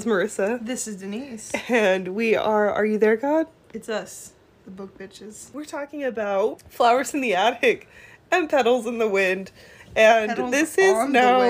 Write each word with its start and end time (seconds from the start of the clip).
is 0.00 0.06
Marissa, 0.06 0.64
This 0.64 0.88
is 0.88 0.96
Denise. 0.96 1.52
and 1.68 2.08
we 2.08 2.34
are 2.34 2.70
Are 2.70 2.86
You 2.86 2.96
There, 2.98 3.16
God? 3.16 3.48
It's 3.74 3.88
us, 3.90 4.32
the 4.64 4.70
book 4.70 4.96
bitches. 4.96 5.52
We're 5.52 5.64
talking 5.66 6.02
about 6.04 6.62
Flowers 6.70 7.12
in 7.12 7.20
the 7.20 7.34
Attic 7.34 7.86
and 8.32 8.48
Petals 8.48 8.86
in 8.86 8.96
the 8.98 9.08
Wind. 9.08 9.50
And 9.94 10.30
Petals 10.30 10.50
this 10.52 10.78
is 10.78 11.08
now. 11.08 11.40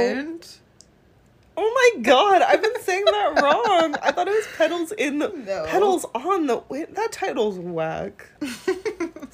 Oh 1.56 1.92
my 1.94 2.02
god, 2.02 2.42
I've 2.42 2.62
been 2.62 2.80
saying 2.80 3.04
that 3.04 3.40
wrong. 3.42 3.94
I 4.02 4.10
thought 4.10 4.26
it 4.26 4.32
was 4.32 4.46
Petals 4.56 4.90
in 4.92 5.18
the. 5.20 5.28
No. 5.28 5.66
Petals 5.68 6.06
on 6.14 6.46
the 6.46 6.58
Wind. 6.68 6.88
That 6.96 7.12
title's 7.12 7.58
whack. 7.58 8.26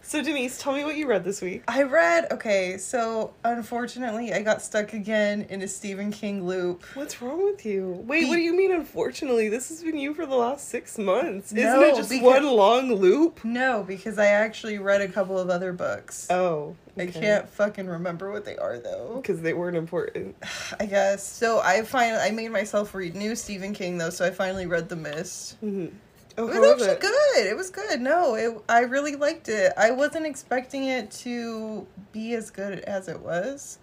So, 0.09 0.23
Denise, 0.23 0.57
tell 0.59 0.73
me 0.73 0.85
what 0.85 0.97
you 0.97 1.09
read 1.09 1.25
this 1.25 1.43
week. 1.43 1.65
I 1.67 1.83
read, 1.83 2.29
okay, 2.31 2.79
so 2.79 3.35
unfortunately 3.43 4.33
I 4.33 4.41
got 4.43 4.63
stuck 4.63 4.93
again 4.93 5.47
in 5.51 5.63
a 5.63 5.69
Stephen 5.69 6.13
King 6.13 6.47
loop. 6.47 6.85
What's 6.95 7.21
wrong 7.21 7.43
with 7.45 7.67
you? 7.67 8.05
Wait, 8.07 8.21
Be- 8.23 8.29
what 8.29 8.37
do 8.37 8.43
you 8.43 8.55
mean, 8.57 8.71
unfortunately? 8.73 9.49
This 9.49 9.69
has 9.69 9.83
been 9.83 9.99
you 9.99 10.15
for 10.15 10.25
the 10.25 10.37
last 10.37 10.69
six 10.69 10.97
months. 10.97 11.51
Isn't 11.53 11.65
No, 11.65 11.83
it 11.83 11.97
just 11.97 12.09
because- 12.11 12.25
one 12.25 12.47
long 12.47 12.93
loop? 12.93 13.45
No, 13.45 13.83
because 13.83 14.17
I 14.17 14.27
actually 14.27 14.79
read 14.79 15.01
a 15.01 15.09
couple 15.09 15.41
of 15.41 15.51
other 15.51 15.73
books. 15.73 16.29
Oh. 16.31 16.77
I 16.97 17.07
can't 17.07 17.49
fucking 17.49 17.89
remember 17.89 18.31
what 18.31 18.45
they 18.45 18.57
are 18.57 18.79
though. 18.79 19.17
Because 19.21 19.43
they 19.43 19.53
weren't 19.55 19.77
important. 19.77 20.37
I 20.81 20.87
guess. 20.87 21.27
So 21.27 21.59
I 21.61 21.83
finally 21.83 22.21
I 22.23 22.31
made 22.31 22.53
myself 22.53 22.95
read 22.95 23.15
new 23.17 23.35
Stephen 23.35 23.75
King 23.75 23.99
though, 23.99 24.11
so 24.11 24.25
I 24.25 24.31
finally 24.31 24.67
read 24.67 24.89
The 24.89 24.97
Mist. 24.97 25.61
Mm-hmm. 25.63 25.95
Oh, 26.39 26.49
It 26.49 26.61
was 26.61 26.73
actually 26.83 26.89
it? 26.97 27.01
good. 27.01 27.47
It 27.47 27.57
was 27.57 27.71
good. 27.71 28.01
No, 28.01 28.35
it, 28.35 28.57
I 28.69 28.81
really 28.81 29.17
liked 29.17 29.49
it. 29.49 29.73
I 29.77 29.91
wasn't 29.91 30.27
expecting 30.27 30.85
it 30.85 31.11
to 31.23 31.87
be 32.13 32.35
as 32.35 32.51
good 32.51 32.81
as 32.81 33.09
it 33.09 33.21
was. 33.21 33.79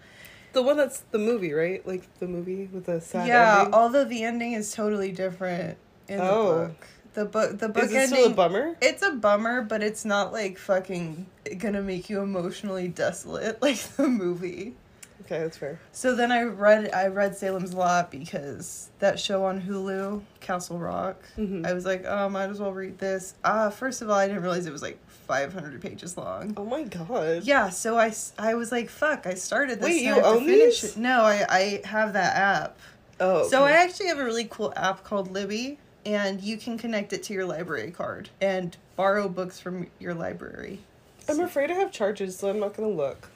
The 0.52 0.62
one 0.62 0.76
that's 0.76 1.00
the 1.10 1.18
movie, 1.18 1.52
right? 1.52 1.84
Like 1.86 2.02
the 2.20 2.28
movie 2.28 2.68
with 2.72 2.86
the 2.86 3.00
sad 3.00 3.26
yeah, 3.26 3.58
ending. 3.60 3.74
although 3.74 4.04
the 4.04 4.22
ending 4.22 4.52
is 4.52 4.72
totally 4.72 5.10
different 5.10 5.76
in 6.08 6.18
the 6.18 6.30
Oh. 6.30 6.66
book. 6.68 6.86
The 7.14 7.24
book 7.24 7.58
the 7.58 7.68
book 7.68 7.84
Is 7.84 7.92
it 7.92 7.96
ending 7.96 8.18
still 8.20 8.32
a 8.32 8.34
bummer? 8.34 8.76
It's 8.80 9.02
a 9.02 9.12
bummer, 9.12 9.62
but 9.62 9.82
it's 9.84 10.04
not 10.04 10.32
like 10.32 10.58
fucking 10.58 11.26
gonna 11.58 11.82
make 11.82 12.08
you 12.10 12.20
emotionally 12.20 12.88
desolate 12.88 13.60
like 13.62 13.78
the 13.96 14.08
movie. 14.08 14.74
Okay, 15.24 15.38
that's 15.38 15.56
fair. 15.56 15.78
So 15.92 16.14
then 16.14 16.30
I 16.30 16.42
read 16.42 16.92
I 16.92 17.06
read 17.06 17.36
Salem's 17.36 17.72
Lot 17.72 18.10
because 18.10 18.90
that 18.98 19.18
show 19.18 19.44
on 19.46 19.60
Hulu, 19.62 20.22
Castle 20.40 20.78
Rock. 20.78 21.22
Mhm. 21.38 21.66
I 21.66 21.72
was 21.72 21.86
like, 21.86 22.04
oh, 22.06 22.28
might 22.28 22.50
as 22.50 22.60
well 22.60 22.72
read 22.72 22.98
this. 22.98 23.34
Uh, 23.42 23.70
first 23.70 24.02
of 24.02 24.10
all, 24.10 24.16
I 24.16 24.26
didn't 24.26 24.42
realize 24.42 24.66
it 24.66 24.72
was 24.72 24.82
like 24.82 24.98
500 25.26 25.80
pages 25.80 26.18
long. 26.18 26.52
Oh 26.58 26.64
my 26.66 26.82
god. 26.82 27.44
Yeah, 27.44 27.70
so 27.70 27.96
I, 27.98 28.12
I 28.38 28.54
was 28.54 28.70
like, 28.70 28.90
fuck, 28.90 29.26
I 29.26 29.32
started 29.34 29.78
this. 29.80 29.86
Wait, 29.88 30.02
you 30.02 30.14
own 30.20 30.44
finish 30.44 30.82
these? 30.82 30.96
it. 30.96 31.00
No, 31.00 31.22
I, 31.22 31.46
I 31.48 31.80
have 31.86 32.12
that 32.12 32.36
app. 32.36 32.78
Oh. 33.20 33.48
So 33.48 33.64
I 33.64 33.70
actually 33.72 34.08
have 34.08 34.18
a 34.18 34.24
really 34.24 34.44
cool 34.50 34.74
app 34.76 35.04
called 35.04 35.30
Libby, 35.30 35.78
and 36.04 36.42
you 36.42 36.58
can 36.58 36.76
connect 36.76 37.14
it 37.14 37.22
to 37.24 37.32
your 37.32 37.46
library 37.46 37.90
card 37.90 38.28
and 38.42 38.76
borrow 38.96 39.28
books 39.28 39.58
from 39.58 39.86
your 39.98 40.12
library. 40.12 40.80
I'm 41.26 41.40
afraid 41.40 41.70
I 41.70 41.74
have 41.74 41.90
charges, 41.90 42.36
so 42.36 42.50
I'm 42.50 42.60
not 42.60 42.74
gonna 42.76 42.88
look. 42.88 43.30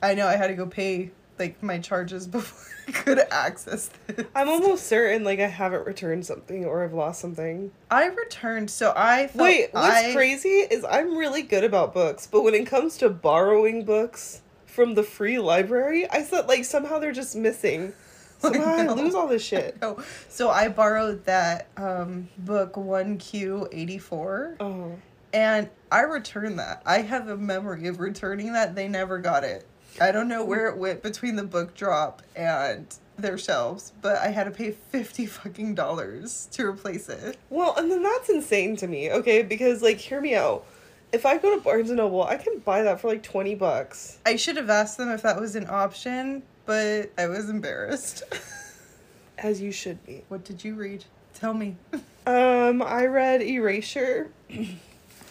I 0.00 0.14
know 0.14 0.26
I 0.28 0.36
had 0.36 0.46
to 0.48 0.54
go 0.54 0.66
pay 0.66 1.10
like 1.42 1.62
my 1.62 1.78
charges 1.78 2.26
before 2.36 2.68
I 2.88 2.92
could 2.92 3.18
access 3.30 3.90
this. 4.06 4.26
I'm 4.34 4.48
almost 4.48 4.86
certain 4.86 5.24
like 5.24 5.40
I 5.40 5.46
haven't 5.48 5.86
returned 5.86 6.24
something 6.26 6.64
or 6.64 6.84
I've 6.84 6.92
lost 6.92 7.20
something. 7.20 7.70
I 7.90 8.06
returned, 8.06 8.70
so 8.70 8.92
I 8.96 9.30
Wait, 9.34 9.68
what's 9.72 9.96
I, 9.96 10.12
crazy 10.12 10.48
is 10.48 10.84
I'm 10.84 11.16
really 11.16 11.42
good 11.42 11.64
about 11.64 11.92
books, 11.92 12.26
but 12.30 12.42
when 12.42 12.54
it 12.54 12.66
comes 12.66 12.96
to 12.98 13.08
borrowing 13.10 13.84
books 13.84 14.42
from 14.66 14.94
the 14.94 15.02
free 15.02 15.38
library, 15.38 16.08
I 16.10 16.22
thought 16.22 16.46
like 16.48 16.64
somehow 16.64 16.98
they're 16.98 17.12
just 17.12 17.36
missing. 17.36 17.92
Somehow 18.42 18.74
I, 18.74 18.82
know. 18.82 18.94
lose 18.94 19.14
all 19.14 19.28
this 19.28 19.44
shit. 19.50 19.80
No, 19.80 20.02
so 20.28 20.50
I 20.50 20.66
borrowed 20.68 21.24
that 21.26 21.68
um, 21.76 22.28
book 22.38 22.76
one 22.76 23.16
Q 23.18 23.68
eighty 23.70 23.98
four, 23.98 24.56
Oh. 24.58 24.96
and 25.32 25.70
I 25.92 26.00
returned 26.02 26.58
that. 26.58 26.82
I 26.84 27.02
have 27.02 27.28
a 27.28 27.36
memory 27.36 27.86
of 27.86 28.00
returning 28.00 28.52
that. 28.54 28.74
They 28.74 28.88
never 28.88 29.18
got 29.18 29.44
it. 29.44 29.64
I 30.00 30.12
don't 30.12 30.28
know 30.28 30.44
where 30.44 30.68
it 30.68 30.76
went 30.76 31.02
between 31.02 31.36
the 31.36 31.44
book 31.44 31.74
drop 31.74 32.22
and 32.34 32.86
their 33.18 33.36
shelves, 33.38 33.92
but 34.00 34.16
I 34.18 34.28
had 34.28 34.44
to 34.44 34.50
pay 34.50 34.70
fifty 34.70 35.26
fucking 35.26 35.74
dollars 35.74 36.48
to 36.52 36.66
replace 36.66 37.08
it. 37.08 37.36
Well, 37.50 37.74
and 37.76 37.90
then 37.90 38.02
that's 38.02 38.28
insane 38.28 38.76
to 38.76 38.86
me, 38.86 39.10
okay? 39.10 39.42
Because 39.42 39.82
like 39.82 39.98
hear 39.98 40.20
me 40.20 40.34
out. 40.34 40.64
If 41.12 41.26
I 41.26 41.36
go 41.36 41.54
to 41.54 41.62
Barnes 41.62 41.90
and 41.90 41.98
Noble, 41.98 42.22
I 42.24 42.36
can 42.36 42.58
buy 42.60 42.82
that 42.84 42.98
for 43.00 43.08
like 43.08 43.22
20 43.22 43.54
bucks. 43.56 44.16
I 44.24 44.36
should 44.36 44.56
have 44.56 44.70
asked 44.70 44.96
them 44.96 45.10
if 45.10 45.20
that 45.22 45.38
was 45.38 45.54
an 45.56 45.66
option, 45.68 46.42
but 46.64 47.10
I 47.18 47.26
was 47.26 47.50
embarrassed. 47.50 48.22
As 49.38 49.60
you 49.60 49.72
should 49.72 50.02
be. 50.06 50.24
what 50.28 50.42
did 50.44 50.64
you 50.64 50.74
read? 50.74 51.04
Tell 51.34 51.54
me. 51.54 51.76
Um, 52.24 52.82
I 52.82 53.06
read 53.06 53.42
Erasure. 53.42 54.30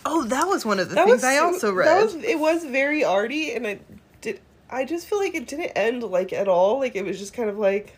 Oh, 0.06 0.26
that 0.26 0.46
was 0.48 0.66
one 0.66 0.78
of 0.78 0.90
the 0.90 0.96
things 0.96 1.24
I 1.24 1.38
also 1.38 1.72
read. 1.72 1.88
That 1.88 2.04
was 2.04 2.16
it 2.16 2.38
was 2.38 2.66
very 2.66 3.06
arty 3.06 3.54
and 3.54 3.66
it 3.66 3.82
I 4.72 4.86
just 4.86 5.08
feel 5.08 5.20
like 5.20 5.36
it 5.36 5.48
didn't 5.48 5.72
end 5.76 6.04
like 6.04 6.32
at 6.34 6.48
all. 6.48 6.80
Like 6.80 6.96
it 6.96 7.04
was 7.04 7.20
just 7.20 7.34
kind 7.34 7.50
of 7.50 7.58
like 7.58 7.96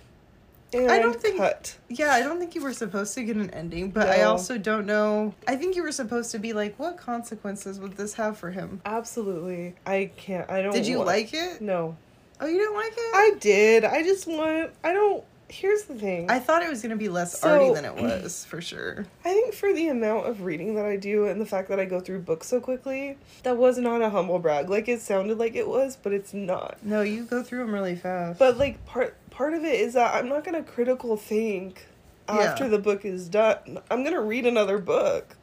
I 0.75 0.97
don't 0.99 1.19
think- 1.21 1.37
cut. 1.37 1.77
Yeah, 1.87 2.11
I 2.13 2.21
don't 2.21 2.39
think 2.39 2.55
you 2.55 2.61
were 2.61 2.73
supposed 2.73 3.13
to 3.13 3.23
get 3.23 3.35
an 3.35 3.51
ending, 3.51 3.91
but 3.91 4.09
I 4.09 4.23
also 4.23 4.57
don't 4.57 4.87
know. 4.87 5.35
I 5.47 5.55
think 5.55 5.75
you 5.75 5.83
were 5.83 5.91
supposed 5.91 6.31
to 6.31 6.39
be 6.39 6.51
like, 6.53 6.79
what 6.79 6.97
consequences 6.97 7.79
would 7.79 7.95
this 7.95 8.15
have 8.15 8.39
for 8.39 8.49
him? 8.49 8.81
Absolutely. 8.85 9.75
I 9.85 10.09
can't 10.17 10.49
I 10.49 10.61
don't 10.63 10.73
Did 10.73 10.87
you 10.87 10.97
want- 10.97 11.07
like 11.07 11.33
it? 11.33 11.61
No. 11.61 11.95
Oh, 12.41 12.47
you 12.47 12.57
didn't 12.57 12.73
like 12.75 12.93
it? 12.97 13.15
I 13.15 13.31
did. 13.39 13.85
I 13.85 14.01
just 14.01 14.25
want 14.27 14.71
I 14.83 14.91
don't 14.93 15.23
here's 15.53 15.83
the 15.83 15.95
thing. 15.95 16.29
I 16.29 16.39
thought 16.39 16.63
it 16.63 16.69
was 16.69 16.81
gonna 16.81 16.95
be 16.95 17.09
less 17.09 17.39
So- 17.39 17.49
arty 17.49 17.73
than 17.73 17.85
it 17.85 17.95
was, 17.95 18.43
for 18.45 18.59
sure. 18.61 19.05
I 19.23 19.33
think 19.33 19.53
for 19.53 19.71
the 19.73 19.87
amount 19.89 20.27
of 20.27 20.41
reading 20.41 20.75
that 20.75 20.85
I 20.85 20.95
do 20.95 21.25
and 21.25 21.39
the 21.39 21.45
fact 21.45 21.69
that 21.69 21.79
I 21.79 21.85
go 21.85 21.99
through 21.99 22.19
books 22.19 22.47
so 22.47 22.59
quickly, 22.59 23.17
that 23.43 23.57
was 23.57 23.77
not 23.77 24.01
a 24.01 24.09
humble 24.09 24.39
brag. 24.39 24.69
Like 24.69 24.87
it 24.87 25.01
sounded 25.01 25.37
like 25.37 25.55
it 25.55 25.67
was, 25.67 25.95
but 26.01 26.13
it's 26.13 26.33
not. 26.33 26.77
No, 26.83 27.01
you 27.01 27.23
go 27.23 27.43
through 27.43 27.59
them 27.59 27.73
really 27.73 27.95
fast. 27.95 28.39
But 28.39 28.57
like 28.57 28.83
part 28.85 29.15
part 29.29 29.53
of 29.53 29.63
it 29.63 29.79
is 29.79 29.93
that 29.93 30.13
I'm 30.15 30.27
not 30.29 30.43
gonna 30.43 30.63
critical 30.63 31.17
think 31.17 31.85
after 32.27 32.63
Yeah. 32.65 32.69
the 32.71 32.79
book 32.79 33.05
is 33.05 33.27
done. 33.29 33.79
I'm 33.91 34.03
gonna 34.03 34.21
read 34.21 34.45
another 34.45 34.77
book. 34.79 35.35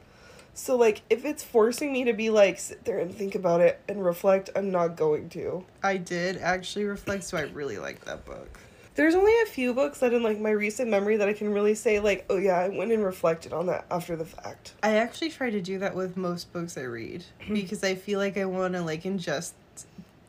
So 0.55 0.77
like 0.77 1.03
if 1.09 1.25
it's 1.25 1.43
forcing 1.45 1.93
me 1.93 2.05
to 2.05 2.13
be 2.13 2.29
like 2.31 2.59
sit 2.59 2.85
there 2.85 2.99
and 2.99 3.15
think 3.15 3.35
about 3.35 3.61
it 3.61 3.81
and 3.89 4.05
reflect, 4.05 4.51
I'm 4.57 4.71
not 4.71 4.97
going 4.97 5.29
to. 5.31 5.65
I 5.83 5.97
did 5.97 6.39
actually 6.39 6.85
reflect, 6.85 7.25
so 7.25 7.37
I 7.39 7.43
really 7.43 7.79
like 7.79 8.05
that 8.07 8.25
book. 8.27 8.59
There's 9.01 9.15
only 9.15 9.33
a 9.41 9.47
few 9.47 9.73
books 9.73 10.01
that 10.01 10.13
in 10.13 10.23
like 10.23 10.39
my 10.39 10.51
recent 10.51 10.91
memory 10.91 11.17
that 11.17 11.27
I 11.27 11.33
can 11.33 11.51
really 11.55 11.75
say 11.75 12.01
like, 12.01 12.27
oh 12.29 12.37
yeah, 12.37 12.59
I 12.59 12.69
went 12.69 12.93
and 12.93 13.03
reflected 13.03 13.51
on 13.55 13.65
that 13.69 13.87
after 13.91 14.15
the 14.15 14.27
fact. 14.27 14.75
I 14.83 14.97
actually 14.97 15.31
try 15.31 15.49
to 15.49 15.59
do 15.63 15.79
that 15.79 15.97
with 15.97 16.19
most 16.19 16.53
books 16.53 16.77
I 16.77 16.83
read 16.83 17.25
because 17.51 17.83
I 17.83 17.95
feel 17.95 18.19
like 18.19 18.37
I 18.37 18.45
want 18.45 18.75
to 18.75 18.83
like 18.83 19.05
ingest 19.05 19.53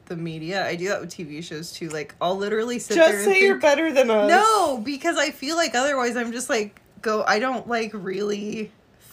the 0.05 0.15
media. 0.15 0.65
I 0.65 0.77
do 0.77 0.87
that 0.87 1.01
with 1.01 1.09
TV 1.09 1.43
shows 1.43 1.73
too. 1.73 1.89
Like 1.89 2.15
I'll 2.21 2.37
literally 2.37 2.79
sit 2.79 2.95
there 2.95 3.07
Just 3.07 3.15
and 3.15 3.25
say 3.25 3.33
think, 3.33 3.45
you're 3.45 3.57
better 3.57 3.91
than 3.91 4.09
us. 4.09 4.29
No, 4.29 4.77
because 4.77 5.17
I 5.17 5.31
feel 5.31 5.57
like 5.57 5.75
otherwise 5.75 6.15
I'm 6.15 6.31
just 6.31 6.49
like 6.49 6.79
go 7.01 7.25
I 7.27 7.39
don't 7.39 7.67
like 7.67 7.91
really 7.93 8.71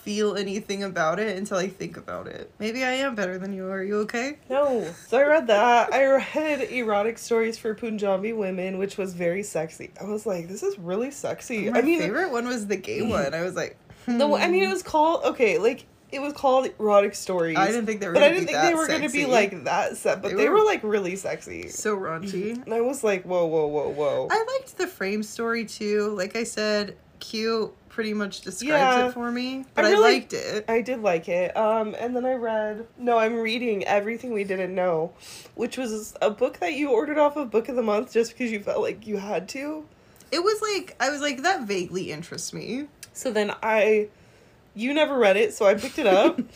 feel 0.08 0.36
anything 0.36 0.82
about 0.82 1.20
it 1.20 1.36
until 1.36 1.58
I 1.58 1.68
think 1.68 1.98
about 1.98 2.28
it. 2.28 2.50
Maybe 2.58 2.82
I 2.82 2.92
am 2.92 3.14
better 3.14 3.36
than 3.36 3.52
you. 3.52 3.68
Are 3.68 3.82
you 3.82 3.98
okay? 3.98 4.38
No. 4.48 4.90
So 5.06 5.18
I 5.18 5.24
read 5.24 5.48
that. 5.48 5.92
I 5.92 6.06
read 6.06 6.62
erotic 6.62 7.18
stories 7.18 7.58
for 7.58 7.74
Punjabi 7.74 8.32
women, 8.32 8.78
which 8.78 8.96
was 8.96 9.12
very 9.12 9.42
sexy. 9.42 9.90
I 10.00 10.04
was 10.04 10.24
like, 10.24 10.48
this 10.48 10.62
is 10.62 10.78
really 10.78 11.10
sexy. 11.10 11.68
My 11.68 11.80
I 11.80 11.82
mean, 11.82 12.00
favorite 12.00 12.32
one 12.32 12.48
was 12.48 12.68
the 12.68 12.76
gay 12.76 13.02
one. 13.16 13.34
I 13.34 13.42
was 13.42 13.54
like, 13.54 13.76
the 14.06 14.24
I 14.24 14.48
mean, 14.48 14.62
it 14.62 14.66
hmm. 14.66 14.72
was 14.72 14.82
called 14.82 15.24
okay, 15.24 15.58
like 15.58 15.84
it 16.10 16.22
was 16.22 16.32
called 16.32 16.70
erotic 16.78 17.14
stories. 17.14 17.58
I 17.58 17.66
didn't 17.66 17.84
think 17.84 18.00
they 18.00 18.06
were 18.08 18.14
but 18.14 18.22
I 18.22 18.30
didn't 18.30 18.46
be 18.46 18.52
think 18.54 18.62
they 18.62 18.74
were 18.74 18.86
going 18.86 19.02
to 19.02 19.10
be 19.10 19.26
like 19.26 19.64
that 19.64 19.98
set. 19.98 20.22
But 20.22 20.30
They 20.30 20.36
they, 20.36 20.48
were- 20.48 20.60
were, 20.60 20.64
like 20.64 20.82
really 20.84 21.16
sexy. 21.16 21.68
so 21.68 21.98
raunchy. 21.98 22.62
And 22.64 22.72
I 22.72 22.80
was 22.80 23.04
like, 23.04 23.24
whoa, 23.24 23.44
whoa, 23.44 23.66
whoa, 23.66 23.90
whoa. 23.90 24.28
I 24.30 24.58
liked 24.58 24.78
the 24.78 24.86
frame 24.86 25.22
story 25.22 25.66
too. 25.66 26.14
Like 26.16 26.34
I 26.34 26.44
said, 26.44 26.96
cute 27.20 27.74
pretty 27.98 28.14
much 28.14 28.42
describes 28.42 28.62
Yeah. 28.96 29.08
it 29.08 29.12
for 29.12 29.32
me, 29.32 29.64
but 29.74 29.84
I 29.84 29.90
I, 29.94 29.98
liked 29.98 30.32
it. 30.32 30.64
I 30.68 30.82
did 30.82 31.02
like 31.02 31.28
it. 31.28 31.56
Um, 31.56 31.96
and 31.98 32.14
then 32.14 32.24
I 32.24 32.34
read. 32.34 32.86
No, 32.96 33.18
I'm 33.18 33.34
reading 33.34 33.84
Everything 33.84 34.32
We 34.32 34.44
Didn't 34.44 34.72
Know, 34.72 35.14
which 35.56 35.76
was 35.76 36.14
a 36.22 36.30
book 36.30 36.60
that 36.60 36.74
you 36.74 36.90
ordered 36.90 37.18
off 37.18 37.36
of 37.36 37.50
Book 37.50 37.68
of 37.68 37.74
the 37.74 37.82
Month 37.82 38.12
just 38.12 38.30
because 38.30 38.52
you 38.52 38.60
felt 38.60 38.82
like 38.82 39.04
you 39.08 39.16
had 39.16 39.48
to. 39.48 39.84
It 40.30 40.44
was 40.44 40.62
like 40.62 40.94
I 41.00 41.10
was 41.10 41.20
like 41.20 41.42
that 41.42 41.62
vaguely 41.66 42.12
interests 42.12 42.52
me. 42.52 42.86
So 43.14 43.32
then 43.32 43.52
I, 43.64 44.10
you 44.76 44.94
never 44.94 45.18
read 45.18 45.36
it, 45.36 45.52
so 45.54 45.66
I 45.66 45.74
picked 45.74 45.98
it 45.98 46.06
up. 46.06 46.38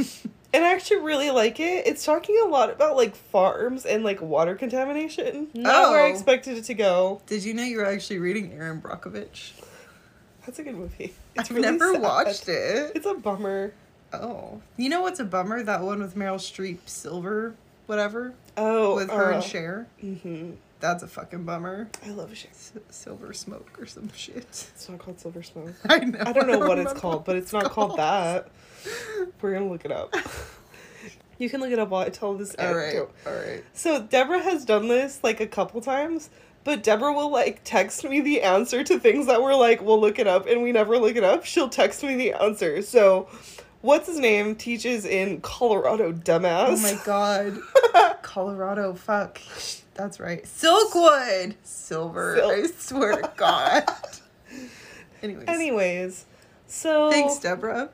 And 0.55 0.67
I 0.67 0.75
actually 0.75 0.99
really 1.00 1.31
like 1.31 1.59
it. 1.61 1.87
It's 1.87 2.05
talking 2.05 2.39
a 2.44 2.47
lot 2.47 2.69
about 2.71 2.94
like 2.94 3.17
farms 3.17 3.87
and 3.87 4.05
like 4.05 4.21
water 4.21 4.55
contamination. 4.55 5.49
Not 5.55 5.91
where 5.91 6.03
I 6.05 6.11
Oh. 6.11 6.12
expected 6.12 6.59
it 6.59 6.65
to 6.65 6.75
go. 6.75 7.23
Did 7.27 7.43
you 7.43 7.55
know 7.55 7.62
you 7.65 7.79
were 7.79 7.87
actually 7.87 8.19
reading 8.19 8.53
Erin 8.53 8.83
Brockovich? 8.83 9.53
That's 10.44 10.59
a 10.59 10.62
good 10.62 10.75
movie. 10.77 11.15
It's 11.34 11.50
I've 11.50 11.56
really 11.56 11.70
never 11.70 11.93
sad. 11.94 12.02
watched 12.02 12.49
it. 12.49 12.93
It's 12.94 13.06
a 13.06 13.14
bummer. 13.14 13.73
Oh, 14.12 14.61
you 14.76 14.88
know 14.90 15.00
what's 15.02 15.20
a 15.20 15.25
bummer? 15.25 15.62
That 15.62 15.82
one 15.82 16.00
with 16.00 16.14
Meryl 16.14 16.37
Streep, 16.37 16.79
Silver, 16.87 17.55
whatever, 17.87 18.34
Oh, 18.56 18.96
with 18.96 19.11
her 19.11 19.31
and 19.31 19.38
uh, 19.38 19.40
Cher. 19.46 19.87
mhm. 20.02 20.56
That's 20.81 21.02
a 21.05 21.06
fucking 21.06 21.44
bummer. 21.44 21.88
I 22.05 22.11
love 22.11 22.37
shit. 22.37 22.50
S- 22.50 22.73
silver 22.90 23.32
smoke 23.32 23.79
or 23.81 23.87
some 23.87 24.11
shit. 24.14 24.37
It's 24.75 24.88
not 24.88 24.99
called 24.99 25.20
Silver 25.20 25.43
Smoke. 25.43 25.75
I 25.88 25.99
know. 26.00 26.19
I 26.26 26.32
don't 26.32 26.49
know 26.49 26.58
what 26.58 26.79
it's 26.79 26.93
called, 26.93 27.25
but 27.25 27.37
it's 27.37 27.52
not 27.52 27.70
called 27.70 27.96
that. 27.99 28.49
We're 29.40 29.52
gonna 29.55 29.69
look 29.70 29.84
it 29.84 29.93
up. 29.93 30.14
You 31.38 31.50
can 31.50 31.61
look 31.61 31.73
it 31.73 31.79
up 31.81 31.88
while 31.88 32.02
I 32.02 32.08
tell 32.11 32.34
this 32.34 32.55
All 32.55 32.73
right. 32.73 32.96
All 32.99 33.08
right. 33.32 33.64
So 33.73 34.00
Deborah 34.00 34.43
has 34.43 34.64
done 34.64 34.87
this 34.87 35.19
like 35.25 35.40
a 35.40 35.46
couple 35.46 35.81
times, 35.81 36.31
but 36.64 36.82
Deborah 36.82 37.12
will 37.12 37.31
like 37.31 37.61
text 37.64 38.05
me 38.05 38.20
the 38.20 38.43
answer 38.43 38.85
to 38.85 38.99
things 38.99 39.26
that 39.26 39.43
we're 39.43 39.55
like, 39.55 39.82
we'll 39.82 40.00
look 40.00 40.19
it 40.19 40.26
up, 40.26 40.47
and 40.47 40.62
we 40.62 40.73
never 40.73 40.99
look 40.99 41.17
it 41.17 41.25
up. 41.25 41.44
She'll 41.44 41.69
text 41.69 42.03
me 42.03 42.14
the 42.17 42.32
answer. 42.32 42.82
So, 42.82 43.29
what's 43.81 44.06
his 44.06 44.19
name 44.19 44.55
teaches 44.55 45.05
in 45.05 45.41
Colorado, 45.41 46.12
dumbass. 46.12 46.69
Oh 46.69 46.76
my 46.76 46.99
god. 47.05 47.59
Colorado, 48.23 48.94
fuck. 48.94 49.41
That's 49.94 50.19
right. 50.19 50.44
Silkwood. 50.44 51.55
Silver. 51.64 52.37
Sil- 52.41 52.50
I 52.50 52.67
swear 52.79 53.23
to 53.23 53.32
God. 53.37 53.85
Anyways. 55.23 55.49
Anyways, 55.49 56.25
so 56.67 57.11
Thanks, 57.11 57.38
Deborah. 57.38 57.91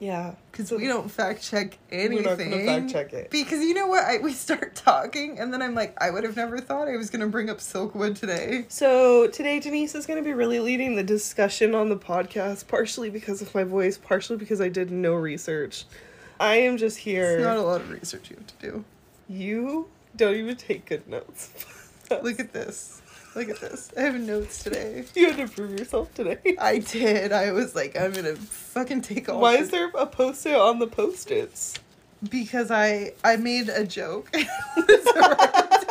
Yeah, 0.00 0.34
Because 0.50 0.72
we 0.72 0.86
don't 0.86 1.10
fact 1.10 1.42
check 1.42 1.76
anything. 1.92 2.24
We're 2.24 2.30
not 2.30 2.38
gonna 2.38 2.64
fact 2.64 2.90
check 2.90 3.12
it. 3.12 3.30
Because 3.30 3.60
you 3.62 3.74
know 3.74 3.86
what? 3.86 4.02
I, 4.02 4.16
we 4.16 4.32
start 4.32 4.74
talking, 4.74 5.38
and 5.38 5.52
then 5.52 5.60
I'm 5.60 5.74
like, 5.74 5.94
I 6.02 6.10
would 6.10 6.24
have 6.24 6.36
never 6.36 6.58
thought 6.58 6.88
I 6.88 6.96
was 6.96 7.10
going 7.10 7.20
to 7.20 7.26
bring 7.26 7.50
up 7.50 7.58
Silkwood 7.58 8.18
today. 8.18 8.64
So 8.68 9.26
today 9.28 9.60
Denise 9.60 9.94
is 9.94 10.06
going 10.06 10.18
to 10.18 10.24
be 10.24 10.32
really 10.32 10.58
leading 10.58 10.96
the 10.96 11.02
discussion 11.02 11.74
on 11.74 11.90
the 11.90 11.98
podcast, 11.98 12.66
partially 12.66 13.10
because 13.10 13.42
of 13.42 13.54
my 13.54 13.62
voice, 13.62 13.98
partially 13.98 14.38
because 14.38 14.62
I 14.62 14.70
did 14.70 14.90
no 14.90 15.12
research. 15.14 15.84
I 16.40 16.56
am 16.56 16.78
just 16.78 16.96
here. 16.96 17.36
It's 17.36 17.44
not 17.44 17.58
a 17.58 17.62
lot 17.62 17.82
of 17.82 17.90
research 17.90 18.30
you 18.30 18.36
have 18.36 18.46
to 18.46 18.70
do. 18.70 18.84
you 19.28 19.88
don't 20.16 20.34
even 20.34 20.56
take 20.56 20.86
good 20.86 21.06
notes. 21.06 21.50
Look 22.10 22.40
at 22.40 22.54
this. 22.54 22.99
Look 23.40 23.48
at 23.48 23.60
this. 23.60 23.90
I 23.96 24.02
have 24.02 24.20
notes 24.20 24.62
today. 24.62 25.02
you 25.14 25.32
had 25.32 25.38
to 25.38 25.48
prove 25.48 25.78
yourself 25.78 26.12
today. 26.12 26.36
I 26.60 26.76
did. 26.76 27.32
I 27.32 27.52
was 27.52 27.74
like, 27.74 27.98
I'm 27.98 28.12
gonna 28.12 28.36
fucking 28.36 29.00
take 29.00 29.30
all. 29.30 29.40
Why 29.40 29.56
is 29.56 29.70
there 29.70 29.88
a 29.94 30.04
post-it 30.04 30.54
on 30.54 30.78
the 30.78 30.86
post-its? 30.86 31.78
Because 32.28 32.70
I 32.70 33.14
I 33.24 33.36
made 33.36 33.70
a 33.70 33.86
joke. 33.86 34.28
So 34.34 34.42
write 34.42 35.40
it 35.40 35.88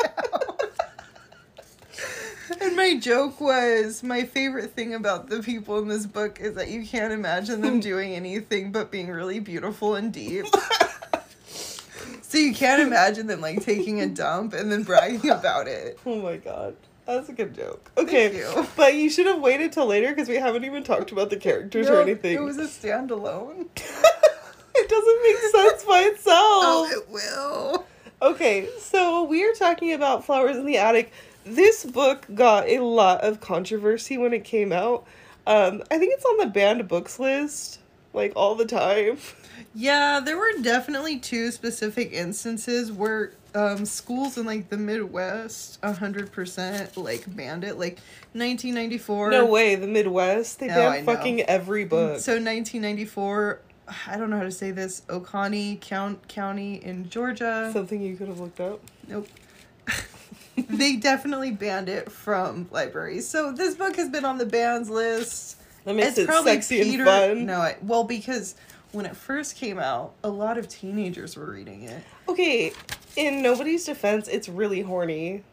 down. 2.60 2.62
and 2.62 2.76
my 2.76 3.00
joke 3.00 3.42
was 3.42 4.04
my 4.04 4.26
favorite 4.26 4.74
thing 4.74 4.94
about 4.94 5.28
the 5.28 5.42
people 5.42 5.80
in 5.80 5.88
this 5.88 6.06
book 6.06 6.40
is 6.40 6.54
that 6.54 6.68
you 6.68 6.86
can't 6.86 7.12
imagine 7.12 7.62
them 7.62 7.76
hmm. 7.76 7.80
doing 7.80 8.14
anything 8.14 8.72
but 8.72 8.92
being 8.92 9.08
really 9.08 9.40
beautiful 9.40 9.96
and 9.96 10.14
deep. 10.14 10.46
so 12.22 12.38
you 12.38 12.54
can't 12.54 12.84
imagine 12.84 13.26
them 13.26 13.42
like 13.42 13.64
taking 13.64 14.02
a 14.02 14.08
dump 14.08 14.54
and 14.54 14.72
then 14.72 14.84
bragging 14.84 15.32
about 15.32 15.68
it. 15.68 15.98
Oh 16.06 16.22
my 16.22 16.38
god. 16.38 16.76
That's 17.10 17.28
a 17.28 17.34
good 17.34 17.56
joke. 17.56 17.90
Okay, 17.98 18.38
you. 18.38 18.68
but 18.76 18.94
you 18.94 19.10
should 19.10 19.26
have 19.26 19.42
waited 19.42 19.72
till 19.72 19.88
later 19.88 20.10
because 20.10 20.30
we 20.30 20.36
haven't 20.36 20.64
even 20.64 20.84
talked 20.84 21.12
about 21.12 21.32
the 21.32 21.38
characters 21.38 21.90
or 21.90 22.00
anything. 22.04 22.36
It 22.36 22.42
was 22.42 22.60
a 22.60 22.66
standalone. 22.66 23.68
it 24.76 24.90
doesn't 24.90 25.24
make 25.24 25.38
sense 25.52 25.84
by 25.86 26.02
itself. 26.02 26.38
Oh, 26.38 26.88
it 26.92 27.10
will. 27.10 27.86
Okay, 28.22 28.70
so 28.78 29.24
we 29.24 29.44
are 29.44 29.54
talking 29.54 29.92
about 29.94 30.24
Flowers 30.24 30.56
in 30.56 30.68
the 30.68 30.78
Attic. 30.78 31.12
This 31.46 31.84
book 31.84 32.28
got 32.36 32.68
a 32.68 32.78
lot 32.78 33.22
of 33.22 33.42
controversy 33.42 34.20
when 34.20 34.32
it 34.32 34.44
came 34.44 34.72
out. 34.72 35.08
Um, 35.48 35.82
I 35.90 35.98
think 35.98 36.14
it's 36.14 36.26
on 36.26 36.38
the 36.38 36.46
banned 36.46 36.88
books 36.88 37.18
list, 37.18 37.80
like 38.14 38.34
all 38.36 38.54
the 38.54 38.66
time. 38.66 39.18
Yeah, 39.74 40.20
there 40.20 40.38
were 40.38 40.52
definitely 40.62 41.20
two 41.20 41.52
specific 41.52 42.12
instances 42.12 42.92
where 42.92 43.34
um, 43.54 43.86
schools 43.86 44.38
in 44.38 44.46
like 44.46 44.70
the 44.70 44.78
Midwest, 44.78 45.84
hundred 45.84 46.32
percent 46.32 46.98
like 46.98 47.34
banned 47.36 47.64
it. 47.64 47.78
Like 47.78 48.00
nineteen 48.34 48.74
ninety 48.76 48.98
four. 48.98 49.30
No 49.30 49.46
way, 49.46 49.76
the 49.76 49.88
Midwest, 49.88 50.60
they 50.60 50.68
No, 50.68 50.76
banned 50.76 51.06
know. 51.06 51.14
fucking 51.16 51.42
every 51.44 51.86
book. 51.86 52.20
So 52.20 52.40
nineteen 52.40 52.82
ninety 52.82 53.06
four. 53.06 53.62
I 54.08 54.18
don't 54.18 54.30
know 54.30 54.38
how 54.38 54.44
to 54.44 54.52
say 54.52 54.72
this. 54.72 55.02
Oconee 55.10 55.78
Count 55.82 56.28
County 56.28 56.76
in 56.76 57.10
Georgia. 57.10 57.70
Something 57.74 58.02
you 58.02 58.16
could 58.16 58.28
have 58.28 58.40
looked 58.40 58.60
up. 58.60 58.80
nope. 59.08 59.28
they 60.70 60.96
definitely 60.98 61.52
banned 61.52 61.90
it 61.90 62.12
from 62.12 62.68
libraries. 62.72 63.28
So 63.28 63.52
this 63.52 63.76
book 63.76 63.96
has 63.96 64.10
been 64.10 64.26
on 64.26 64.38
the 64.38 64.46
bans 64.46 64.90
list. 64.90 65.58
That 65.86 65.96
makes 65.96 66.18
it 66.18 66.28
sexy 66.28 66.96
and 66.96 67.06
fun. 67.06 67.46
No, 67.46 67.60
I, 67.62 67.78
well 67.82 68.04
because 68.04 68.56
when 68.92 69.06
it 69.06 69.16
first 69.16 69.56
came 69.56 69.80
out, 69.80 70.14
a 70.24 70.30
lot 70.30 70.58
of 70.58 70.68
teenagers 70.68 71.36
were 71.36 71.46
reading 71.52 71.84
it. 71.84 72.04
Okay, 72.28 72.72
in 73.16 73.42
nobody's 73.42 73.86
defense, 73.86 74.28
it's 74.28 74.50
really 74.50 74.82
horny. 74.82 75.44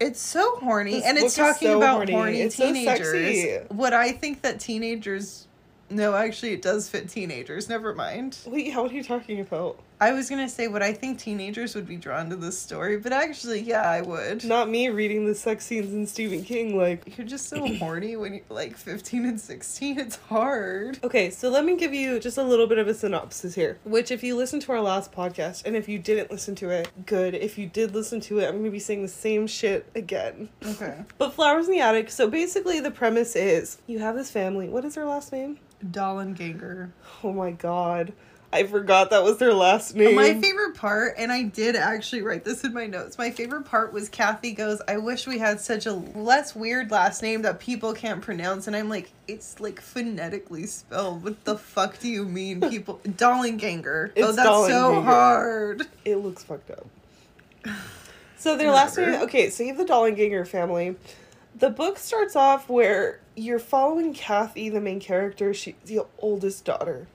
It's 0.00 0.20
so 0.20 0.56
horny, 0.56 0.94
This 0.94 1.04
and 1.04 1.18
it's 1.18 1.36
talking 1.36 1.68
so 1.68 1.76
about 1.78 1.96
horny. 1.96 2.12
horny, 2.12 2.40
It's 2.40 2.56
so 2.56 2.72
teenagers. 2.72 3.66
what 3.70 3.92
I 3.92 4.12
think 4.12 4.42
that 4.42 4.60
teenagers. 4.60 5.46
No, 5.90 6.14
actually, 6.14 6.52
it 6.52 6.62
does 6.62 6.88
fit 6.88 7.08
teenagers. 7.08 7.68
Never 7.68 7.94
mind. 7.94 8.38
Wait, 8.46 8.72
how 8.72 8.82
what 8.82 8.90
are 8.90 8.94
you 8.94 9.04
talking 9.04 9.40
about? 9.40 9.78
I 10.00 10.12
was 10.12 10.28
gonna 10.28 10.48
say 10.48 10.68
what 10.68 10.82
I 10.82 10.92
think 10.92 11.18
teenagers 11.18 11.74
would 11.74 11.86
be 11.86 11.96
drawn 11.96 12.28
to 12.30 12.36
this 12.36 12.58
story, 12.58 12.96
but 12.96 13.12
actually, 13.12 13.60
yeah, 13.60 13.88
I 13.88 14.00
would. 14.00 14.44
Not 14.44 14.68
me 14.68 14.88
reading 14.88 15.24
the 15.24 15.34
sex 15.34 15.64
scenes 15.66 15.92
in 15.92 16.06
Stephen 16.06 16.42
King, 16.44 16.76
like. 16.76 17.16
You're 17.16 17.26
just 17.26 17.48
so 17.48 17.66
horny 17.76 18.16
when 18.16 18.34
you're 18.34 18.42
like 18.48 18.76
15 18.76 19.24
and 19.24 19.40
16. 19.40 19.98
It's 19.98 20.16
hard. 20.16 20.98
Okay, 21.04 21.30
so 21.30 21.48
let 21.48 21.64
me 21.64 21.76
give 21.76 21.94
you 21.94 22.18
just 22.18 22.38
a 22.38 22.42
little 22.42 22.66
bit 22.66 22.78
of 22.78 22.88
a 22.88 22.94
synopsis 22.94 23.54
here. 23.54 23.78
Which, 23.84 24.10
if 24.10 24.22
you 24.22 24.36
listened 24.36 24.62
to 24.62 24.72
our 24.72 24.80
last 24.80 25.12
podcast, 25.12 25.64
and 25.64 25.76
if 25.76 25.88
you 25.88 25.98
didn't 25.98 26.30
listen 26.30 26.54
to 26.56 26.70
it, 26.70 26.90
good. 27.06 27.34
If 27.34 27.56
you 27.56 27.66
did 27.66 27.94
listen 27.94 28.20
to 28.22 28.40
it, 28.40 28.48
I'm 28.48 28.58
gonna 28.58 28.70
be 28.70 28.78
saying 28.78 29.02
the 29.02 29.08
same 29.08 29.46
shit 29.46 29.88
again. 29.94 30.48
Okay. 30.64 31.04
But 31.18 31.34
Flowers 31.34 31.66
in 31.66 31.72
the 31.72 31.80
Attic, 31.80 32.10
so 32.10 32.28
basically 32.28 32.80
the 32.80 32.90
premise 32.90 33.36
is 33.36 33.78
you 33.86 34.00
have 34.00 34.16
this 34.16 34.30
family. 34.30 34.68
What 34.68 34.84
is 34.84 34.96
their 34.96 35.06
last 35.06 35.32
name? 35.32 35.58
Dollanganger. 35.84 36.90
Oh 37.22 37.32
my 37.32 37.52
god. 37.52 38.12
I 38.54 38.62
forgot 38.62 39.10
that 39.10 39.24
was 39.24 39.38
their 39.38 39.52
last 39.52 39.96
name. 39.96 40.14
My 40.14 40.40
favorite 40.40 40.76
part, 40.76 41.14
and 41.18 41.32
I 41.32 41.42
did 41.42 41.74
actually 41.74 42.22
write 42.22 42.44
this 42.44 42.62
in 42.62 42.72
my 42.72 42.86
notes. 42.86 43.18
My 43.18 43.32
favorite 43.32 43.64
part 43.64 43.92
was 43.92 44.08
Kathy 44.08 44.52
goes, 44.52 44.80
"I 44.86 44.96
wish 44.96 45.26
we 45.26 45.38
had 45.38 45.60
such 45.60 45.86
a 45.86 45.92
less 45.92 46.54
weird 46.54 46.92
last 46.92 47.20
name 47.20 47.42
that 47.42 47.58
people 47.58 47.92
can't 47.94 48.22
pronounce." 48.22 48.68
And 48.68 48.76
I'm 48.76 48.88
like, 48.88 49.10
"It's 49.26 49.58
like 49.58 49.80
phonetically 49.80 50.66
spelled. 50.66 51.24
What 51.24 51.44
the 51.44 51.58
fuck 51.58 51.98
do 51.98 52.08
you 52.08 52.24
mean, 52.24 52.60
people?" 52.70 53.00
Dollanganger. 53.04 54.10
oh, 54.10 54.12
It's 54.14 54.36
that's 54.36 54.48
so 54.48 55.02
hard. 55.02 55.82
It 56.04 56.16
looks 56.16 56.44
fucked 56.44 56.70
up. 56.70 56.86
So 58.36 58.56
their 58.56 58.70
last 58.70 58.96
name, 58.96 59.20
okay, 59.22 59.50
so 59.50 59.64
you 59.64 59.70
have 59.74 59.78
the 59.78 59.92
Dollanganger 59.92 60.46
family. 60.46 60.94
The 61.56 61.70
book 61.70 61.98
starts 61.98 62.36
off 62.36 62.68
where 62.68 63.18
you're 63.34 63.58
following 63.58 64.14
Kathy, 64.14 64.68
the 64.68 64.80
main 64.80 65.00
character. 65.00 65.52
She's 65.52 65.74
the 65.86 66.02
oldest 66.18 66.64
daughter. 66.64 67.08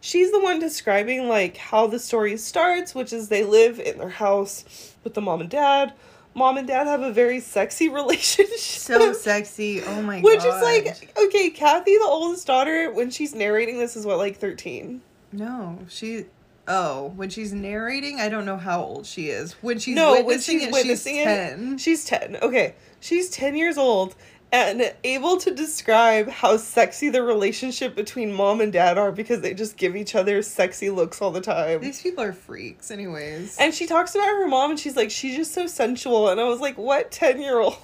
She's 0.00 0.30
the 0.30 0.40
one 0.40 0.58
describing 0.60 1.28
like 1.28 1.56
how 1.56 1.86
the 1.86 1.98
story 1.98 2.36
starts, 2.36 2.94
which 2.94 3.12
is 3.12 3.28
they 3.28 3.44
live 3.44 3.80
in 3.80 3.98
their 3.98 4.08
house 4.08 4.94
with 5.04 5.14
the 5.14 5.20
mom 5.20 5.40
and 5.40 5.50
dad. 5.50 5.92
Mom 6.34 6.56
and 6.56 6.68
dad 6.68 6.86
have 6.86 7.00
a 7.02 7.12
very 7.12 7.40
sexy 7.40 7.88
relationship. 7.88 8.58
So 8.58 9.12
sexy. 9.12 9.82
Oh 9.82 10.02
my 10.02 10.16
god. 10.16 10.24
Which 10.24 10.40
god. 10.40 10.56
is 10.56 10.62
like, 10.62 11.18
okay, 11.26 11.50
Kathy, 11.50 11.96
the 11.96 12.04
oldest 12.04 12.46
daughter, 12.46 12.92
when 12.92 13.10
she's 13.10 13.34
narrating 13.34 13.78
this, 13.78 13.96
is 13.96 14.06
what, 14.06 14.18
like 14.18 14.36
13? 14.38 15.00
no, 15.32 15.78
she. 15.88 16.26
Oh, 16.70 17.14
when 17.16 17.30
she's 17.30 17.54
narrating, 17.54 18.20
I 18.20 18.28
don't 18.28 18.44
know 18.44 18.58
how 18.58 18.82
old 18.82 19.06
she 19.06 19.30
is. 19.30 19.54
When 19.62 19.78
she's 19.78 19.96
no, 19.96 20.12
when 20.12 20.26
witnessing 20.26 20.58
she's 20.58 20.68
it, 20.68 20.72
witnessing 20.72 21.14
she's 21.14 21.22
it, 21.22 21.24
ten. 21.24 21.78
she's 21.78 22.04
10. 22.04 22.36
Okay, 22.42 22.74
she's 23.00 23.30
10 23.30 23.56
years 23.56 23.78
old 23.78 24.14
and 24.50 24.94
able 25.04 25.36
to 25.38 25.54
describe 25.54 26.28
how 26.28 26.56
sexy 26.56 27.10
the 27.10 27.22
relationship 27.22 27.94
between 27.94 28.32
mom 28.32 28.60
and 28.60 28.72
dad 28.72 28.96
are 28.96 29.12
because 29.12 29.42
they 29.42 29.52
just 29.52 29.76
give 29.76 29.94
each 29.94 30.14
other 30.14 30.40
sexy 30.42 30.88
looks 30.90 31.20
all 31.20 31.30
the 31.30 31.40
time. 31.40 31.80
These 31.80 32.02
people 32.02 32.24
are 32.24 32.32
freaks, 32.32 32.90
anyways. 32.90 33.58
And 33.58 33.74
she 33.74 33.86
talks 33.86 34.14
about 34.14 34.26
her 34.26 34.46
mom 34.46 34.70
and 34.70 34.80
she's 34.80 34.96
like, 34.96 35.10
she's 35.10 35.36
just 35.36 35.52
so 35.52 35.66
sensual. 35.66 36.28
And 36.30 36.40
I 36.40 36.44
was 36.44 36.60
like, 36.60 36.78
what 36.78 37.10
10 37.10 37.40
year 37.40 37.58
old 37.58 37.76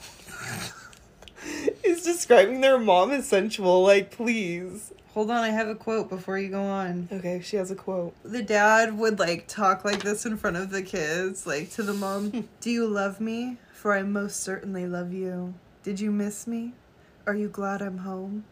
is 1.84 2.02
describing 2.02 2.62
their 2.62 2.78
mom 2.78 3.10
as 3.10 3.28
sensual? 3.28 3.82
Like, 3.82 4.10
please. 4.10 4.92
Hold 5.12 5.30
on, 5.30 5.44
I 5.44 5.50
have 5.50 5.68
a 5.68 5.76
quote 5.76 6.08
before 6.08 6.38
you 6.38 6.48
go 6.48 6.62
on. 6.62 7.08
Okay, 7.12 7.40
she 7.40 7.56
has 7.56 7.70
a 7.70 7.76
quote. 7.76 8.14
The 8.24 8.42
dad 8.42 8.98
would 8.98 9.20
like 9.20 9.46
talk 9.46 9.84
like 9.84 10.02
this 10.02 10.26
in 10.26 10.36
front 10.36 10.56
of 10.56 10.70
the 10.70 10.82
kids, 10.82 11.46
like 11.46 11.70
to 11.72 11.82
the 11.84 11.94
mom, 11.94 12.48
Do 12.60 12.70
you 12.70 12.86
love 12.86 13.20
me? 13.20 13.58
For 13.74 13.92
I 13.92 14.02
most 14.02 14.40
certainly 14.40 14.86
love 14.86 15.12
you. 15.12 15.54
Did 15.84 16.00
you 16.00 16.10
miss 16.10 16.46
me? 16.46 16.72
Are 17.26 17.34
you 17.34 17.46
glad 17.46 17.82
I'm 17.82 17.98
home? 17.98 18.44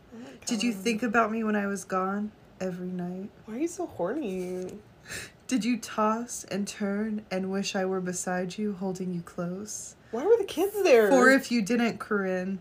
Did 0.44 0.62
you 0.62 0.70
think 0.70 1.02
about 1.02 1.32
me 1.32 1.42
when 1.42 1.56
I 1.56 1.66
was 1.66 1.82
gone? 1.82 2.30
Every 2.60 2.88
night. 2.88 3.30
Why 3.46 3.54
are 3.54 3.58
you 3.58 3.68
so 3.68 3.86
horny? 3.86 4.66
Did 5.46 5.64
you 5.64 5.78
toss 5.78 6.44
and 6.44 6.68
turn 6.68 7.24
and 7.30 7.50
wish 7.50 7.74
I 7.74 7.86
were 7.86 8.02
beside 8.02 8.58
you, 8.58 8.74
holding 8.74 9.14
you 9.14 9.22
close? 9.22 9.96
Why 10.10 10.26
were 10.26 10.36
the 10.36 10.44
kids 10.44 10.74
there? 10.82 11.08
For 11.08 11.30
if 11.30 11.50
you 11.50 11.62
didn't, 11.62 11.98
Corinne, 11.98 12.58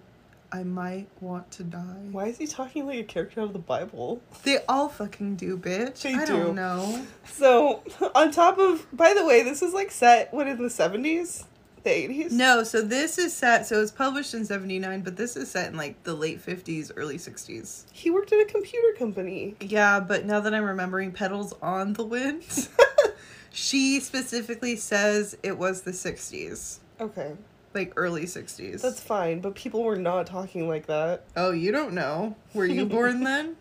I 0.54 0.63
might 0.63 1.08
want 1.20 1.51
to 1.51 1.63
die. 1.63 2.08
Why 2.10 2.28
is 2.28 2.38
he 2.38 2.48
talking 2.48 2.86
like 2.88 3.00
a 3.00 3.04
character 3.04 3.42
out 3.42 3.48
of 3.48 3.54
the 3.54 3.60
Bible? 3.60 4.22
They 4.44 4.60
all 4.70 4.88
fucking 4.88 5.36
do, 5.36 5.58
bitch. 5.58 6.04
They 6.04 6.13
I 6.13 6.24
do. 6.25 6.38
don't 6.38 6.56
know. 6.56 7.06
So, 7.25 7.84
on 8.16 8.32
top 8.32 8.58
of, 8.58 8.88
by 8.94 9.13
the 9.13 9.25
way, 9.25 9.44
this 9.44 9.62
is 9.62 9.74
like 9.74 9.92
set, 9.92 10.34
what, 10.34 10.48
in 10.48 10.58
the 10.58 10.70
70s? 10.70 11.44
The 11.84 11.90
80s? 11.90 12.32
No, 12.32 12.64
so 12.64 12.82
this 12.82 13.18
is 13.18 13.34
set. 13.34 13.66
So 13.68 13.78
it 13.78 13.80
was 13.80 13.92
published 13.92 14.34
in 14.34 14.46
'79, 14.46 15.02
but 15.02 15.16
this 15.18 15.36
is 15.36 15.50
set 15.50 15.70
in 15.72 15.78
like 15.78 16.02
the 16.04 16.14
late 16.14 16.46
'50s, 16.46 16.92
early 16.96 17.18
'60s. 17.18 17.84
He 17.92 18.10
worked 18.10 18.32
at 18.32 18.40
a 18.40 18.46
computer 18.46 18.98
company. 18.98 19.56
Yeah, 19.60 20.00
but 20.00 20.26
now 20.26 20.40
that 20.40 20.54
I'm 20.54 20.64
remembering 20.64 21.12
Petals 21.12 21.54
on 21.62 21.94
the 21.94 22.04
Wind, 22.04 22.44
she 23.52 24.00
specifically 24.00 24.76
says 24.76 25.38
it 25.44 25.58
was 25.58 25.82
the 25.82 25.92
'60s, 25.92 26.80
Okay, 27.00 27.34
like 27.74 27.94
early 27.96 28.24
'60s. 28.26 28.82
that's 28.82 29.02
fine, 29.02 29.40
but 29.42 29.56
people 29.56 29.84
were 29.84 29.96
not 29.96 30.28
talking 30.28 30.68
like 30.68 30.86
that. 30.88 31.24
oh, 31.36 31.52
you 31.52 31.72
don't 31.72 31.94
know? 31.94 32.36
Were 32.54 32.66
you 32.66 32.86
born 32.86 33.24
then? 33.24 33.56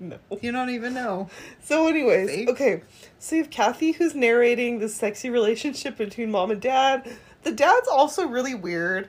No. 0.00 0.16
You 0.40 0.52
don't 0.52 0.70
even 0.70 0.94
know. 0.94 1.28
So, 1.60 1.88
anyways, 1.88 2.48
okay. 2.48 2.82
So 3.18 3.34
you 3.34 3.42
have 3.42 3.50
Kathy 3.50 3.90
who's 3.90 4.14
narrating 4.14 4.78
the 4.78 4.88
sexy 4.88 5.28
relationship 5.28 5.96
between 5.96 6.30
mom 6.30 6.52
and 6.52 6.60
dad. 6.60 7.18
The 7.44 7.52
dad's 7.52 7.88
also 7.88 8.26
really 8.26 8.54
weird 8.54 9.08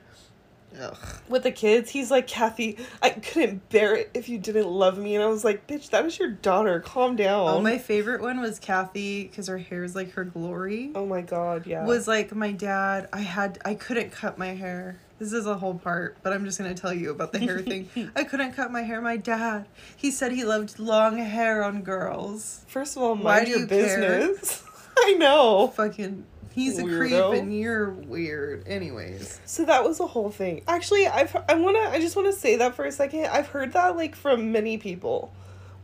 Ugh. 0.80 0.98
with 1.28 1.44
the 1.44 1.52
kids. 1.52 1.90
He's 1.90 2.12
like, 2.12 2.28
Kathy, 2.28 2.78
I 3.02 3.10
couldn't 3.10 3.68
bear 3.70 3.96
it 3.96 4.12
if 4.14 4.30
you 4.30 4.38
didn't 4.38 4.68
love 4.68 4.98
me. 5.00 5.16
And 5.16 5.24
I 5.24 5.28
was 5.28 5.44
like, 5.44 5.66
bitch, 5.68 5.90
that 5.90 6.06
is 6.06 6.20
your 6.20 6.30
daughter. 6.30 6.80
Calm 6.80 7.16
down. 7.16 7.48
Oh, 7.50 7.60
my 7.62 7.78
favorite 7.80 8.22
one 8.22 8.40
was 8.40 8.60
Kathy 8.60 9.24
because 9.24 9.48
her 9.48 9.58
hair 9.58 9.84
is 9.84 9.96
like 9.96 10.12
her 10.12 10.24
glory. 10.24 10.92
Oh 10.94 11.06
my 11.08 11.22
god, 11.22 11.66
yeah. 11.66 11.86
was 11.86 12.08
like 12.08 12.34
my 12.36 12.52
dad 12.52 13.10
i 13.12 13.20
had 13.22 13.58
i 13.66 13.74
couldn't 13.74 14.12
cut 14.12 14.38
my 14.38 14.50
hair 14.54 14.98
this 15.18 15.34
is 15.34 15.46
a 15.48 15.58
whole 15.58 15.74
part 15.76 16.16
but 16.24 16.32
i'm 16.32 16.46
just 16.46 16.58
going 16.60 16.74
to 16.74 16.80
tell 16.80 16.94
you 16.94 17.10
about 17.12 17.32
the 17.34 17.40
hair 17.40 17.60
thing 17.60 17.90
i 18.16 18.24
couldn't 18.24 18.54
cut 18.54 18.72
my 18.72 18.82
hair 18.84 19.02
my 19.02 19.18
dad 19.18 19.66
he 19.98 20.10
said 20.12 20.32
he 20.32 20.44
loved 20.46 20.80
long 20.80 21.18
hair 21.18 21.64
on 21.64 21.82
girls 21.82 22.64
First 22.68 22.96
of 22.96 23.04
all, 23.04 23.16
mind 23.16 23.24
Why 23.26 23.44
do 23.46 23.52
your 23.52 23.60
you 23.62 23.68
care? 23.68 24.20
business. 24.28 24.64
I 24.98 25.14
know. 25.14 25.68
fucking 25.76 26.26
he's 26.60 26.78
a 26.80 26.84
Weirdo. 26.84 26.98
creep 27.32 27.42
and 27.42 27.58
you're 27.58 27.90
weird 27.90 28.68
anyways 28.68 29.40
So 29.46 29.66
that 29.66 29.84
was 29.84 29.98
the 29.98 30.08
whole 30.08 30.30
thing. 30.32 30.62
Actually, 30.68 31.08
I've 31.08 31.36
I 31.48 31.56
wanna 31.56 31.80
I 31.80 32.00
just 32.00 32.16
wanna 32.16 32.34
say 32.34 32.58
that 32.58 32.76
for 32.76 32.86
a 32.86 32.92
second. 32.92 33.26
I've 33.26 33.48
heard 33.48 33.74
that 33.74 33.96
like 33.96 34.16
from 34.16 34.52
many 34.52 34.78
people, 34.78 35.34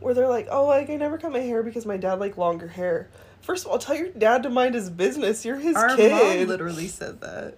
where 0.00 0.14
they're 0.14 0.28
like, 0.28 0.48
"Oh, 0.50 0.66
like 0.66 0.90
I 0.90 0.96
never 0.96 1.18
cut 1.18 1.32
my 1.32 1.40
hair 1.40 1.62
because 1.62 1.86
my 1.86 1.96
dad 1.96 2.20
liked 2.20 2.38
longer 2.38 2.68
hair." 2.68 3.08
First 3.40 3.64
of 3.64 3.70
all, 3.72 3.78
tell 3.78 3.96
your 3.96 4.08
dad 4.08 4.42
to 4.44 4.50
mind 4.50 4.74
his 4.74 4.90
business. 4.90 5.44
You're 5.44 5.56
his 5.58 5.76
our 5.76 5.96
kid. 5.96 6.10
mom 6.12 6.48
literally 6.48 6.88
said 6.88 7.20
that 7.20 7.54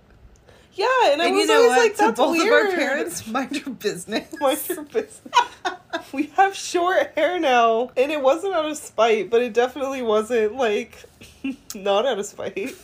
yeah, 0.79 0.87
and 1.13 1.21
I 1.21 1.27
and 1.27 1.35
was 1.35 1.43
you 1.43 1.49
know 1.49 1.55
always 1.63 1.71
what 1.71 1.79
like, 1.79 1.93
to 1.97 1.99
"That's 1.99 2.21
both 2.21 2.39
weird." 2.39 2.67
of 2.67 2.71
our 2.71 2.77
parents 2.77 3.27
mind 3.27 3.57
your 3.57 3.75
business 3.75 4.33
mind 4.41 4.61
your 4.69 4.85
business. 4.85 5.21
we 6.13 6.27
have 6.37 6.55
short 6.55 7.13
hair 7.17 7.41
now, 7.41 7.91
and 7.97 8.13
it 8.13 8.23
wasn't 8.23 8.55
out 8.55 8.65
of 8.67 8.77
spite, 8.77 9.29
but 9.29 9.43
it 9.43 9.53
definitely 9.53 10.03
wasn't 10.03 10.55
like 10.55 11.05
not 11.75 12.07
out 12.07 12.21
of 12.21 12.27
spite. 12.27 12.77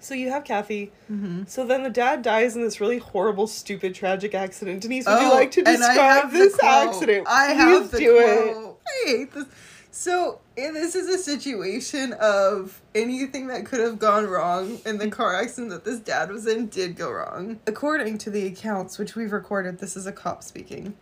So 0.00 0.14
you 0.14 0.30
have 0.30 0.44
Kathy. 0.44 0.92
Mhm. 1.10 1.48
So 1.48 1.64
then 1.64 1.82
the 1.82 1.90
dad 1.90 2.22
dies 2.22 2.56
in 2.56 2.62
this 2.62 2.80
really 2.80 2.98
horrible, 2.98 3.46
stupid, 3.46 3.94
tragic 3.94 4.34
accident. 4.34 4.80
Denise, 4.82 5.06
would 5.06 5.20
you 5.20 5.28
Oh, 5.30 5.34
like 5.34 5.50
to 5.52 5.62
describe 5.62 6.30
this 6.30 6.56
accident? 6.62 7.26
I 7.28 7.46
Please 7.48 7.56
have 7.56 7.90
the 7.90 7.98
do 7.98 8.18
it. 8.18 8.52
quote. 8.52 8.80
I 8.86 9.08
hate 9.08 9.32
this. 9.32 9.44
So 9.90 10.40
eh, 10.56 10.72
this 10.72 10.94
is 10.94 11.08
a 11.08 11.16
situation 11.18 12.12
of 12.14 12.80
anything 12.94 13.46
that 13.46 13.64
could 13.64 13.80
have 13.80 13.98
gone 13.98 14.26
wrong 14.26 14.78
in 14.84 14.98
the 14.98 15.08
car 15.08 15.34
accident 15.36 15.70
that 15.70 15.84
this 15.84 16.00
dad 16.00 16.30
was 16.30 16.46
in 16.46 16.66
did 16.66 16.96
go 16.96 17.10
wrong. 17.12 17.60
According 17.66 18.18
to 18.18 18.30
the 18.30 18.46
accounts 18.46 18.98
which 18.98 19.14
we've 19.14 19.32
recorded, 19.32 19.78
this 19.78 19.96
is 19.96 20.06
a 20.06 20.12
cop 20.12 20.42
speaking. 20.42 20.94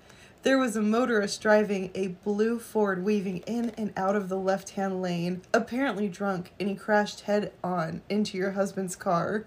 There 0.42 0.58
was 0.58 0.74
a 0.74 0.82
motorist 0.82 1.40
driving 1.40 1.90
a 1.94 2.08
blue 2.08 2.58
Ford 2.58 3.04
weaving 3.04 3.38
in 3.46 3.70
and 3.78 3.92
out 3.96 4.16
of 4.16 4.28
the 4.28 4.36
left 4.38 4.70
hand 4.70 5.00
lane, 5.00 5.42
apparently 5.54 6.08
drunk, 6.08 6.52
and 6.58 6.68
he 6.68 6.74
crashed 6.74 7.22
head 7.22 7.52
on 7.62 8.02
into 8.08 8.36
your 8.36 8.52
husband's 8.52 8.96
car. 8.96 9.44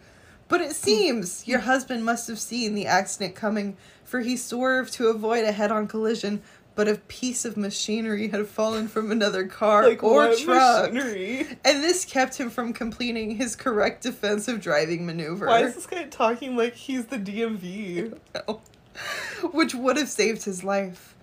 But 0.48 0.62
it 0.62 0.74
seems 0.74 1.48
your 1.48 1.60
husband 1.60 2.06
must 2.06 2.28
have 2.30 2.40
seen 2.40 2.76
the 2.76 2.86
accident 2.86 3.36
coming, 3.36 3.76
for 4.06 4.22
he 4.22 4.38
swerved 4.38 4.94
to 4.94 5.08
avoid 5.08 5.44
a 5.44 5.52
head 5.52 5.70
on 5.72 5.88
collision, 5.88 6.42
but 6.76 6.88
a 6.88 6.96
piece 6.96 7.44
of 7.44 7.58
machinery 7.58 8.30
had 8.30 8.48
fallen 8.48 8.88
from 8.88 9.12
another 9.12 9.48
car 9.48 9.90
Like 9.90 10.04
or 10.04 10.34
truck. 10.36 10.94
machinery? 10.94 11.48
And 11.66 11.84
this 11.84 12.06
kept 12.06 12.38
him 12.38 12.50
from 12.50 12.72
completing 12.72 13.32
his 13.32 13.56
correct 13.58 14.04
defensive 14.04 14.62
driving 14.62 15.06
maneuver. 15.06 15.48
Why 15.48 15.64
is 15.64 15.76
this 15.76 15.88
guy 15.88 16.04
talking 16.06 16.56
like 16.56 16.76
he's 16.76 17.08
the 17.08 17.18
DMV? 17.18 18.18
Oh. 18.48 18.62
Which 19.52 19.76
would 19.76 19.98
have 19.98 20.10
saved 20.10 20.44
his 20.46 20.64
life. 20.64 21.16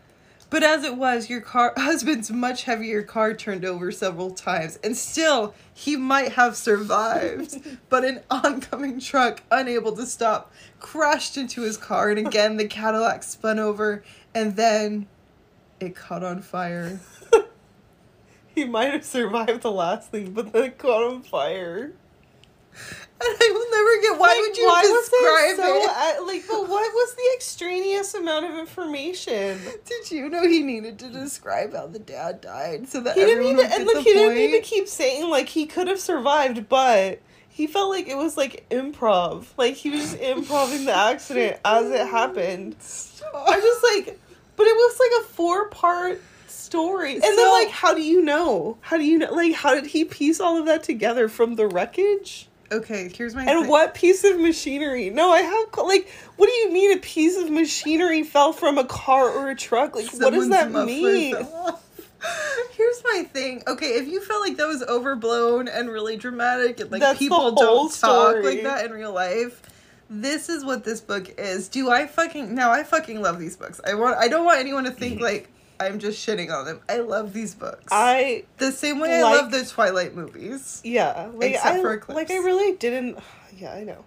But 0.50 0.62
as 0.62 0.84
it 0.84 0.96
was, 0.96 1.30
your 1.30 1.40
car 1.40 1.72
husband's 1.78 2.30
much 2.30 2.64
heavier 2.64 3.02
car 3.02 3.34
turned 3.34 3.64
over 3.64 3.90
several 3.90 4.30
times, 4.32 4.78
and 4.84 4.96
still 4.96 5.54
he 5.72 5.96
might 5.96 6.32
have 6.32 6.56
survived. 6.56 7.58
but 7.88 8.04
an 8.04 8.20
oncoming 8.30 9.00
truck, 9.00 9.42
unable 9.50 9.96
to 9.96 10.06
stop, 10.06 10.52
crashed 10.78 11.36
into 11.36 11.62
his 11.62 11.76
car, 11.76 12.10
and 12.10 12.18
again 12.18 12.58
the 12.58 12.66
Cadillac 12.66 13.22
spun 13.22 13.58
over, 13.58 14.04
and 14.34 14.56
then 14.56 15.06
it 15.80 15.96
caught 15.96 16.22
on 16.22 16.42
fire. 16.42 17.00
He 18.54 18.64
might 18.64 18.92
have 18.92 19.04
survived 19.04 19.62
the 19.62 19.72
last 19.72 20.10
thing, 20.10 20.32
but 20.32 20.52
then 20.52 20.64
it 20.64 20.78
caught 20.78 21.02
on 21.02 21.22
fire. 21.22 21.92
And 23.24 23.36
I 23.40 23.50
will 23.52 23.70
never 23.70 24.02
get 24.02 24.20
why 24.20 24.28
Like, 24.28 24.38
would 24.40 24.56
you 24.56 24.66
why 24.66 24.82
describe 24.82 25.56
so, 25.56 25.82
it? 25.82 26.26
like, 26.26 26.44
but 26.48 26.68
what 26.68 26.92
was 26.92 27.14
the 27.14 27.30
extraneous 27.36 28.14
amount 28.14 28.46
of 28.46 28.58
information? 28.58 29.60
Did 29.84 30.10
you 30.10 30.28
know 30.28 30.42
he 30.42 30.60
needed 30.62 30.98
to 31.00 31.08
describe 31.08 31.72
how 31.74 31.86
the 31.86 31.98
dad 32.00 32.40
died 32.40 32.88
so 32.88 33.00
that 33.00 33.14
He 33.16 33.24
didn't 33.24 33.44
need 33.44 33.56
to, 33.62 33.72
and 33.74 33.88
the 33.88 34.00
he 34.00 34.12
didn't 34.12 34.34
need 34.34 34.52
to 34.52 34.60
keep 34.60 34.88
saying 34.88 35.30
like 35.30 35.48
he 35.48 35.66
could 35.66 35.86
have 35.88 36.00
survived, 36.00 36.68
but 36.68 37.20
he 37.48 37.66
felt 37.66 37.90
like 37.90 38.08
it 38.08 38.16
was 38.16 38.36
like 38.36 38.66
improv. 38.70 39.46
Like 39.56 39.74
he 39.74 39.90
was 39.90 40.00
just 40.00 40.16
improving 40.20 40.84
the 40.86 40.94
accident 40.94 41.60
as 41.64 41.90
it 41.90 42.06
happened. 42.08 42.74
I 43.34 43.60
just 43.60 43.84
like, 43.84 44.18
but 44.56 44.66
it 44.66 44.74
was 44.74 44.98
like 44.98 45.24
a 45.24 45.28
four 45.34 45.68
part 45.68 46.20
story, 46.48 47.14
and 47.14 47.22
then 47.22 47.48
like, 47.50 47.68
how 47.68 47.94
do 47.94 48.02
you 48.02 48.22
know? 48.22 48.78
How 48.80 48.96
do 48.96 49.04
you 49.04 49.18
know? 49.18 49.32
Like, 49.32 49.54
how 49.54 49.74
did 49.74 49.86
he 49.86 50.04
piece 50.04 50.40
all 50.40 50.58
of 50.58 50.66
that 50.66 50.82
together 50.82 51.28
from 51.28 51.54
the 51.56 51.66
wreckage? 51.68 52.48
Okay, 52.72 53.10
here's 53.14 53.34
my 53.34 53.44
And 53.44 53.60
thing. 53.62 53.68
what 53.68 53.94
piece 53.94 54.24
of 54.24 54.40
machinery? 54.40 55.10
No, 55.10 55.30
I 55.30 55.40
have 55.42 55.86
like, 55.86 56.08
what 56.36 56.46
do 56.46 56.52
you 56.52 56.72
mean 56.72 56.96
a 56.96 57.00
piece 57.00 57.36
of 57.36 57.50
machinery 57.50 58.22
fell 58.22 58.52
from 58.52 58.78
a 58.78 58.84
car 58.84 59.28
or 59.28 59.50
a 59.50 59.54
truck? 59.54 59.94
Like, 59.94 60.10
what 60.14 60.32
does 60.32 60.48
that 60.48 60.70
mean? 60.72 61.36
Here's 62.72 63.02
my 63.04 63.24
thing. 63.24 63.62
Okay, 63.66 63.96
if 63.96 64.08
you 64.08 64.20
felt 64.22 64.40
like 64.40 64.56
that 64.56 64.66
was 64.66 64.82
overblown 64.84 65.68
and 65.68 65.90
really 65.90 66.16
dramatic 66.16 66.80
and 66.80 66.90
like 66.90 67.00
That's 67.00 67.18
people 67.18 67.52
don't 67.52 67.92
talk 67.92 68.36
like 68.42 68.62
that 68.62 68.86
in 68.86 68.92
real 68.92 69.12
life, 69.12 69.60
this 70.08 70.48
is 70.48 70.64
what 70.64 70.84
this 70.84 71.00
book 71.00 71.34
is. 71.38 71.68
Do 71.68 71.90
I 71.90 72.06
fucking 72.06 72.54
now 72.54 72.70
I 72.70 72.84
fucking 72.84 73.20
love 73.20 73.38
these 73.38 73.56
books. 73.56 73.80
I 73.84 73.94
want 73.94 74.16
I 74.18 74.28
don't 74.28 74.44
want 74.44 74.60
anyone 74.60 74.84
to 74.84 74.90
think 74.90 75.20
like 75.30 75.50
I'm 75.82 75.98
just 75.98 76.26
shitting 76.26 76.50
on 76.52 76.64
them. 76.64 76.80
I 76.88 76.98
love 76.98 77.32
these 77.32 77.54
books. 77.54 77.86
I 77.90 78.44
the 78.58 78.72
same 78.72 79.00
way 79.00 79.18
I 79.18 79.22
love 79.22 79.50
the 79.50 79.64
Twilight 79.64 80.14
movies. 80.14 80.80
Yeah, 80.84 81.30
like 81.34 81.52
Except 81.52 81.66
I 81.76 81.80
for 81.80 81.92
Eclipse. 81.94 82.16
like 82.16 82.30
I 82.30 82.36
really 82.38 82.76
didn't. 82.76 83.18
Yeah, 83.54 83.74
I 83.74 83.84
know. 83.84 84.04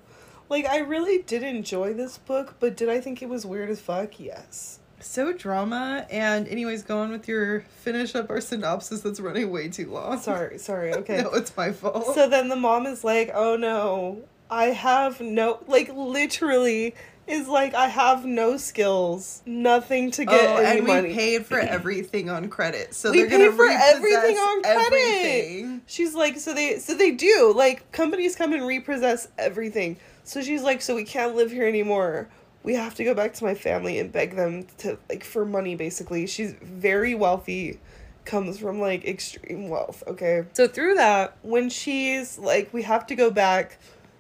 Like 0.50 0.66
I 0.66 0.80
really 0.80 1.20
did 1.22 1.44
enjoy 1.44 1.94
this 1.94 2.18
book, 2.18 2.56
but 2.60 2.76
did 2.76 2.90
I 2.90 3.00
think 3.00 3.22
it 3.22 3.30
was 3.30 3.46
weird 3.46 3.70
as 3.70 3.80
fuck? 3.80 4.20
Yes. 4.20 4.80
So 5.00 5.32
drama 5.34 6.08
and 6.10 6.48
anyways, 6.48 6.82
go 6.84 6.98
on 7.00 7.12
with 7.12 7.28
your 7.28 7.62
finish 7.62 8.16
up 8.16 8.30
our 8.32 8.42
synopsis 8.42 9.02
that's 9.02 9.20
running 9.20 9.52
way 9.52 9.70
too 9.70 9.92
long. 9.92 10.20
Sorry, 10.20 10.58
sorry. 10.58 10.94
Okay. 10.96 11.22
no, 11.22 11.30
it's 11.32 11.56
my 11.56 11.72
fault. 11.72 12.16
So 12.16 12.28
then 12.28 12.50
the 12.50 12.56
mom 12.56 12.86
is 12.88 13.04
like, 13.04 13.30
"Oh 13.34 13.56
no, 13.56 14.24
I 14.50 14.66
have 14.66 15.22
no 15.22 15.60
like 15.68 15.90
literally 15.94 16.96
is 17.28 17.48
like 17.48 17.74
I 17.74 17.88
have 17.88 18.26
no 18.26 18.58
skills, 18.58 19.42
nothing 19.46 20.12
to 20.12 20.26
get 20.26 20.50
oh, 20.50 20.58
any 20.58 20.80
and 20.80 20.88
money." 20.88 21.08
we 21.10 21.14
paid 21.16 21.46
for 21.46 21.60
everything 21.60 22.30
on 22.30 22.50
credit, 22.50 22.94
so 22.94 23.12
We 23.12 23.22
they're 23.24 23.30
gonna 23.30 23.50
paid 23.50 23.56
for 23.56 23.66
everything 23.68 24.38
on 24.38 24.62
credit. 24.62 24.86
everything. 24.86 25.82
She's 25.88 26.14
like, 26.14 26.40
so 26.40 26.54
they 26.54 26.80
so 26.80 26.96
they 26.96 27.12
do 27.12 27.54
like 27.56 27.92
companies 27.92 28.36
come 28.36 28.54
and 28.54 28.66
repossess 28.66 29.28
everything. 29.38 29.98
So 30.24 30.42
she's 30.42 30.62
like, 30.64 30.82
so 30.82 30.96
we 30.96 31.04
can't 31.04 31.36
live 31.36 31.52
here 31.52 31.68
anymore. 31.68 32.30
We 32.64 32.74
have 32.76 32.96
to 32.96 33.04
go 33.04 33.14
back 33.14 33.34
to 33.36 33.44
my 33.44 33.54
family 33.54 34.00
and 34.00 34.12
beg 34.12 34.36
them 34.36 34.66
to 34.80 34.98
like 35.10 35.24
for 35.24 35.46
money. 35.46 35.76
Basically, 35.76 36.26
she's 36.26 36.54
very 36.62 37.14
wealthy, 37.14 37.80
comes 38.26 38.58
from 38.58 38.80
like 38.80 39.06
extreme 39.06 39.70
wealth. 39.70 40.04
Okay, 40.08 40.46
so 40.54 40.68
through 40.68 40.96
that, 40.96 41.38
when 41.44 41.70
she's 41.70 42.38
like, 42.40 42.74
we 42.74 42.82
have 42.84 43.06
to 43.08 43.16
go 43.16 43.30
back. 43.32 43.78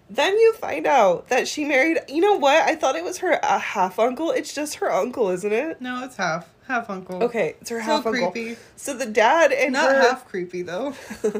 Then 0.09 0.38
you 0.38 0.53
find 0.53 0.85
out 0.85 1.29
that 1.29 1.47
she 1.47 1.65
married. 1.65 2.00
You 2.07 2.21
know 2.21 2.33
what? 2.33 2.62
I 2.62 2.75
thought 2.75 2.95
it 2.95 3.03
was 3.03 3.17
her 3.19 3.43
uh, 3.43 3.59
half 3.59 3.97
uncle. 3.97 4.31
It's 4.31 4.53
just 4.53 4.75
her 4.75 4.91
uncle, 4.91 5.29
isn't 5.29 5.51
it? 5.51 5.81
No, 5.81 6.03
it's 6.03 6.15
half 6.15 6.47
half 6.67 6.89
uncle. 6.89 7.24
Okay, 7.24 7.55
it's 7.62 7.69
her 7.69 7.79
so 7.79 7.83
half 7.85 8.05
uncle. 8.05 8.31
creepy. 8.31 8.57
So 8.75 8.95
the 8.95 9.05
dad 9.05 9.51
and 9.51 9.74
Not 9.74 9.91
her 9.91 10.01
half 10.01 10.27
creepy 10.27 10.62
though. 10.62 10.93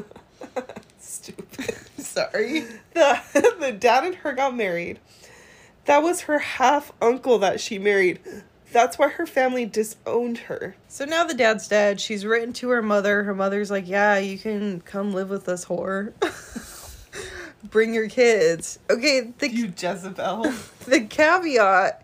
stupid. 0.98 1.76
Sorry. 1.98 2.64
the 2.94 3.20
the 3.60 3.72
dad 3.72 4.04
and 4.04 4.14
her 4.16 4.32
got 4.32 4.56
married. 4.56 4.98
That 5.84 6.02
was 6.02 6.22
her 6.22 6.40
half 6.40 6.92
uncle 7.00 7.38
that 7.38 7.60
she 7.60 7.78
married. 7.78 8.18
That's 8.72 8.98
why 8.98 9.08
her 9.10 9.26
family 9.26 9.64
disowned 9.64 10.38
her. 10.38 10.74
So 10.88 11.04
now 11.04 11.22
the 11.22 11.34
dad's 11.34 11.68
dead. 11.68 12.00
She's 12.00 12.26
written 12.26 12.52
to 12.54 12.70
her 12.70 12.82
mother. 12.82 13.22
Her 13.22 13.34
mother's 13.34 13.70
like, 13.70 13.86
"Yeah, 13.86 14.18
you 14.18 14.38
can 14.38 14.80
come 14.80 15.14
live 15.14 15.30
with 15.30 15.48
us, 15.48 15.64
whore." 15.66 16.12
Bring 17.70 17.94
your 17.94 18.08
kids. 18.08 18.78
Okay, 18.90 19.32
the 19.38 19.50
You 19.50 19.66
Jezebel. 19.76 20.52
the 20.86 21.00
caveat 21.02 22.02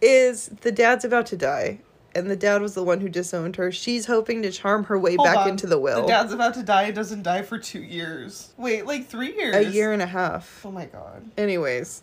is 0.00 0.48
the 0.62 0.72
dad's 0.72 1.04
about 1.04 1.26
to 1.26 1.36
die 1.36 1.78
and 2.14 2.28
the 2.30 2.36
dad 2.36 2.60
was 2.62 2.74
the 2.74 2.82
one 2.82 3.00
who 3.00 3.08
disowned 3.08 3.54
her 3.56 3.70
she's 3.70 4.06
hoping 4.06 4.42
to 4.42 4.50
charm 4.50 4.84
her 4.84 4.98
way 4.98 5.14
Hold 5.16 5.26
back 5.26 5.36
on. 5.38 5.50
into 5.50 5.66
the 5.66 5.78
will 5.78 6.02
The 6.02 6.08
dad's 6.08 6.32
about 6.32 6.54
to 6.54 6.62
die. 6.62 6.90
Doesn't 6.90 7.22
die 7.22 7.42
for 7.42 7.58
two 7.58 7.80
years. 7.82 8.52
Wait, 8.56 8.86
like 8.86 9.06
three 9.06 9.34
years. 9.36 9.54
a 9.54 9.64
year 9.70 9.92
and 9.92 10.00
a 10.02 10.06
half 10.06 10.62
Oh 10.64 10.70
my 10.70 10.86
god. 10.86 11.30
anyways 11.36 12.02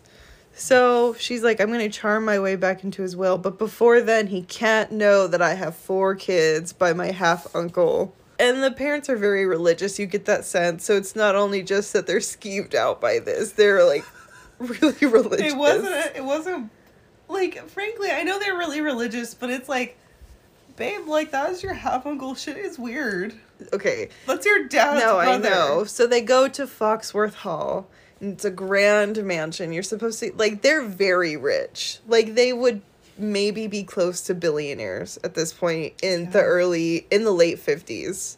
so 0.54 1.14
she's 1.14 1.42
like 1.44 1.60
i'm 1.60 1.70
gonna 1.70 1.88
charm 1.88 2.24
my 2.24 2.38
way 2.40 2.56
back 2.56 2.82
into 2.82 3.02
his 3.02 3.14
will 3.14 3.38
but 3.38 3.58
before 3.58 4.00
then 4.00 4.26
he 4.28 4.42
can't 4.42 4.90
know 4.90 5.26
that 5.28 5.40
i 5.42 5.54
have 5.54 5.74
four 5.76 6.14
kids 6.16 6.72
by 6.72 6.92
my 6.92 7.12
half 7.12 7.46
uncle 7.54 8.12
and 8.38 8.62
the 8.62 8.70
parents 8.70 9.08
are 9.08 9.16
very 9.16 9.46
religious 9.46 9.98
you 9.98 10.06
get 10.06 10.24
that 10.24 10.44
sense 10.44 10.84
so 10.84 10.94
it's 10.96 11.16
not 11.16 11.34
only 11.34 11.62
just 11.62 11.92
that 11.92 12.06
they're 12.06 12.18
skeeved 12.18 12.74
out 12.74 13.00
by 13.00 13.18
this 13.18 13.52
they're 13.52 13.84
like 13.84 14.04
really 14.58 15.06
religious 15.06 15.52
It 15.52 15.56
wasn't. 15.56 16.16
It 16.16 16.24
wasn't. 16.24 16.70
Like, 17.28 17.68
frankly, 17.68 18.10
I 18.10 18.22
know 18.22 18.38
they're 18.38 18.56
really 18.56 18.80
religious, 18.80 19.34
but 19.34 19.50
it's 19.50 19.68
like, 19.68 19.98
babe, 20.76 21.06
like 21.06 21.30
that 21.30 21.50
is 21.50 21.62
your 21.62 21.74
half 21.74 22.06
uncle. 22.06 22.34
Shit 22.34 22.56
is 22.56 22.78
weird. 22.78 23.34
okay 23.72 24.08
That's 24.26 24.46
your 24.46 24.66
dad's 24.66 25.00
no, 25.00 25.18
I 25.18 25.36
know. 25.36 25.84
So 25.84 26.06
they 26.06 26.20
go 26.22 26.48
to 26.48 26.66
Foxworth 26.66 27.34
Hall. 27.34 27.88
And 28.20 28.32
it's 28.32 28.44
a 28.44 28.50
grand 28.50 29.22
mansion. 29.24 29.72
You're 29.72 29.84
supposed 29.84 30.18
to 30.20 30.32
like 30.34 30.62
they're 30.62 30.82
very 30.82 31.36
rich. 31.36 32.00
Like 32.08 32.34
they 32.34 32.52
would 32.52 32.82
maybe 33.18 33.66
be 33.66 33.82
close 33.84 34.20
to 34.22 34.34
billionaires 34.34 35.18
at 35.24 35.34
this 35.34 35.52
point 35.52 35.94
in 36.02 36.30
the 36.30 36.42
early 36.42 37.06
in 37.10 37.24
the 37.24 37.32
late 37.32 37.58
50s. 37.64 38.36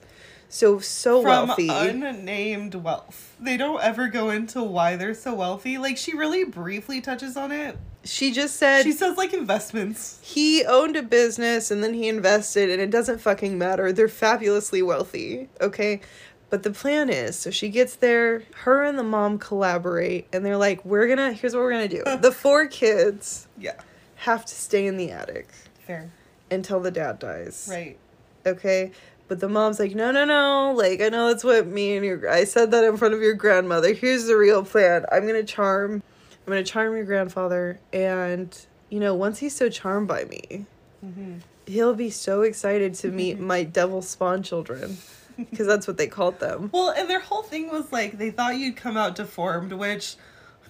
So 0.48 0.80
so 0.80 1.22
From 1.22 1.48
wealthy. 1.48 1.68
unnamed 1.68 2.74
wealth. 2.74 3.36
They 3.38 3.56
don't 3.56 3.80
ever 3.82 4.08
go 4.08 4.30
into 4.30 4.62
why 4.62 4.96
they're 4.96 5.14
so 5.14 5.34
wealthy. 5.34 5.78
Like 5.78 5.96
she 5.96 6.14
really 6.16 6.44
briefly 6.44 7.00
touches 7.00 7.36
on 7.36 7.52
it. 7.52 7.76
she 8.04 8.32
just 8.32 8.56
said 8.56 8.82
She 8.82 8.92
says 8.92 9.16
like 9.16 9.32
investments. 9.32 10.18
he 10.22 10.64
owned 10.64 10.96
a 10.96 11.02
business 11.02 11.70
and 11.70 11.84
then 11.84 11.94
he 11.94 12.08
invested 12.08 12.68
and 12.70 12.80
it 12.82 12.90
doesn't 12.90 13.20
fucking 13.20 13.58
matter. 13.58 13.92
They're 13.92 14.08
fabulously 14.08 14.82
wealthy, 14.82 15.48
okay? 15.60 16.00
But 16.48 16.64
the 16.64 16.72
plan 16.72 17.10
is 17.10 17.38
so 17.38 17.52
she 17.52 17.68
gets 17.68 17.94
there, 17.94 18.42
her 18.64 18.82
and 18.82 18.98
the 18.98 19.04
mom 19.04 19.38
collaborate 19.38 20.26
and 20.32 20.44
they're 20.44 20.56
like, 20.56 20.84
"We're 20.84 21.06
to 21.14 21.32
here's 21.32 21.54
what 21.54 21.60
we're 21.62 21.70
to 21.88 21.96
do. 22.04 22.16
The 22.20 22.32
four 22.32 22.66
kids 22.66 23.46
Yeah. 23.56 23.74
Have 24.20 24.44
to 24.46 24.54
stay 24.54 24.86
in 24.86 24.96
the 24.96 25.10
attic 25.10 25.48
Fair. 25.86 26.10
until 26.50 26.80
the 26.80 26.90
dad 26.90 27.18
dies." 27.18 27.68
Right. 27.70 27.98
Okay? 28.46 28.92
But 29.28 29.40
the 29.40 29.48
mom's 29.48 29.78
like, 29.78 29.94
"No, 29.94 30.10
no, 30.10 30.24
no. 30.24 30.74
Like 30.76 31.00
I 31.00 31.08
know 31.08 31.28
that's 31.28 31.44
what 31.44 31.66
me 31.66 31.96
and 31.96 32.04
your 32.04 32.28
I 32.28 32.44
said 32.44 32.70
that 32.72 32.84
in 32.84 32.96
front 32.96 33.14
of 33.14 33.20
your 33.22 33.34
grandmother. 33.34 33.92
Here's 33.92 34.26
the 34.26 34.36
real 34.36 34.64
plan. 34.64 35.04
I'm 35.12 35.26
going 35.26 35.34
to 35.40 35.44
charm 35.44 36.02
I'm 36.46 36.52
to 36.52 36.64
charm 36.64 36.96
your 36.96 37.04
grandfather 37.04 37.78
and 37.92 38.56
you 38.88 38.98
know, 38.98 39.14
once 39.14 39.38
he's 39.38 39.54
so 39.54 39.68
charmed 39.68 40.08
by 40.08 40.24
me, 40.24 40.66
hmm 41.00 41.36
He'll 41.66 41.94
be 41.94 42.10
so 42.10 42.42
excited 42.42 42.94
to 42.94 43.12
meet 43.12 43.38
my 43.52 43.62
devil 43.62 44.02
spawn 44.02 44.42
children. 44.42 44.98
Because 45.38 45.68
that's 45.68 45.86
what 45.86 45.96
they 45.96 46.08
called 46.08 46.40
them. 46.40 46.68
Well, 46.72 46.90
and 46.90 47.08
their 47.08 47.20
whole 47.20 47.44
thing 47.44 47.70
was 47.70 47.92
like 47.92 48.18
they 48.18 48.30
thought 48.32 48.58
you'd 48.58 48.76
come 48.76 48.96
out 48.96 49.14
deformed, 49.14 49.72
which 49.72 50.16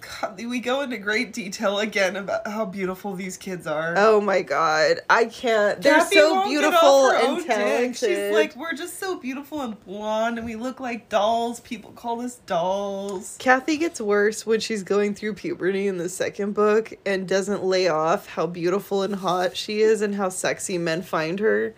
God, 0.01 0.43
we 0.45 0.61
go 0.61 0.81
into 0.83 0.97
great 0.97 1.33
detail 1.33 1.79
again 1.79 2.17
about 2.17 2.47
how 2.47 2.65
beautiful 2.65 3.15
these 3.15 3.37
kids 3.37 3.67
are. 3.67 3.95
Oh 3.97 4.21
my 4.21 4.43
god. 4.43 5.01
I 5.09 5.27
can't. 5.27 5.81
They're 5.83 5.99
Kathy 5.99 6.17
so 6.17 6.45
beautiful 6.45 7.11
and 7.11 7.45
talented. 7.47 7.97
She's 7.97 8.35
like, 8.35 8.57
we're 8.57 8.75
just 8.75 8.99
so 8.99 9.19
beautiful 9.19 9.61
and 9.61 9.79
blonde, 9.85 10.39
and 10.39 10.47
we 10.47 10.57
look 10.57 10.81
like 10.81 11.09
dolls. 11.09 11.61
People 11.61 11.93
call 11.93 12.21
us 12.21 12.37
dolls. 12.47 13.37
Kathy 13.39 13.77
gets 13.77 14.01
worse 14.01 14.47
when 14.47 14.61
she's 14.61 14.83
going 14.83 15.15
through 15.15 15.35
puberty 15.35 15.87
in 15.87 15.99
the 15.99 16.09
second 16.09 16.55
book 16.55 16.93
and 17.05 17.29
doesn't 17.29 17.63
lay 17.63 17.89
off 17.89 18.27
how 18.27 18.47
beautiful 18.47 19.03
and 19.03 19.17
hot 19.17 19.57
she 19.57 19.81
is 19.81 20.03
and 20.03 20.15
how 20.15 20.29
sexy 20.29 20.79
men 20.79 21.03
find 21.03 21.41
her. 21.41 21.75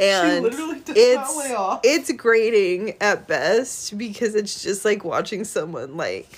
And 0.00 0.44
literally 0.44 0.80
does 0.80 0.96
it's 0.96 1.16
not 1.16 1.36
lay 1.36 1.54
off. 1.54 1.80
it's 1.82 2.12
grating 2.12 2.94
at 3.00 3.26
best 3.26 3.98
because 3.98 4.36
it's 4.36 4.62
just 4.62 4.84
like 4.84 5.04
watching 5.04 5.42
someone 5.44 5.96
like 5.96 6.30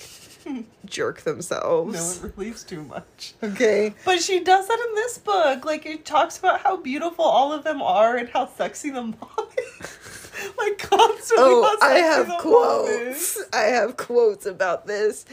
jerk 0.85 1.21
themselves. 1.23 1.93
No 1.95 1.99
themselves. 2.01 2.23
one 2.23 2.33
relieves 2.37 2.65
too 2.65 2.83
much. 2.85 3.35
Okay. 3.43 3.95
But 4.05 4.21
she 4.21 4.41
does 4.41 4.69
that 4.69 4.87
in 4.89 4.95
this 4.95 5.19
book. 5.19 5.65
Like 5.65 5.87
it 5.87 6.05
talks 6.05 6.39
about 6.39 6.61
how 6.61 6.77
beautiful 6.77 7.25
all 7.25 7.53
of 7.53 7.65
them 7.65 7.83
are 7.83 8.17
and 8.17 8.29
how 8.29 8.47
sexy 8.47 8.91
the 8.91 9.03
mom 9.03 9.17
is. 9.81 10.31
like 10.59 10.79
constantly. 10.79 11.45
Oh, 11.47 11.79
I 11.83 11.95
have 11.99 12.29
quotes. 12.41 13.43
I 13.53 13.63
have 13.65 13.97
quotes 13.97 14.47
about 14.47 14.87
this. 14.87 15.25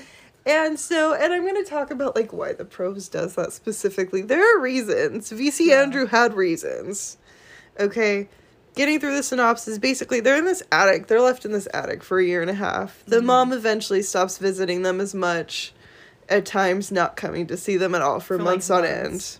And 0.45 0.79
so, 0.79 1.13
and 1.13 1.33
I'm 1.33 1.41
going 1.41 1.61
to 1.61 1.69
talk 1.69 1.91
about 1.91 2.15
like 2.15 2.31
why 2.31 2.53
the 2.53 2.63
prose 2.63 3.09
does 3.09 3.35
that 3.35 3.51
specifically. 3.51 4.21
There 4.21 4.41
are 4.57 4.61
reasons. 4.61 5.29
VC 5.31 5.67
Yeah. 5.67 5.81
Andrew 5.81 6.05
had 6.05 6.33
reasons. 6.33 7.17
Okay. 7.79 8.29
Getting 8.77 8.99
through 8.99 9.15
the 9.15 9.23
synopsis, 9.23 9.77
basically, 9.79 10.19
they're 10.19 10.37
in 10.37 10.45
this 10.45 10.61
attic. 10.71 11.07
They're 11.07 11.19
left 11.21 11.45
in 11.45 11.51
this 11.51 11.67
attic 11.73 12.03
for 12.03 12.19
a 12.19 12.23
year 12.23 12.41
and 12.41 12.49
a 12.49 12.53
half. 12.53 13.03
The 13.07 13.17
Mhm. 13.21 13.25
mom 13.25 13.53
eventually 13.53 14.01
stops 14.03 14.37
visiting 14.37 14.83
them 14.83 15.01
as 15.01 15.13
much, 15.15 15.73
at 16.29 16.45
times 16.45 16.91
not 16.91 17.15
coming 17.15 17.47
to 17.47 17.57
see 17.57 17.75
them 17.75 17.95
at 17.95 18.01
all 18.01 18.19
for, 18.19 18.37
For, 18.37 18.43
like, 18.43 18.45
months 18.45 18.69
on 18.69 18.83
months. 18.83 19.39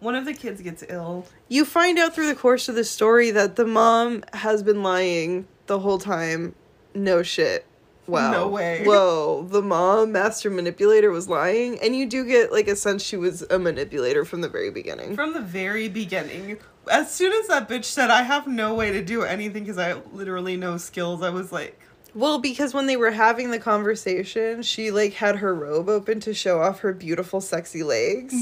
One 0.00 0.14
of 0.16 0.24
the 0.24 0.34
kids 0.34 0.60
gets 0.60 0.82
ill. 0.88 1.24
You 1.48 1.64
find 1.64 1.98
out 1.98 2.14
through 2.14 2.26
the 2.26 2.34
course 2.34 2.68
of 2.68 2.74
the 2.74 2.84
story 2.84 3.30
that 3.30 3.56
the 3.56 3.64
mom 3.64 4.24
has 4.34 4.62
been 4.62 4.82
lying 4.82 5.46
the 5.66 5.78
whole 5.78 5.98
time. 5.98 6.54
No 6.94 7.22
shit. 7.22 7.64
Wow. 8.06 8.32
No 8.32 8.48
way. 8.48 8.82
Whoa. 8.86 9.46
The 9.48 9.62
mom, 9.62 10.12
master 10.12 10.50
manipulator, 10.50 11.10
was 11.10 11.26
lying. 11.28 11.78
And 11.80 11.96
you 11.96 12.04
do 12.04 12.24
get 12.24 12.52
like 12.52 12.68
a 12.68 12.76
sense 12.76 13.02
she 13.02 13.16
was 13.16 13.44
a 13.48 13.58
manipulator 13.58 14.26
from 14.26 14.42
the 14.42 14.48
very 14.48 14.70
beginning. 14.70 15.14
From 15.14 15.32
the 15.32 15.40
very 15.40 15.88
beginning. 15.88 16.58
As 16.90 17.12
soon 17.12 17.32
as 17.32 17.48
that 17.48 17.68
bitch 17.68 17.84
said, 17.84 18.10
I 18.10 18.22
have 18.22 18.46
no 18.46 18.74
way 18.74 18.92
to 18.92 19.02
do 19.02 19.22
anything 19.22 19.64
because 19.64 19.78
I 19.78 19.94
literally 20.12 20.56
no 20.56 20.76
skills, 20.76 21.22
I 21.22 21.30
was 21.30 21.50
like, 21.52 21.80
Well, 22.14 22.38
because 22.38 22.74
when 22.74 22.86
they 22.86 22.96
were 22.96 23.10
having 23.12 23.50
the 23.50 23.58
conversation, 23.58 24.62
she 24.62 24.90
like 24.90 25.14
had 25.14 25.36
her 25.36 25.54
robe 25.54 25.88
open 25.88 26.20
to 26.20 26.34
show 26.34 26.60
off 26.62 26.80
her 26.80 26.92
beautiful, 26.92 27.40
sexy 27.40 27.82
legs. 27.82 28.34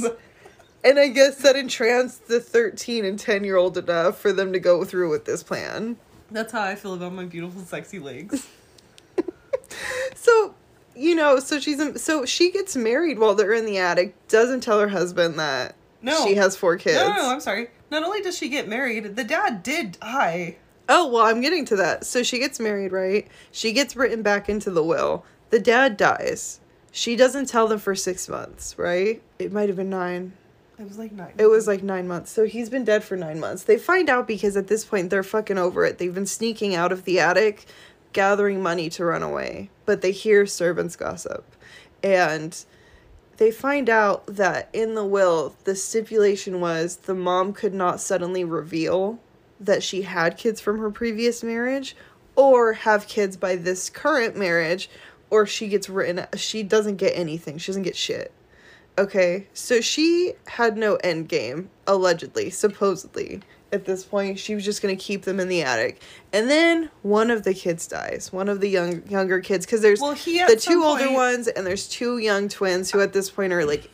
and 0.85 0.99
I 0.99 1.09
guess 1.09 1.37
that 1.43 1.55
entranced 1.57 2.27
the 2.29 2.41
13 2.41 3.05
and 3.05 3.19
10 3.19 3.45
year 3.45 3.57
old 3.57 3.79
enough 3.79 4.19
for 4.19 4.33
them 4.33 4.53
to 4.53 4.59
go 4.59 4.85
through 4.85 5.11
with 5.11 5.25
this 5.25 5.43
plan. 5.43 5.97
that's 6.31 6.53
how 6.53 6.63
I 6.63 6.75
feel 6.75 6.95
about 6.95 7.13
my 7.13 7.25
beautiful, 7.25 7.63
sexy 7.63 7.99
legs. 7.99 8.47
So, 10.15 10.55
you 10.95 11.15
know, 11.15 11.39
so 11.41 11.59
she's 11.59 11.81
so 12.03 12.25
she 12.27 12.53
gets 12.53 12.77
married 12.77 13.19
while 13.19 13.35
they're 13.35 13.55
in 13.55 13.65
the 13.65 13.79
attic. 13.79 14.15
Doesn't 14.29 14.61
tell 14.61 14.79
her 14.79 14.89
husband 14.89 15.39
that 15.39 15.75
No. 16.03 16.25
she 16.27 16.35
has 16.35 16.57
four 16.57 16.77
kids. 16.77 16.97
No, 16.97 17.09
no, 17.09 17.17
no, 17.17 17.31
I'm 17.31 17.41
sorry. 17.41 17.69
Not 17.93 18.05
only 18.05 18.23
does 18.23 18.39
she 18.39 18.49
get 18.49 18.69
married, 18.69 19.17
the 19.17 19.23
dad 19.23 19.63
did 19.63 20.01
die. 20.01 20.57
Oh 20.89 21.09
well, 21.09 21.27
I'm 21.27 21.43
getting 21.43 21.67
to 21.67 21.77
that. 21.77 22.07
So 22.07 22.23
she 22.23 22.39
gets 22.39 22.59
married, 22.59 22.91
right? 22.91 23.29
She 23.51 23.75
gets 23.75 23.95
written 23.95 24.23
back 24.23 24.49
into 24.49 24.71
the 24.71 24.83
will. 24.83 25.27
The 25.51 25.61
dad 25.61 25.99
dies. 25.99 26.61
She 26.91 27.17
doesn't 27.17 27.51
tell 27.51 27.69
them 27.69 27.79
for 27.79 27.95
six 27.95 28.31
months, 28.31 28.79
right? 28.79 29.23
It 29.39 29.53
might 29.53 29.69
have 29.69 29.77
been 29.77 29.91
nine. 29.91 30.33
It 30.79 30.85
was 30.85 30.97
like 30.97 31.13
nine. 31.13 31.35
It 31.37 31.49
was 31.49 31.67
like 31.67 31.83
nine 31.83 32.09
months. 32.09 32.31
So 32.31 32.47
he's 32.47 32.71
been 32.71 32.85
dead 32.85 33.05
for 33.05 33.19
nine 33.19 33.39
months. 33.39 33.65
They 33.65 33.77
find 33.77 34.09
out 34.09 34.27
because 34.27 34.57
at 34.57 34.69
this 34.69 34.87
point 34.87 35.11
they're 35.11 35.23
fucking 35.23 35.59
over 35.59 35.85
it. 35.85 35.99
They've 35.99 36.15
been 36.15 36.25
sneaking 36.25 36.75
out 36.75 36.93
of 36.93 37.05
the 37.05 37.21
attic, 37.21 37.67
gathering 38.15 38.63
money 38.63 38.89
to 38.89 39.05
run 39.05 39.23
away. 39.23 39.69
But 39.85 40.01
they 40.01 40.13
hear 40.13 40.47
servants 40.47 40.97
gossip. 40.97 41.45
And 42.03 42.65
they 43.43 43.51
find 43.51 43.91
out 43.91 44.25
that 44.27 44.69
in 44.73 44.95
the 44.95 45.05
will, 45.05 45.57
the 45.65 45.75
stipulation 45.75 46.61
was 46.61 46.95
the 46.95 47.15
mom 47.15 47.53
could 47.53 47.75
not 47.75 48.01
suddenly 48.01 48.45
reveal 48.45 49.19
that 49.59 49.83
she 49.83 50.03
had 50.03 50.39
kids 50.39 50.61
from 50.61 50.79
her 50.79 50.93
previous 50.93 51.43
marriage 51.43 51.97
or 52.37 52.73
have 52.73 53.09
kids 53.09 53.37
by 53.37 53.57
this 53.57 53.91
current 53.91 54.37
marriage 54.37 54.89
or 55.29 55.45
she 55.45 55.67
gets 55.67 55.89
written 55.89 56.25
she 56.37 56.63
doesn't 56.63 56.99
get 56.99 57.17
anything. 57.17 57.59
She 57.59 57.73
doesn't 57.73 57.83
get 57.83 57.97
shit. 57.97 58.31
Okay, 58.97 59.49
so 59.53 59.81
she 59.81 60.35
had 60.47 60.77
no 60.77 60.95
end 61.03 61.29
game, 61.29 61.69
allegedly, 61.85 62.49
supposedly. 62.49 63.41
At 63.73 63.87
this 63.87 64.05
point, 64.05 64.39
she 64.39 64.55
was 64.55 64.65
just 64.67 64.83
gonna 64.83 64.97
keep 64.97 65.23
them 65.23 65.41
in 65.41 65.49
the 65.49 65.63
attic, 65.63 66.03
and 66.33 66.51
then 66.51 66.91
one 67.01 67.31
of 67.31 67.43
the 67.43 67.55
kids 67.55 67.87
dies. 67.87 68.31
One 68.31 68.49
of 68.51 68.61
the 68.61 68.69
young 68.69 69.03
younger 69.09 69.41
kids, 69.41 69.65
because 69.65 69.81
there's 69.81 69.99
Well, 70.01 70.13
he 70.13 70.45
the 70.45 70.57
two 70.57 70.85
older 70.85 71.05
point- 71.05 71.15
ones, 71.15 71.49
and 71.49 71.67
there's 71.67 71.89
two 71.89 72.19
young 72.19 72.51
twins 72.51 72.91
who 72.91 73.01
at 73.01 73.15
this 73.15 73.31
point 73.31 73.51
are 73.53 73.65
like 73.65 73.89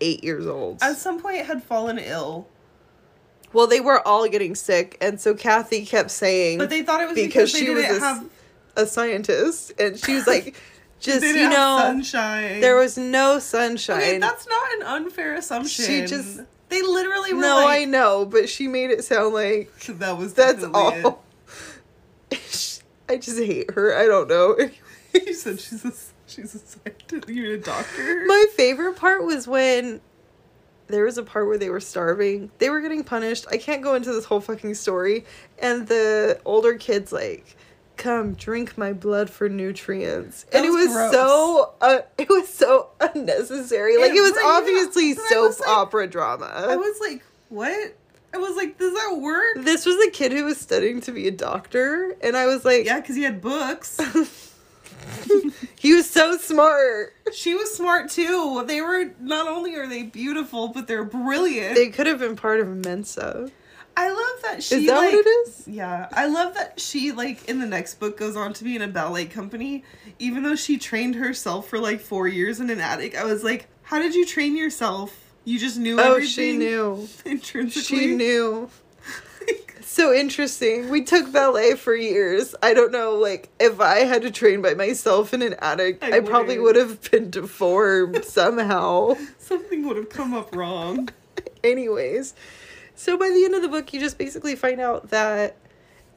eight 0.00 0.24
years 0.24 0.46
old. 0.46 0.78
At 0.82 0.96
some 0.96 1.20
point, 1.20 1.46
had 1.46 1.62
fallen 1.62 1.98
ill, 1.98 2.48
well, 3.52 3.68
they 3.68 3.78
were 3.80 4.06
all 4.06 4.26
getting 4.26 4.56
sick, 4.56 4.98
and 5.00 5.20
so 5.20 5.32
Kathy 5.32 5.86
kept 5.86 6.10
saying 6.10 6.58
but 6.58 6.68
they 6.70 6.82
thought 6.82 7.00
it 7.00 7.06
was 7.06 7.14
because 7.14 7.52
because, 7.52 7.52
they 7.52 7.58
she 7.66 7.70
was 7.70 7.84
a, 7.84 8.00
have. 8.00 8.24
a 8.76 8.84
scientist, 8.86 9.72
and 9.78 9.96
she 9.96 10.14
was 10.14 10.26
like, 10.26 10.56
just 10.98 11.24
you 11.24 11.48
know, 11.48 11.78
sunshine. 11.80 12.60
there 12.60 12.74
was 12.74 12.98
no 12.98 13.38
sunshine. 13.38 13.98
Okay, 13.98 14.18
that's 14.18 14.48
not 14.48 14.74
an 14.74 14.82
unfair 14.82 15.36
assumption. 15.36 15.84
She 15.84 16.04
just- 16.04 16.40
They 16.74 16.82
literally 16.82 17.32
were 17.32 17.40
no, 17.40 17.68
I 17.68 17.84
know, 17.84 18.24
but 18.24 18.48
she 18.48 18.66
made 18.66 18.90
it 18.90 19.04
sound 19.04 19.32
like 19.32 19.72
That 19.86 20.18
was 20.18 20.34
that's 20.34 20.64
all. 20.64 21.22
I 23.08 23.16
just 23.16 23.38
hate 23.38 23.70
her. 23.72 23.96
I 23.96 24.06
don't 24.06 24.28
know. 24.28 24.56
you 25.14 25.34
said 25.34 25.60
she's 25.60 25.84
a 25.84 25.92
she's 26.26 26.54
a 26.54 26.58
scientist. 26.58 27.28
You're 27.28 27.54
a 27.54 27.58
doctor. 27.58 28.24
My 28.26 28.46
favorite 28.56 28.96
part 28.96 29.24
was 29.24 29.46
when 29.46 30.00
there 30.88 31.04
was 31.04 31.16
a 31.16 31.22
part 31.22 31.46
where 31.46 31.58
they 31.58 31.70
were 31.70 31.80
starving. 31.80 32.50
They 32.58 32.70
were 32.70 32.80
getting 32.80 33.04
punished. 33.04 33.46
I 33.50 33.56
can't 33.56 33.82
go 33.82 33.94
into 33.94 34.12
this 34.12 34.24
whole 34.24 34.40
fucking 34.40 34.74
story. 34.74 35.24
And 35.58 35.86
the 35.86 36.40
older 36.44 36.74
kid's 36.74 37.12
like, 37.12 37.56
"Come, 37.96 38.34
drink 38.34 38.76
my 38.78 38.92
blood 38.92 39.30
for 39.30 39.48
nutrients." 39.48 40.44
That 40.44 40.58
and 40.58 40.66
it 40.66 40.70
was 40.70 40.88
gross. 40.88 41.12
so 41.12 41.72
uh, 41.80 41.98
it 42.18 42.28
was 42.28 42.48
so 42.48 42.88
unnecessary. 43.00 43.96
Like 43.98 44.12
It 44.12 44.16
it 44.16 44.20
was 44.20 44.34
obviously 44.44 45.14
soap 45.14 45.58
like- 45.60 45.68
opera 45.68 46.06
drama. 46.06 46.46
I 46.54 46.76
was 46.76 46.98
like, 47.00 47.22
what? 47.48 47.94
I 48.32 48.38
was 48.38 48.56
like, 48.56 48.78
does 48.78 48.92
that 48.92 49.18
work? 49.20 49.64
this 49.64 49.86
was 49.86 49.94
a 50.06 50.10
kid 50.10 50.32
who 50.32 50.44
was 50.44 50.58
studying 50.58 51.00
to 51.02 51.12
be 51.12 51.28
a 51.28 51.30
doctor, 51.30 52.16
and 52.20 52.36
I 52.36 52.46
was 52.46 52.64
like, 52.64 52.84
Yeah, 52.84 53.00
because 53.00 53.14
he 53.16 53.22
had 53.22 53.40
books. 53.40 53.96
he 55.78 55.92
was 55.94 56.08
so 56.10 56.36
smart. 56.38 57.12
she 57.32 57.54
was 57.54 57.72
smart 57.74 58.10
too. 58.10 58.64
They 58.66 58.80
were 58.80 59.12
not 59.20 59.46
only 59.48 59.76
are 59.76 59.86
they 59.86 60.02
beautiful, 60.02 60.68
but 60.68 60.86
they're 60.88 61.04
brilliant. 61.04 61.74
They 61.76 61.88
could 61.90 62.06
have 62.06 62.18
been 62.18 62.36
part 62.36 62.60
of 62.60 62.68
Mensa. 62.68 63.50
I 63.96 64.08
love 64.08 64.42
that 64.42 64.62
she. 64.62 64.74
Is 64.76 64.86
that 64.86 64.96
like, 64.96 65.12
what 65.12 65.26
it 65.26 65.28
is? 65.28 65.68
Yeah, 65.68 66.08
I 66.12 66.26
love 66.26 66.54
that 66.54 66.80
she 66.80 67.12
like 67.12 67.48
in 67.48 67.60
the 67.60 67.66
next 67.66 67.94
book 68.00 68.16
goes 68.16 68.36
on 68.36 68.52
to 68.54 68.64
be 68.64 68.74
in 68.76 68.82
a 68.82 68.88
ballet 68.88 69.26
company, 69.26 69.84
even 70.18 70.42
though 70.42 70.56
she 70.56 70.78
trained 70.78 71.14
herself 71.14 71.68
for 71.68 71.78
like 71.78 72.00
four 72.00 72.26
years 72.26 72.60
in 72.60 72.70
an 72.70 72.80
attic. 72.80 73.16
I 73.16 73.24
was 73.24 73.44
like, 73.44 73.66
how 73.82 73.98
did 74.00 74.14
you 74.14 74.26
train 74.26 74.56
yourself? 74.56 75.20
You 75.44 75.58
just 75.58 75.78
knew 75.78 76.00
Oh, 76.00 76.12
everything. 76.14 76.28
she 76.28 76.56
knew. 76.56 77.08
intrinsically. 77.24 77.98
She 77.98 78.14
knew. 78.14 78.70
So 79.86 80.12
interesting. 80.12 80.88
We 80.88 81.04
took 81.04 81.30
ballet 81.30 81.74
for 81.74 81.94
years. 81.94 82.52
I 82.60 82.74
don't 82.74 82.90
know, 82.90 83.12
like, 83.14 83.50
if 83.60 83.80
I 83.80 84.00
had 84.00 84.22
to 84.22 84.30
train 84.32 84.60
by 84.60 84.74
myself 84.74 85.32
in 85.32 85.40
an 85.40 85.54
attic, 85.60 86.02
I 86.02 86.16
I, 86.16 86.20
probably 86.20 86.58
would 86.58 86.74
have 86.74 87.00
been 87.12 87.30
deformed 87.30 88.24
somehow. 88.24 89.14
Something 89.38 89.86
would 89.86 89.96
have 89.96 90.08
come 90.08 90.34
up 90.34 90.56
wrong. 90.56 91.10
Anyways, 91.62 92.34
so 92.94 93.16
by 93.16 93.30
the 93.30 93.44
end 93.44 93.54
of 93.54 93.62
the 93.62 93.68
book, 93.68 93.92
you 93.92 94.00
just 94.00 94.18
basically 94.18 94.56
find 94.56 94.80
out 94.80 95.10
that 95.10 95.56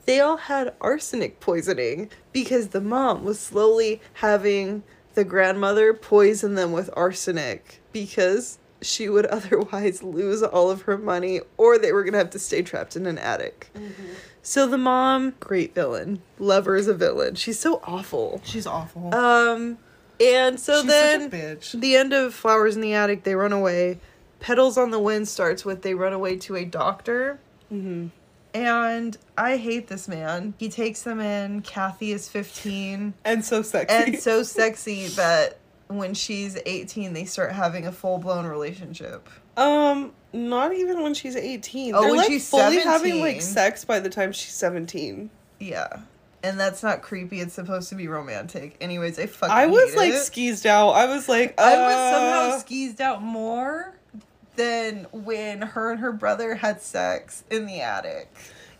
they 0.05 0.19
all 0.19 0.37
had 0.37 0.73
arsenic 0.79 1.39
poisoning 1.39 2.09
because 2.31 2.69
the 2.69 2.81
mom 2.81 3.23
was 3.23 3.39
slowly 3.39 4.01
having 4.13 4.83
the 5.15 5.23
grandmother 5.23 5.93
poison 5.93 6.55
them 6.55 6.71
with 6.71 6.89
arsenic 6.95 7.81
because 7.91 8.59
she 8.81 9.09
would 9.09 9.25
otherwise 9.37 10.03
lose 10.03 10.43
all 10.43 10.69
of 10.69 10.83
her 10.83 10.97
money 10.97 11.41
or 11.57 11.77
they 11.77 11.91
were 11.91 12.03
going 12.03 12.13
to 12.13 12.19
have 12.19 12.29
to 12.29 12.39
stay 12.39 12.61
trapped 12.61 12.95
in 12.95 13.05
an 13.05 13.17
attic. 13.17 13.69
So 14.41 14.65
the 14.67 14.77
mom, 14.77 15.33
great 15.39 15.75
villain. 15.75 16.21
Lover 16.39 16.75
is 16.77 16.87
a 16.87 16.93
villain. 16.93 17.35
She's 17.35 17.59
so 17.59 17.81
awful. 17.83 18.39
She's 18.45 18.67
awful. 18.67 19.13
Um 19.13 19.77
and 20.21 20.59
so 20.59 20.81
She's 20.81 20.89
then 20.89 21.29
such 21.29 21.33
a 21.33 21.35
bitch. 21.35 21.81
the 21.81 21.95
end 21.95 22.13
of 22.13 22.33
Flowers 22.33 22.75
in 22.75 22.81
the 22.81 22.93
Attic, 22.93 23.23
they 23.23 23.35
run 23.35 23.53
away. 23.53 23.99
Petals 24.39 24.77
on 24.77 24.91
the 24.91 24.99
Wind 24.99 25.27
starts 25.27 25.65
with 25.65 25.81
they 25.81 25.93
run 25.93 26.13
away 26.13 26.37
to 26.37 26.55
a 26.55 26.65
doctor. 26.65 27.39
Mm-hmm. 27.71 28.07
And 28.53 29.17
I 29.37 29.57
hate 29.57 29.87
this 29.87 30.07
man. 30.07 30.53
He 30.57 30.69
takes 30.69 31.01
them 31.03 31.19
in. 31.19 31.61
Kathy 31.61 32.11
is 32.11 32.27
15 32.29 33.13
And 33.25 33.45
so 33.45 33.61
sexy. 33.61 33.95
and 33.95 34.19
so 34.19 34.41
sexy 34.43 35.07
that 35.09 35.59
when 35.87 36.13
she's 36.13 36.57
18, 36.65 37.13
they 37.13 37.25
start 37.25 37.51
having 37.51 37.85
a 37.87 37.91
full 37.91 38.17
blown 38.17 38.45
relationship. 38.45 39.29
um, 39.57 40.11
not 40.33 40.73
even 40.73 41.01
when 41.01 41.13
she's 41.13 41.35
eighteen. 41.37 41.95
Oh, 41.95 42.01
They're 42.01 42.09
when 42.09 42.17
like 42.19 42.27
she's 42.27 42.47
fully 42.49 42.79
having 42.79 43.21
like 43.21 43.41
sex 43.41 43.85
by 43.85 43.99
the 43.99 44.09
time 44.09 44.33
she's 44.33 44.51
seventeen. 44.53 45.29
Yeah. 45.59 46.01
And 46.43 46.59
that's 46.59 46.83
not 46.83 47.01
creepy. 47.01 47.39
It's 47.39 47.53
supposed 47.53 47.87
to 47.89 47.95
be 47.95 48.07
romantic. 48.09 48.75
Anyways, 48.81 49.17
I 49.17 49.25
fucking 49.27 49.55
I 49.55 49.65
was 49.67 49.95
like 49.95 50.11
it. 50.13 50.21
skeezed 50.21 50.67
out. 50.67 50.91
I 50.91 51.05
was 51.07 51.27
like, 51.29 51.55
uh, 51.57 51.61
I 51.61 51.73
was 51.77 52.13
somehow 52.51 52.59
skeezed 52.59 52.99
out 53.01 53.23
more 53.23 53.95
than 54.57 55.07
when 55.11 55.61
her 55.61 55.91
and 55.91 55.99
her 56.01 56.11
brother 56.11 56.55
had 56.55 56.81
sex 56.81 57.43
in 57.49 57.65
the 57.65 57.79
attic. 57.79 58.29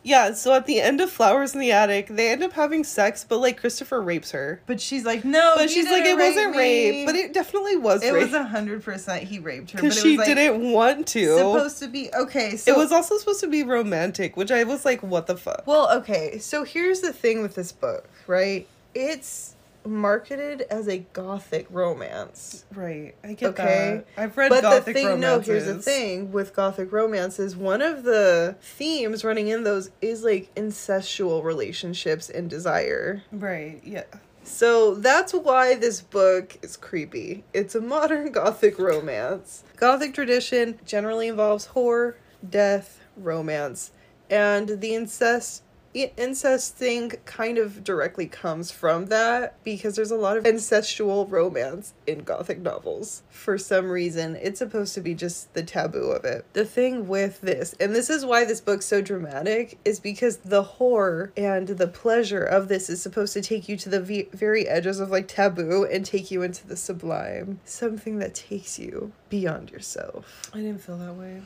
Yeah, 0.04 0.36
so 0.36 0.54
at 0.54 0.66
the 0.68 0.80
end 0.80 1.02
of 1.02 1.10
Flowers 1.10 1.54
in 1.54 1.60
the 1.60 1.74
Attic, 1.74 2.08
they 2.08 2.32
end 2.32 2.42
up 2.42 2.54
having 2.54 2.86
sex, 2.86 3.26
but 3.28 3.40
like 3.40 3.60
Christopher 3.60 4.02
rapes 4.02 4.32
her. 4.32 4.62
But 4.66 4.80
she's 4.80 5.04
like, 5.04 5.26
no, 5.26 5.56
But 5.58 5.70
she's 5.70 5.90
like, 5.90 6.06
it 6.06 6.18
wasn't 6.18 6.52
me." 6.52 6.58
rape, 6.58 7.06
but 7.06 7.16
it 7.16 7.34
definitely 7.34 7.76
was 7.76 8.02
it 8.04 8.14
rape. 8.14 8.24
was 8.24 8.34
a 8.34 8.44
hundred 8.44 8.84
percent 8.86 9.24
he 9.24 9.40
raped 9.40 9.72
her. 9.72 9.82
because 9.82 10.00
she 10.00 10.12
was, 10.12 10.20
like, 10.20 10.28
didn't 10.28 10.72
want 10.72 11.08
to. 11.08 11.36
supposed 11.38 11.80
to 11.80 11.88
be 11.90 12.10
okay. 12.14 12.56
So 12.56 12.72
it 12.72 12.78
was 12.78 12.94
also 12.94 13.18
supposed 13.18 13.42
to 13.42 13.48
be 13.48 13.64
romantic, 13.64 14.38
which 14.38 14.50
I 14.50 14.64
was 14.64 14.86
like, 14.86 15.04
what 15.04 15.28
the 15.28 15.36
fuck? 15.36 15.64
well, 15.68 15.92
okay. 15.98 16.38
So 16.38 16.64
here's 16.64 17.02
the 17.02 17.12
thing 17.12 17.42
with 17.42 17.56
this 17.56 17.74
book, 17.74 18.08
right? 18.28 18.66
It's 18.96 19.56
marketed 19.88 20.62
as 20.70 20.88
a 20.88 21.00
gothic 21.14 21.68
romance. 21.70 22.66
Right, 22.74 23.16
I 23.24 23.34
get 23.34 23.50
Okay. 23.50 24.04
that. 24.16 24.22
I've 24.22 24.38
read 24.38 24.50
but 24.50 24.62
gothic 24.62 24.86
the 24.86 24.94
thing, 24.94 25.06
romances. 25.08 25.48
no, 25.48 25.54
here's 25.54 25.66
the 25.66 25.82
thing 25.82 26.32
with 26.32 26.54
gothic 26.54 26.92
romances. 26.92 27.56
One 27.56 27.82
of 27.82 28.04
the 28.04 28.56
themes 28.62 29.24
running 29.24 29.48
in 29.48 29.64
those 29.64 29.90
is 30.02 30.24
like 30.24 30.54
incestual 30.56 31.44
relationships 31.44 32.30
and 32.30 32.50
desire. 32.50 33.24
Right, 33.32 33.82
yeah. 33.84 34.04
So 34.44 34.96
that's 34.96 35.34
why 35.34 35.76
this 35.76 36.00
book 36.02 36.58
is 36.62 36.78
creepy. 36.78 37.44
It's 37.54 37.76
a 37.76 37.82
modern 37.82 38.32
gothic 38.32 38.80
romance. 38.80 39.64
Gothic 39.76 40.14
tradition 40.14 40.80
generally 40.86 41.28
involves 41.28 41.66
horror, 41.66 42.16
death, 42.50 43.02
romance, 43.18 43.92
and 44.30 44.80
the 44.82 44.96
incest 44.96 45.64
incest 45.94 46.76
thing 46.76 47.12
kind 47.26 47.58
of 47.58 47.84
directly 47.84 48.28
comes 48.28 48.72
from 48.72 49.08
that 49.08 49.62
because 49.64 49.96
there's 49.96 50.12
a 50.12 50.16
lot 50.16 50.38
of 50.38 50.44
incestual 50.44 51.30
romance 51.30 51.94
in 52.06 52.20
gothic 52.20 52.60
novels. 52.60 53.24
For 53.30 53.58
some 53.58 53.90
reason, 53.90 54.36
it's 54.36 54.60
supposed 54.60 54.94
to 54.96 55.02
be 55.02 55.14
just 55.14 55.54
the 55.54 55.64
taboo 55.64 56.12
of 56.12 56.26
it. 56.26 56.46
The 56.54 56.66
thing 56.66 57.08
with 57.08 57.42
this, 57.42 57.74
and 57.80 57.96
this 57.96 58.10
is 58.10 58.26
why 58.26 58.46
this 58.46 58.62
book's 58.62 58.86
so 58.86 59.02
dramatic, 59.02 59.78
is 59.86 60.00
because 60.00 60.38
the 60.38 60.64
horror 60.64 61.32
and 61.36 61.68
the 61.68 61.88
pleasure 61.88 62.44
of 62.44 62.68
this 62.68 62.90
is 62.90 63.02
supposed 63.02 63.34
to 63.34 63.42
take 63.42 63.68
you 63.68 63.78
to 63.78 63.90
the 63.90 64.02
ve- 64.02 64.30
very 64.34 64.68
edges 64.68 65.00
of 65.00 65.10
like 65.10 65.28
taboo 65.28 65.86
and 65.86 66.06
take 66.06 66.32
you 66.32 66.42
into 66.42 66.68
the 66.68 66.78
sublime. 66.78 67.60
Something 67.66 68.20
that 68.20 68.36
takes 68.36 68.78
you 68.80 69.12
beyond 69.30 69.72
yourself. 69.72 70.50
I 70.54 70.58
didn't 70.58 70.82
feel 70.82 70.98
that 70.98 71.14
way. 71.14 71.42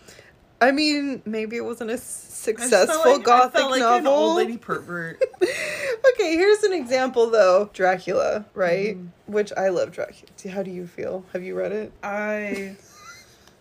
I 0.62 0.72
mean, 0.72 1.22
maybe 1.26 1.56
it 1.58 1.66
wasn't 1.66 1.90
a 1.90 1.94
I 1.94 1.98
just 1.98 2.46
felt 2.46 2.60
successful 2.60 3.14
like- 3.14 3.24
gothic 3.24 3.64
like 3.70 3.80
novel. 3.80 3.98
An 3.98 4.08
old 4.08 4.38
lady 4.38 4.58
pervert. 4.58 5.22
okay, 5.42 6.36
here's 6.36 6.64
an 6.64 6.74
example 6.74 7.30
though. 7.30 7.70
Dracula, 7.74 8.46
right? 8.54 8.96
Mm-hmm. 8.96 9.32
Which 9.34 9.52
I 9.58 9.70
love 9.70 9.92
Dracula. 9.92 10.32
How 10.54 10.64
do 10.64 10.72
you 10.72 10.86
feel? 10.88 11.26
Have 11.34 11.44
you 11.44 11.56
read 11.56 11.72
it? 11.72 11.92
I. 12.04 12.76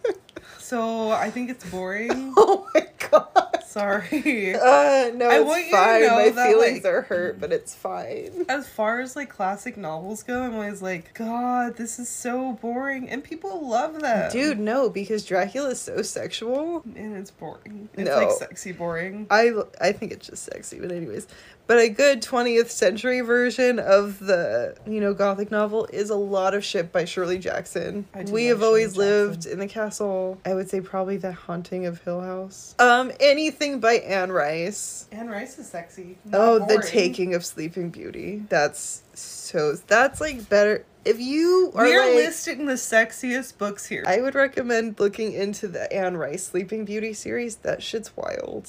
So 0.71 1.11
I 1.11 1.31
think 1.31 1.51
it's 1.51 1.69
boring. 1.69 2.33
Oh 2.37 2.69
my 2.73 2.87
god. 3.11 3.65
Sorry. 3.67 4.55
Uh 4.55 5.11
no, 5.15 5.29
I 5.29 5.39
it's 5.41 5.47
want 5.49 5.65
you 5.65 5.71
to 5.71 5.77
fine. 5.77 6.01
know 6.03 6.17
My 6.17 6.29
that, 6.31 6.49
feelings 6.49 6.85
like- 6.85 6.93
are 6.93 7.03
hurt, 7.03 7.41
but 7.41 7.53
it's 7.53 7.75
fine. 7.75 8.45
As 8.49 8.69
far 8.69 9.01
as 9.01 9.17
like 9.17 9.31
classic 9.31 9.77
novels 9.77 10.23
go, 10.23 10.43
I'm 10.43 10.55
always 10.55 10.81
like, 10.81 11.13
God, 11.15 11.77
this 11.77 11.99
is 11.99 12.09
so 12.09 12.53
boring, 12.63 13.09
and 13.11 13.23
people 13.25 13.69
love 13.69 14.01
them. 14.01 14.31
Dude, 14.31 14.61
no, 14.61 14.89
because 14.91 15.25
Dracula 15.25 15.71
is 15.71 15.81
so 15.81 16.03
sexual. 16.03 16.83
and 16.97 17.17
it's 17.17 17.31
boring. 17.33 17.89
It's 17.95 18.09
No. 18.09 18.17
like 18.17 18.31
sexy 18.31 18.71
boring. 18.73 19.27
I 19.31 19.53
I 19.81 19.91
think 19.93 20.13
it's 20.13 20.27
just 20.29 20.45
sexy, 20.45 20.79
but 20.79 20.93
anyways. 20.93 21.27
But 21.71 21.79
a 21.79 21.89
good 21.89 22.21
20th 22.21 22.69
century 22.71 23.21
version 23.21 23.79
of 23.79 24.19
the, 24.19 24.77
you 24.89 25.01
know, 25.01 25.15
gothic 25.15 25.53
novel 25.53 25.87
is 25.93 26.11
a 26.11 26.17
lot 26.17 26.53
of 26.53 26.65
shit 26.65 26.91
by 26.91 27.05
Shirley 27.05 27.39
Jackson. 27.39 28.09
We 28.33 28.47
have 28.47 28.61
always 28.61 28.97
Shirley 28.97 29.07
lived 29.07 29.47
in 29.47 29.61
the 29.61 29.69
castle. 29.69 30.41
I 30.45 30.55
would 30.55 30.69
say 30.69 30.81
probably 30.81 31.17
The 31.17 31.31
Haunting 31.31 31.87
of 31.87 32.03
Hill 32.03 32.23
House. 32.23 32.75
Um 32.81 33.13
anything 33.21 33.79
by 33.79 33.99
Anne 33.99 34.33
Rice. 34.33 35.07
Anne 35.13 35.29
Rice 35.29 35.61
is 35.61 35.69
sexy. 35.69 36.19
Oh, 36.33 36.59
not 36.59 36.69
The. 36.69 36.83
Taking 36.83 37.35
of 37.35 37.47
Sleeping 37.47 37.91
Beauty. 37.91 38.43
That's 38.49 39.05
so 39.15 39.75
that's 39.75 40.21
like 40.21 40.49
better 40.49 40.85
if 41.05 41.21
you 41.21 41.71
are 41.77 41.85
We're 41.85 42.05
like, 42.05 42.15
listing 42.15 42.67
the 42.67 42.75
sexiest 42.75 43.59
books 43.59 43.87
here. 43.87 44.03
I 44.09 44.21
would 44.21 44.35
recommend 44.35 44.99
looking 44.99 45.35
into 45.35 45.69
the 45.69 45.93
Anne 45.93 46.17
Rice 46.17 46.49
Sleeping 46.49 46.85
Beauty 46.85 47.13
series. 47.13 47.57
That 47.59 47.81
shit's 47.81 48.17
wild. 48.17 48.69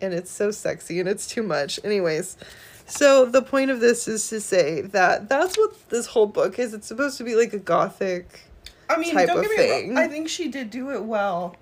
And 0.00 0.14
it's 0.14 0.30
so 0.30 0.50
sexy 0.50 1.00
and 1.00 1.08
it's 1.08 1.26
too 1.26 1.42
much. 1.42 1.80
Anyways, 1.84 2.36
so 2.86 3.24
the 3.26 3.42
point 3.42 3.70
of 3.70 3.80
this 3.80 4.08
is 4.08 4.28
to 4.28 4.40
say 4.40 4.82
that 4.82 5.28
that's 5.28 5.58
what 5.58 5.88
this 5.90 6.06
whole 6.06 6.26
book 6.26 6.58
is. 6.58 6.72
It's 6.72 6.86
supposed 6.86 7.18
to 7.18 7.24
be 7.24 7.34
like 7.34 7.52
a 7.52 7.58
gothic. 7.58 8.40
I 8.88 8.96
mean, 8.96 9.12
type 9.12 9.26
don't 9.26 9.38
of 9.38 9.42
get 9.42 9.50
me 9.50 9.56
thing. 9.56 9.88
wrong. 9.94 9.98
I 9.98 10.08
think 10.08 10.28
she 10.28 10.48
did 10.48 10.70
do 10.70 10.90
it 10.90 11.04
well. 11.04 11.56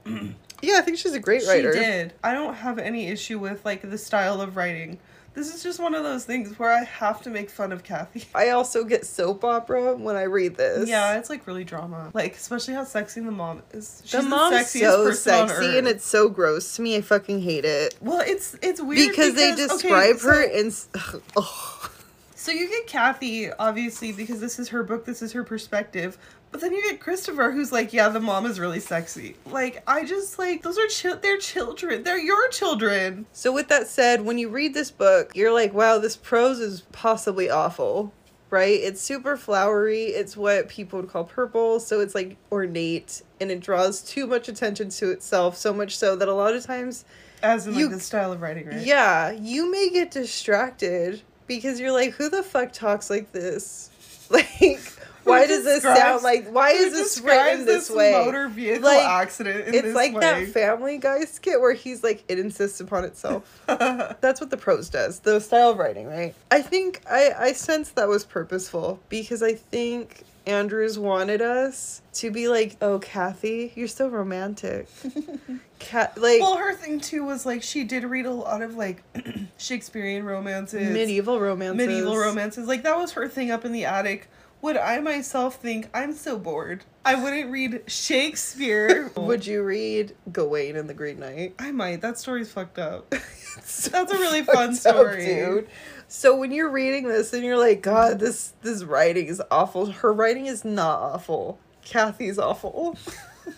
Yeah, 0.63 0.79
I 0.79 0.81
think 0.83 0.99
she's 0.99 1.15
a 1.15 1.21
great 1.21 1.47
writer. 1.47 1.73
She 1.73 1.79
did. 1.79 2.13
I 2.23 2.33
don't 2.33 2.55
have 2.55 2.79
any 2.79 3.09
issue 3.09 3.39
with 3.39 3.65
like 3.65 3.83
the 3.89 3.99
style 3.99 4.41
of 4.41 4.57
writing. 4.57 4.99
This 5.37 5.55
is 5.55 5.63
just 5.63 5.79
one 5.79 5.95
of 5.95 6.03
those 6.03 6.25
things 6.25 6.59
where 6.59 6.73
I 6.73 6.83
have 6.85 7.21
to 7.23 7.31
make 7.31 7.51
fun 7.51 7.71
of 7.71 7.85
Kathy. 7.85 8.25
I 8.35 8.49
also 8.49 8.83
get 8.85 9.05
soap 9.07 9.45
opera 9.45 9.95
when 9.95 10.17
I 10.17 10.23
read 10.23 10.57
this. 10.57 10.89
Yeah, 10.89 11.19
it's 11.19 11.29
like 11.31 11.47
really 11.47 11.63
drama. 11.63 12.11
Like 12.15 12.35
especially 12.35 12.75
how 12.75 12.85
sexy 12.85 13.21
the 13.21 13.31
mom 13.31 13.63
is. 13.73 14.01
She's 14.05 14.23
The 14.23 14.29
mom's 14.29 14.57
sexiest 14.57 14.81
so 14.81 15.11
sexy 15.13 15.77
and 15.79 15.87
it's 15.87 16.07
so 16.07 16.29
gross 16.31 16.75
to 16.77 16.83
me. 16.83 16.97
I 16.97 17.03
fucking 17.03 17.43
hate 17.43 17.67
it. 17.67 17.97
well, 18.01 18.21
it's 18.27 18.57
it's 18.63 18.81
weird 18.81 19.11
Because, 19.11 19.35
they 19.35 19.53
okay, 19.53 19.67
describe 19.69 20.21
her 20.21 20.49
so- 20.49 20.53
in. 20.59 20.67
s- 20.69 20.89
Ugh. 21.37 21.91
So 22.39 22.53
you 22.53 22.69
get 22.69 22.87
Kathy, 22.87 23.51
obviously, 23.51 24.13
because 24.13 24.39
this 24.41 24.59
is 24.61 24.69
her 24.69 24.85
book, 24.85 25.05
this 25.05 25.21
is 25.21 25.33
her 25.33 25.43
perspective. 25.43 26.17
But 26.53 26.61
then 26.63 26.73
you 26.73 26.83
get 26.83 27.01
Christopher, 27.01 27.51
who's 27.51 27.71
like, 27.73 27.93
yeah, 27.93 28.09
the 28.09 28.21
mom 28.21 28.47
is 28.47 28.59
really 28.59 28.81
sexy. 28.81 29.37
Like, 29.47 29.83
I 29.87 30.05
just 30.05 30.39
like 30.39 30.63
those 30.63 30.79
are 30.79 30.87
chi- 30.89 31.19
they're 31.21 31.39
children. 31.39 32.03
They're 32.03 32.19
your 32.19 32.49
children. 32.49 33.27
So 33.33 33.53
with 33.53 33.69
that 33.69 33.89
said, 33.89 34.23
when 34.25 34.39
you 34.39 34.49
read 34.49 34.73
this 34.73 34.91
book, 34.91 35.33
you're 35.35 35.53
like, 35.53 35.75
wow, 35.75 35.99
this 35.99 36.17
prose 36.17 36.59
is 36.61 36.83
possibly 36.93 37.51
awful. 37.51 38.13
Right? 38.49 38.79
It's 38.81 39.01
super 39.03 39.37
flowery. 39.37 40.05
It's 40.05 40.37
what 40.37 40.69
people 40.69 41.01
would 41.01 41.11
call 41.11 41.25
purple, 41.25 41.81
so 41.81 41.99
it's 42.01 42.15
like 42.15 42.37
ornate 42.53 43.21
and 43.41 43.51
it 43.51 43.59
draws 43.61 44.01
too 44.01 44.27
much 44.27 44.49
attention 44.49 44.89
to 44.91 45.11
itself, 45.11 45.57
so 45.57 45.75
much 45.75 45.99
so 45.99 46.15
that 46.17 46.29
a 46.29 46.33
lot 46.33 46.55
of 46.55 46.65
times 46.65 47.05
As 47.43 47.67
in 47.67 47.75
You- 47.75 47.87
like 47.89 47.97
the 47.97 48.01
style 48.01 48.33
of 48.33 48.41
writing, 48.41 48.67
right? 48.69 48.87
Yeah, 48.87 49.33
you 49.33 49.71
may 49.71 49.91
get 49.91 50.13
distracted 50.13 51.23
because 51.49 51.81
you're 51.81 51.93
like, 51.93 52.13
who 52.13 52.31
the 52.31 52.43
fuck 52.45 52.73
talks 52.73 53.11
like 53.11 53.33
this? 53.33 53.91
Like, 54.31 54.81
why 55.27 55.47
does 55.47 55.65
this 55.65 55.83
sound 55.83 56.23
like? 56.23 56.49
Why 56.49 56.71
is 56.71 56.93
this 56.93 57.21
written 57.21 57.67
this, 57.67 57.91
way? 57.91 58.13
Motor 58.13 58.49
vehicle 58.49 58.85
Like, 58.85 59.05
accident. 59.07 59.69
In 59.69 59.75
it's 59.75 59.83
this 59.83 59.95
like 59.95 60.15
way. 60.15 60.21
that 60.21 60.49
Family 60.49 60.99
Guy 60.99 61.25
skit 61.25 61.61
where 61.61 61.75
he's 61.75 62.03
like, 62.03 62.25
it 62.29 62.39
insists 62.39 62.81
upon 62.81 63.05
itself. 63.05 63.63
That's 63.67 64.41
what 64.41 64.51
the 64.51 64.57
prose 64.57 64.89
does. 64.89 65.21
The 65.21 65.41
style 65.41 65.71
of 65.71 65.79
writing, 65.79 66.07
right? 66.07 66.35
I 66.51 66.63
think 66.63 67.03
I 67.11 67.33
I 67.39 67.53
sense 67.53 67.91
that 67.91 68.09
was 68.09 68.25
purposeful 68.25 69.01
because 69.09 69.43
I 69.43 69.55
think 69.55 70.23
Andrews 70.47 70.97
wanted 70.99 71.43
us 71.43 72.03
to 72.15 72.31
be 72.31 72.47
like, 72.49 72.77
oh, 72.81 73.01
Kathy, 73.01 73.73
you're 73.75 73.89
so 73.89 74.09
romantic. 74.09 74.87
Cat, 75.79 76.17
like 76.17 76.41
well, 76.41 76.57
her 76.57 76.73
thing 76.75 77.01
too 77.01 77.25
was 77.25 77.45
like 77.45 77.63
she 77.63 77.85
did 77.85 78.03
read 78.05 78.25
a 78.25 78.31
lot 78.31 78.63
of 78.63 78.77
like 78.77 79.03
Shakespearean 79.59 80.25
romances, 80.25 80.91
medieval 80.91 81.39
romances. 81.39 81.87
medieval 81.87 82.17
romances. 82.17 82.67
Like 82.67 82.83
that 82.85 82.97
was 82.97 83.13
her 83.13 83.29
thing 83.29 83.51
up 83.51 83.65
in 83.65 83.73
the 83.73 83.85
attic. 83.85 84.29
Would 84.67 84.77
I 84.77 84.99
myself 84.99 85.63
think 85.63 85.89
I'm 85.95 86.13
so 86.13 86.37
bored? 86.37 86.85
I 87.05 87.15
wouldn't 87.15 87.53
read 87.53 87.85
Shakespeare. 87.87 89.13
Would 89.17 89.47
you 89.47 89.63
read 89.63 90.17
Gawain 90.33 90.75
and 90.75 90.91
the 90.91 90.93
Green 90.93 91.21
Knight? 91.21 91.55
I 91.61 91.71
might. 91.71 92.01
That 92.01 92.19
story's 92.19 92.51
fucked 92.51 92.81
up. 92.81 93.09
That's 93.55 93.87
a 93.95 94.19
really 94.19 94.43
fun 94.43 94.75
story. 94.75 95.25
dude. 95.25 95.69
So 96.09 96.37
when 96.37 96.51
you're 96.51 96.69
reading 96.69 97.07
this 97.07 97.33
and 97.33 97.45
you're 97.45 97.57
like, 97.57 97.81
God, 97.81 98.19
this 98.19 98.55
this 98.63 98.83
writing 98.83 99.27
is 99.27 99.41
awful. 99.53 99.87
Her 99.87 100.13
writing 100.13 100.47
is 100.47 100.65
not 100.65 100.99
awful. 100.99 101.61
Kathy's 101.85 102.37
awful. 102.37 102.99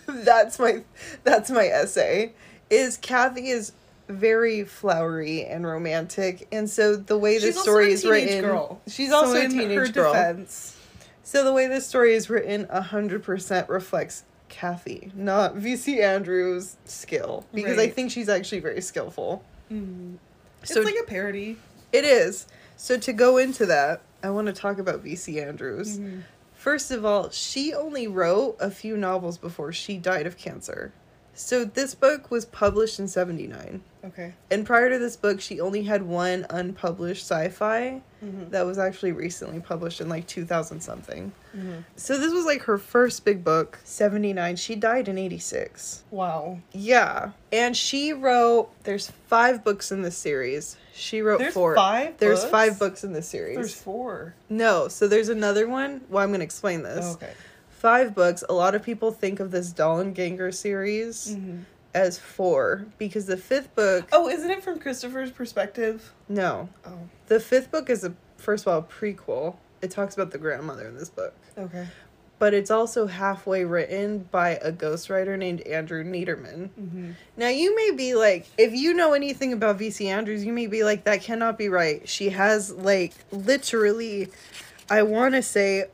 that's 0.05 0.59
my 0.59 0.83
that's 1.23 1.49
my 1.49 1.65
essay. 1.65 2.33
Is 2.69 2.97
Kathy 2.97 3.49
is 3.49 3.71
very 4.07 4.63
flowery 4.63 5.43
and 5.43 5.65
romantic, 5.65 6.47
and 6.51 6.69
so 6.69 6.95
the 6.95 7.17
way 7.17 7.39
this 7.39 7.59
story 7.59 7.93
is 7.93 8.05
written, 8.05 8.41
girl. 8.41 8.79
she's 8.85 9.09
So 9.09 9.15
also 9.15 9.37
a 9.37 9.45
in 9.45 9.49
teenage 9.49 9.75
her 9.75 9.87
girl. 9.87 10.13
defense. 10.13 10.75
So 11.29 11.43
the 11.43 11.53
way 11.53 11.67
this 11.67 11.85
story 11.85 12.15
is 12.15 12.27
written, 12.27 12.67
hundred 12.67 13.21
percent 13.21 13.69
reflects 13.69 14.23
Kathy, 14.47 15.11
not 15.13 15.57
VC 15.57 15.99
Andrews' 15.99 16.77
skill, 16.85 17.45
because 17.53 17.77
I 17.77 17.87
think 17.87 18.09
she's 18.09 18.29
actually 18.29 18.61
very 18.61 18.81
skillful. 18.81 19.43
Mm. 19.71 20.17
So 20.63 20.81
it's 20.81 20.85
like 20.85 20.99
a 20.99 21.05
parody. 21.05 21.57
it 21.93 22.03
is. 22.03 22.47
So 22.77 22.97
to 22.97 23.13
go 23.13 23.37
into 23.37 23.67
that, 23.67 24.01
I 24.23 24.31
want 24.31 24.47
to 24.47 24.53
talk 24.53 24.79
about 24.79 25.05
VC 25.05 25.39
Andrews. 25.39 25.99
Mm-hmm. 25.99 26.21
First 26.55 26.89
of 26.89 27.05
all, 27.05 27.29
she 27.29 27.75
only 27.75 28.07
wrote 28.07 28.57
a 28.59 28.71
few 28.71 28.97
novels 28.97 29.37
before 29.37 29.71
she 29.71 29.99
died 29.99 30.25
of 30.25 30.35
cancer. 30.35 30.93
So 31.39 31.63
this 31.63 31.95
book 31.95 32.29
was 32.29 32.43
published 32.43 32.99
in 32.99 33.07
79. 33.07 33.81
Okay. 34.03 34.33
And 34.51 34.65
prior 34.65 34.89
to 34.89 34.99
this 34.99 35.15
book, 35.15 35.39
she 35.39 35.61
only 35.61 35.83
had 35.83 36.03
one 36.03 36.45
unpublished 36.49 37.23
sci-fi 37.23 38.01
Mm-hmm. 38.23 38.49
that 38.49 38.65
was 38.65 38.77
actually 38.77 39.13
recently 39.13 39.61
published 39.61 40.01
in 40.01 40.09
like 40.09 40.27
2000 40.27 40.81
something. 40.81 41.31
Mm-hmm. 41.55 41.79
So 41.95 42.17
this 42.17 42.33
was 42.33 42.43
like 42.43 42.63
her 42.63 42.77
first 42.77 43.23
big 43.23 43.45
book, 43.45 43.79
79. 43.85 44.57
She 44.57 44.75
died 44.75 45.07
in 45.07 45.17
86. 45.17 46.03
Wow. 46.11 46.59
Yeah. 46.73 47.31
And 47.53 47.77
she 47.77 48.11
wrote 48.11 48.71
there's 48.83 49.09
5 49.27 49.63
books 49.63 49.93
in 49.93 50.01
this 50.01 50.17
series. 50.17 50.75
She 50.93 51.21
wrote 51.21 51.39
There's 51.39 51.53
4. 51.53 51.75
five. 51.75 52.17
There's 52.17 52.41
books? 52.41 52.51
5 52.51 52.79
books 52.79 53.03
in 53.05 53.13
this 53.13 53.29
series. 53.29 53.55
There's 53.55 53.73
four. 53.73 54.35
No, 54.49 54.89
so 54.89 55.07
there's 55.07 55.29
another 55.29 55.65
one. 55.69 56.01
Well, 56.09 56.21
I'm 56.21 56.31
going 56.31 56.41
to 56.41 56.43
explain 56.45 56.83
this. 56.83 57.05
Oh, 57.05 57.13
okay. 57.13 57.31
Five 57.79 58.13
books. 58.13 58.43
A 58.49 58.53
lot 58.53 58.75
of 58.75 58.83
people 58.83 59.11
think 59.11 59.39
of 59.39 59.51
this 59.51 59.71
Dollanganger 59.73 60.53
series 60.53 61.35
Mm-hmm. 61.35 61.59
as 61.93 62.19
four 62.19 62.85
because 62.97 63.25
the 63.25 63.37
fifth 63.37 63.73
book. 63.73 64.09
Oh, 64.11 64.27
isn't 64.27 64.51
it 64.51 64.61
from 64.63 64.79
Christopher's 64.79 65.31
perspective? 65.31 66.13
No, 66.27 66.67
Oh. 66.85 66.99
the 67.27 67.39
fifth 67.39 67.71
book 67.71 67.89
is 67.89 68.03
a 68.03 68.13
first 68.37 68.67
of 68.67 68.73
all 68.73 68.79
a 68.79 68.83
prequel. 68.83 69.55
It 69.81 69.91
talks 69.91 70.13
about 70.13 70.31
the 70.31 70.37
grandmother 70.37 70.87
in 70.89 70.95
this 70.97 71.09
book, 71.09 71.33
Okay. 71.57 71.87
but 72.37 72.53
it's 72.53 72.69
also 72.69 73.07
halfway 73.07 73.63
written 73.63 74.27
by 74.29 74.51
a 74.61 74.73
ghostwriter 74.73 75.37
named 75.37 75.61
Andrew 75.61 76.03
Neiderman. 76.03 76.69
Mm-hmm. 76.77 77.11
Now 77.37 77.47
you 77.47 77.73
may 77.77 77.91
be 77.95 78.13
like, 78.15 78.45
if 78.57 78.73
you 78.73 78.93
know 78.93 79.13
anything 79.13 79.53
about 79.53 79.79
VC 79.79 80.07
Andrews, 80.07 80.43
you 80.43 80.51
may 80.51 80.67
be 80.67 80.83
like, 80.83 81.05
that 81.05 81.21
cannot 81.21 81.57
be 81.57 81.69
right. 81.69 82.07
She 82.09 82.29
has 82.31 82.71
like 82.73 83.13
literally, 83.31 84.27
I 84.89 85.03
want 85.03 85.35
to 85.35 85.41
say, 85.41 85.85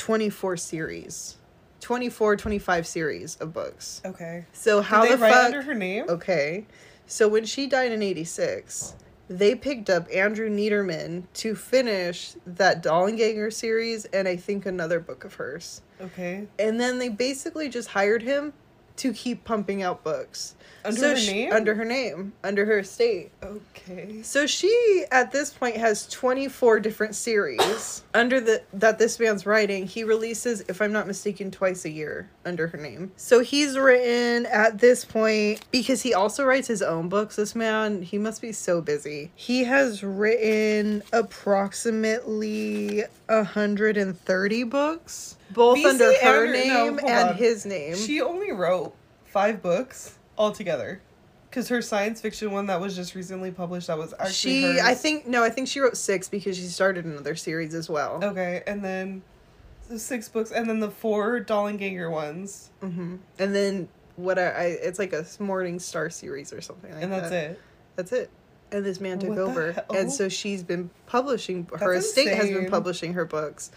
24 0.00 0.56
series. 0.56 1.36
24, 1.80 2.36
25 2.36 2.86
series 2.86 3.36
of 3.36 3.52
books. 3.52 4.00
Okay. 4.06 4.46
So 4.54 4.80
how 4.80 5.02
Did 5.02 5.10
they 5.10 5.16
the 5.16 5.22
write 5.22 5.32
fuck? 5.34 5.44
under 5.44 5.62
her 5.62 5.74
name? 5.74 6.06
Okay. 6.08 6.66
So 7.06 7.28
when 7.28 7.44
she 7.44 7.66
died 7.66 7.92
in 7.92 8.02
86, 8.02 8.94
they 9.28 9.54
picked 9.54 9.90
up 9.90 10.08
Andrew 10.12 10.48
Neiderman 10.48 11.24
to 11.34 11.54
finish 11.54 12.32
that 12.46 12.82
Dollanganger 12.82 13.52
series 13.52 14.06
and 14.06 14.26
I 14.26 14.36
think 14.36 14.64
another 14.64 15.00
book 15.00 15.24
of 15.24 15.34
hers. 15.34 15.82
Okay. 16.00 16.46
And 16.58 16.80
then 16.80 16.98
they 16.98 17.10
basically 17.10 17.68
just 17.68 17.90
hired 17.90 18.22
him 18.22 18.54
to 19.00 19.12
keep 19.12 19.44
pumping 19.44 19.82
out 19.82 20.04
books. 20.04 20.54
Under 20.84 20.98
So 21.00 21.08
her 21.10 21.16
she- 21.16 21.32
name? 21.32 21.52
Under 21.52 21.74
her 21.74 21.84
name, 21.84 22.32
under 22.42 22.64
her 22.64 22.78
estate. 22.78 23.32
Okay. 23.42 24.22
So 24.22 24.46
she 24.46 25.04
at 25.10 25.30
this 25.30 25.50
point 25.50 25.76
has 25.76 26.06
24 26.08 26.80
different 26.80 27.14
series 27.14 28.02
under 28.14 28.40
the 28.40 28.62
that 28.72 28.98
this 28.98 29.18
man's 29.20 29.44
writing. 29.44 29.86
He 29.86 30.04
releases 30.04 30.62
if 30.68 30.80
I'm 30.80 30.92
not 30.92 31.06
mistaken 31.06 31.50
twice 31.50 31.84
a 31.84 31.90
year 31.90 32.30
under 32.46 32.68
her 32.68 32.78
name. 32.78 33.12
So 33.16 33.40
he's 33.40 33.76
written 33.76 34.46
at 34.46 34.78
this 34.78 35.04
point 35.04 35.60
because 35.70 36.00
he 36.02 36.14
also 36.14 36.44
writes 36.44 36.68
his 36.68 36.80
own 36.82 37.08
books 37.10 37.36
this 37.36 37.54
man, 37.54 38.00
he 38.02 38.16
must 38.16 38.40
be 38.40 38.52
so 38.52 38.80
busy. 38.80 39.30
He 39.34 39.64
has 39.64 40.02
written 40.02 41.02
approximately 41.12 43.04
130 43.28 44.64
books 44.64 45.36
both 45.52 45.78
VC 45.78 45.86
under 45.86 46.12
her 46.20 46.52
name 46.52 46.98
hold 46.98 47.10
and 47.10 47.28
on. 47.30 47.34
his 47.36 47.66
name. 47.66 47.96
She 47.96 48.20
only 48.20 48.52
wrote 48.52 48.94
five 49.24 49.62
books 49.62 50.18
altogether. 50.36 51.00
Because 51.48 51.68
her 51.68 51.82
science 51.82 52.20
fiction 52.20 52.52
one 52.52 52.66
that 52.66 52.80
was 52.80 52.94
just 52.94 53.16
recently 53.16 53.50
published, 53.50 53.88
that 53.88 53.98
was 53.98 54.12
actually 54.12 54.32
she 54.32 54.62
hers. 54.62 54.80
I 54.82 54.94
think 54.94 55.26
no, 55.26 55.42
I 55.42 55.50
think 55.50 55.66
she 55.66 55.80
wrote 55.80 55.96
6 55.96 56.28
because 56.28 56.56
she 56.56 56.62
started 56.62 57.04
another 57.04 57.34
series 57.34 57.74
as 57.74 57.90
well. 57.90 58.20
Okay, 58.22 58.62
and 58.68 58.84
then 58.84 59.22
the 59.88 59.98
six 59.98 60.28
books, 60.28 60.52
and 60.52 60.68
then 60.70 60.78
the 60.78 60.90
four 60.90 61.40
Dollanganger 61.40 62.08
ones, 62.10 62.70
hmm 62.80 63.16
And 63.40 63.54
then 63.54 63.88
what 64.14 64.38
I, 64.38 64.42
I 64.44 64.64
it's 64.80 64.98
like 65.00 65.12
a 65.12 65.26
Morning 65.40 65.80
Star 65.80 66.08
series 66.08 66.52
or 66.52 66.60
something 66.60 66.92
like 66.94 67.02
and 67.02 67.12
that's 67.12 67.30
that. 67.30 67.50
it. 67.50 67.60
That's 67.96 68.12
it. 68.12 68.30
And 68.70 68.84
this 68.84 69.00
man 69.00 69.18
took 69.18 69.30
What 69.30 69.38
over, 69.38 69.84
and 69.92 70.12
so 70.12 70.28
she's 70.28 70.62
been 70.62 70.90
publishing. 71.06 71.66
Her 71.76 71.94
That's 71.94 72.06
estate 72.06 72.32
has 72.32 72.48
been 72.48 72.70
publishing 72.70 73.14
her 73.14 73.24
books. 73.24 73.72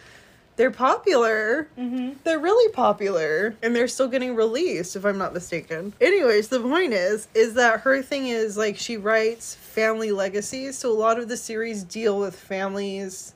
They're 0.55 0.71
popular. 0.71 1.67
Mm-hmm. 1.77 2.13
They're 2.23 2.39
really 2.39 2.71
popular, 2.73 3.55
and 3.61 3.75
they're 3.75 3.87
still 3.87 4.07
getting 4.07 4.35
released, 4.35 4.95
if 4.95 5.05
I'm 5.05 5.17
not 5.17 5.33
mistaken. 5.33 5.93
Anyways, 5.99 6.49
the 6.49 6.59
point 6.59 6.93
is, 6.93 7.27
is 7.33 7.55
that 7.55 7.81
her 7.81 8.01
thing 8.01 8.27
is 8.27 8.55
like 8.57 8.77
she 8.77 8.97
writes 8.97 9.55
family 9.55 10.11
legacies. 10.11 10.77
So 10.77 10.91
a 10.91 10.93
lot 10.93 11.19
of 11.19 11.27
the 11.27 11.37
series 11.37 11.83
deal 11.83 12.19
with 12.19 12.35
families 12.35 13.33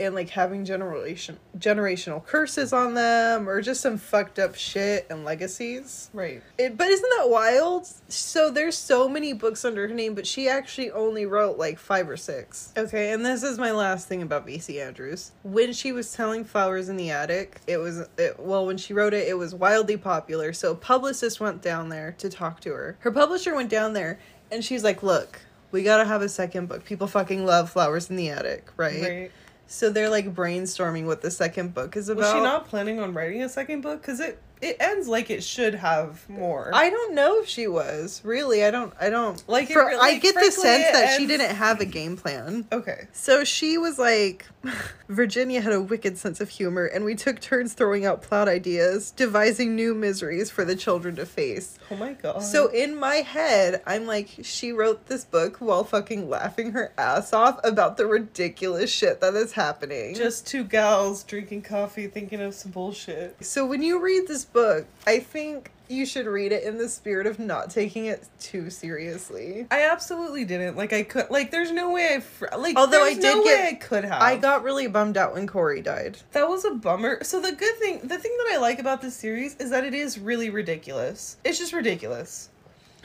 and 0.00 0.14
like 0.14 0.30
having 0.30 0.64
generation 0.64 1.38
generational 1.58 2.24
curses 2.24 2.72
on 2.72 2.94
them 2.94 3.48
or 3.48 3.60
just 3.60 3.82
some 3.82 3.98
fucked 3.98 4.38
up 4.38 4.54
shit 4.54 5.06
and 5.10 5.24
legacies. 5.24 6.10
Right. 6.14 6.42
It, 6.58 6.76
but 6.76 6.88
isn't 6.88 7.10
that 7.18 7.28
wild? 7.28 7.86
So 8.08 8.50
there's 8.50 8.76
so 8.76 9.08
many 9.08 9.34
books 9.34 9.64
under 9.64 9.86
her 9.86 9.94
name, 9.94 10.14
but 10.14 10.26
she 10.26 10.48
actually 10.48 10.90
only 10.90 11.26
wrote 11.26 11.58
like 11.58 11.78
five 11.78 12.08
or 12.08 12.16
six. 12.16 12.72
Okay, 12.76 13.12
and 13.12 13.24
this 13.24 13.42
is 13.42 13.58
my 13.58 13.72
last 13.72 14.08
thing 14.08 14.22
about 14.22 14.46
VC 14.46 14.84
Andrews. 14.84 15.32
When 15.42 15.72
she 15.72 15.92
was 15.92 16.12
telling 16.12 16.44
Flowers 16.44 16.88
in 16.88 16.96
the 16.96 17.10
Attic, 17.10 17.60
it 17.66 17.76
was 17.76 18.00
it, 18.16 18.40
well 18.40 18.64
when 18.66 18.78
she 18.78 18.94
wrote 18.94 19.12
it, 19.12 19.28
it 19.28 19.36
was 19.36 19.54
wildly 19.54 19.98
popular. 19.98 20.54
So 20.54 20.72
a 20.72 20.76
publicist 20.76 21.40
went 21.40 21.60
down 21.60 21.90
there 21.90 22.14
to 22.18 22.30
talk 22.30 22.60
to 22.60 22.70
her. 22.70 22.96
Her 23.00 23.12
publisher 23.12 23.54
went 23.54 23.68
down 23.68 23.92
there, 23.92 24.18
and 24.50 24.64
she's 24.64 24.82
like, 24.82 25.02
"Look, 25.02 25.40
we 25.70 25.82
gotta 25.82 26.06
have 26.06 26.22
a 26.22 26.28
second 26.28 26.68
book. 26.68 26.84
People 26.86 27.06
fucking 27.06 27.44
love 27.44 27.70
Flowers 27.70 28.08
in 28.08 28.16
the 28.16 28.30
Attic, 28.30 28.68
right?" 28.78 29.02
Right. 29.02 29.32
So 29.72 29.88
they're 29.88 30.10
like 30.10 30.34
brainstorming 30.34 31.06
what 31.06 31.22
the 31.22 31.30
second 31.30 31.74
book 31.74 31.96
is 31.96 32.08
about. 32.08 32.22
Was 32.22 32.32
she 32.32 32.40
not 32.40 32.66
planning 32.66 32.98
on 32.98 33.14
writing 33.14 33.40
a 33.44 33.48
second 33.48 33.82
book? 33.82 34.00
Because 34.00 34.18
it 34.18 34.36
it 34.60 34.76
ends 34.80 35.08
like 35.08 35.30
it 35.30 35.42
should 35.42 35.74
have 35.74 36.28
more. 36.28 36.70
I 36.74 36.90
don't 36.90 37.14
know 37.14 37.40
if 37.40 37.48
she 37.48 37.66
was 37.66 38.20
really. 38.24 38.64
I 38.64 38.70
don't. 38.70 38.92
I 39.00 39.10
don't 39.10 39.42
Like, 39.48 39.70
For, 39.70 39.86
re- 39.86 39.96
I 40.00 40.18
get 40.18 40.34
the 40.34 40.50
sense 40.50 40.84
that 40.92 41.16
she 41.16 41.26
didn't 41.26 41.54
have 41.56 41.80
a 41.80 41.84
game 41.86 42.16
plan. 42.16 42.66
okay. 42.72 43.08
So 43.12 43.44
she 43.44 43.78
was 43.78 43.98
like, 43.98 44.46
Virginia 45.08 45.60
had 45.60 45.72
a 45.72 45.80
wicked 45.80 46.18
sense 46.18 46.40
of 46.40 46.48
humor, 46.50 46.84
and 46.86 47.04
we 47.04 47.14
took 47.14 47.40
turns 47.40 47.72
throwing 47.72 48.04
out 48.04 48.22
plot 48.22 48.48
ideas, 48.48 49.10
devising 49.10 49.74
new 49.74 49.94
miseries 49.94 50.50
for 50.50 50.64
the 50.64 50.76
children 50.76 51.16
to 51.16 51.26
face. 51.26 51.78
Oh 51.90 51.96
my 51.96 52.12
god. 52.12 52.40
So 52.42 52.68
in 52.68 52.96
my 52.96 53.16
head, 53.16 53.82
I'm 53.86 54.06
like, 54.06 54.28
she 54.42 54.72
wrote 54.72 55.06
this 55.06 55.24
book 55.24 55.56
while 55.56 55.84
fucking 55.84 56.28
laughing 56.28 56.72
her 56.72 56.92
ass 56.98 57.32
off 57.32 57.58
about 57.64 57.96
the 57.96 58.06
ridiculous 58.06 58.90
shit 58.92 59.20
that 59.20 59.34
is 59.34 59.52
happening. 59.52 60.14
just 60.14 60.46
two 60.46 60.64
gals 60.64 61.24
drinking 61.24 61.62
coffee, 61.62 62.06
thinking 62.06 62.40
of 62.40 62.54
some 62.54 62.70
bullshit. 62.72 63.36
so 63.44 63.64
when 63.66 63.82
you 63.82 63.98
read 64.00 64.26
this 64.28 64.44
book, 64.52 64.86
I 65.06 65.18
think 65.18 65.70
you 65.88 66.06
should 66.06 66.26
read 66.26 66.52
it 66.52 66.62
in 66.62 66.78
the 66.78 66.88
spirit 66.88 67.26
of 67.26 67.38
not 67.40 67.68
taking 67.68 68.06
it 68.06 68.24
too 68.38 68.70
seriously. 68.70 69.66
I 69.72 69.82
absolutely 69.90 70.44
didn't. 70.44 70.76
Like 70.76 70.92
I 70.92 71.02
could. 71.02 71.30
Like 71.30 71.50
there's 71.50 71.72
no 71.72 71.90
way 71.90 72.14
I. 72.14 72.20
Fr- 72.20 72.46
like 72.56 72.76
Although 72.76 73.02
I 73.02 73.14
there's 73.14 73.24
no 73.24 73.34
did 73.34 73.44
way 73.46 73.56
get- 73.56 73.68
I 73.68 73.74
could 73.74 74.04
have. 74.04 74.22
I 74.22 74.36
got 74.36 74.62
really 74.62 74.86
bummed 74.86 75.16
out 75.16 75.34
when 75.34 75.46
Corey 75.48 75.80
died. 75.82 76.18
That 76.32 76.48
was 76.48 76.64
a 76.64 76.70
bummer. 76.74 77.24
So 77.24 77.40
the 77.40 77.52
good 77.52 77.74
thing, 77.76 78.00
the 78.04 78.18
thing 78.18 78.36
that 78.38 78.50
I 78.54 78.58
like 78.58 78.78
about 78.78 79.02
this 79.02 79.16
series 79.16 79.56
is 79.56 79.70
that 79.70 79.84
it 79.84 79.94
is 79.94 80.18
really 80.18 80.50
ridiculous. 80.50 81.36
It's 81.44 81.58
just 81.58 81.72
ridiculous. 81.72 82.50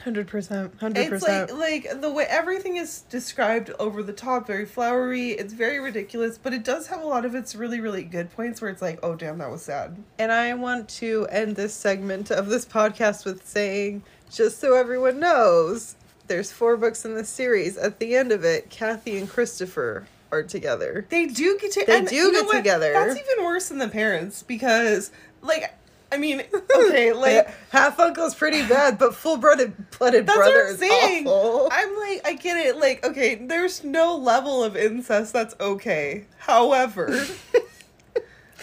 Hundred 0.02 0.28
percent, 0.28 0.74
hundred 0.78 1.08
percent. 1.08 1.50
It's 1.50 1.52
like 1.52 1.86
like 1.86 2.00
the 2.00 2.10
way 2.10 2.26
everything 2.28 2.76
is 2.76 3.02
described 3.02 3.70
over 3.78 4.02
the 4.02 4.12
top, 4.12 4.46
very 4.46 4.64
flowery. 4.66 5.30
It's 5.30 5.52
very 5.52 5.80
ridiculous, 5.80 6.38
but 6.38 6.52
it 6.52 6.64
does 6.64 6.86
have 6.88 7.02
a 7.02 7.06
lot 7.06 7.24
of 7.24 7.34
its 7.34 7.54
really 7.54 7.80
really 7.80 8.04
good 8.04 8.30
points 8.30 8.60
where 8.60 8.70
it's 8.70 8.82
like, 8.82 9.00
oh 9.02 9.14
damn, 9.14 9.38
that 9.38 9.50
was 9.50 9.62
sad. 9.62 9.96
And 10.18 10.30
I 10.30 10.54
want 10.54 10.88
to 10.90 11.26
end 11.30 11.56
this 11.56 11.74
segment 11.74 12.30
of 12.30 12.46
this 12.46 12.64
podcast 12.64 13.24
with 13.24 13.46
saying, 13.46 14.02
just 14.30 14.60
so 14.60 14.74
everyone 14.74 15.18
knows, 15.18 15.96
there's 16.28 16.52
four 16.52 16.76
books 16.76 17.04
in 17.04 17.14
this 17.14 17.28
series. 17.28 17.76
At 17.76 17.98
the 17.98 18.16
end 18.16 18.32
of 18.32 18.44
it, 18.44 18.70
Kathy 18.70 19.16
and 19.18 19.28
Christopher 19.28 20.06
are 20.32 20.42
together. 20.42 21.06
They 21.08 21.26
do 21.26 21.58
get 21.60 21.72
to. 21.72 21.84
They 21.86 22.04
do 22.04 22.32
get 22.32 22.46
what? 22.46 22.56
together. 22.56 22.92
That's 22.92 23.18
even 23.18 23.44
worse 23.44 23.68
than 23.68 23.78
the 23.78 23.88
parents 23.88 24.42
because, 24.42 25.10
like, 25.42 25.74
I 26.16 26.18
mean, 26.18 26.42
okay, 26.76 27.12
like. 27.12 27.46
half 27.70 28.00
uncle's 28.00 28.34
pretty 28.34 28.66
bad, 28.66 28.98
but 28.98 29.14
full 29.14 29.36
blooded 29.36 29.90
blooded 29.90 30.24
brother 30.24 30.40
what 30.40 30.66
I'm 30.66 30.72
is 30.72 30.78
saying. 30.78 31.26
awful. 31.26 31.68
I'm 31.70 31.96
like, 31.96 32.22
I 32.24 32.32
get 32.40 32.56
it. 32.56 32.78
Like, 32.78 33.04
okay, 33.04 33.34
there's 33.34 33.84
no 33.84 34.16
level 34.16 34.64
of 34.64 34.76
incest 34.76 35.34
that's 35.34 35.54
okay. 35.60 36.24
However, 36.38 37.06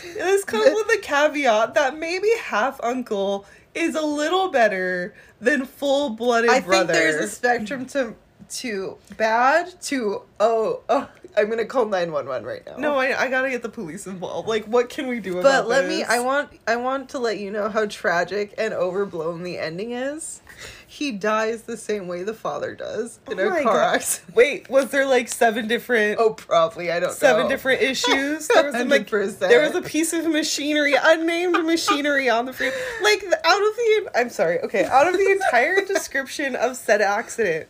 this 0.04 0.44
comes 0.46 0.66
with 0.66 0.98
a 0.98 1.02
caveat 1.02 1.76
that 1.76 1.98
maybe 1.98 2.30
half 2.42 2.84
uncle 2.84 3.46
is 3.76 3.94
a 3.96 4.02
little 4.02 4.50
better 4.50 5.14
than 5.40 5.66
full 5.66 6.12
blooded 6.12 6.50
brother. 6.66 6.74
I 6.74 6.78
think 6.78 6.88
there's 6.88 7.24
a 7.24 7.28
spectrum 7.28 7.86
to 7.88 8.16
to 8.50 8.98
bad 9.18 9.82
to 9.84 10.22
oh 10.40 10.82
oh 10.90 11.10
I'm 11.36 11.50
gonna 11.50 11.66
call 11.66 11.86
nine 11.86 12.12
one 12.12 12.28
one 12.28 12.44
right 12.44 12.64
now. 12.66 12.78
no, 12.78 12.96
I, 12.96 13.24
I 13.24 13.28
gotta 13.28 13.50
get 13.50 13.64
the 13.64 13.70
police 13.70 14.06
involved. 14.06 14.48
Like, 14.48 14.66
what 14.66 14.90
can 14.90 15.08
we 15.08 15.20
do 15.20 15.40
about 15.40 15.40
it? 15.40 15.44
But 15.64 15.68
let 15.68 15.88
me? 15.88 16.04
I 16.04 16.20
want 16.20 16.52
I 16.68 16.76
want 16.76 17.10
to 17.10 17.20
let 17.20 17.40
you 17.40 17.50
know 17.50 17.70
how 17.70 17.88
tragic 17.88 18.54
and 18.58 18.74
overblown 18.74 19.42
the 19.42 19.58
ending 19.58 19.92
is. 19.92 20.42
He 20.88 21.12
dies 21.12 21.64
the 21.64 21.76
same 21.78 22.08
way 22.08 22.22
the 22.24 22.34
father 22.36 22.76
does 22.76 23.20
in 23.30 23.40
Oh 23.40 23.48
a 23.48 23.64
car 23.64 23.74
God. 23.74 23.96
accident. 23.96 24.36
Wait, 24.36 24.70
was 24.70 24.92
there 24.92 25.06
like 25.08 25.28
seven 25.28 25.68
different 25.68 26.20
Oh, 26.20 26.32
probably. 26.36 26.92
I 26.92 27.00
don't 27.00 27.12
seven 27.14 27.44
know. 27.44 27.50
different 27.50 27.82
issues. 27.82 28.48
There 28.48 28.64
was 28.66 28.76
a 28.76 28.86
like, 28.86 29.08
100%. 29.10 29.40
there 29.40 29.62
was 29.62 29.74
a 29.76 29.82
piece 29.82 30.14
of 30.14 30.28
machinery, 30.28 30.94
unnamed 31.02 31.66
machinery 31.66 32.30
on 32.30 32.46
the 32.46 32.54
free. 32.54 32.72
Like 33.02 33.24
out 33.44 33.62
of 33.62 33.76
the, 33.76 34.12
I'm 34.16 34.30
sorry, 34.30 34.60
okay, 34.62 34.86
out 34.86 35.08
of 35.08 35.14
the 35.14 35.32
entire 35.32 35.84
description 35.84 36.56
of 36.56 36.78
said 36.78 37.02
accident, 37.02 37.68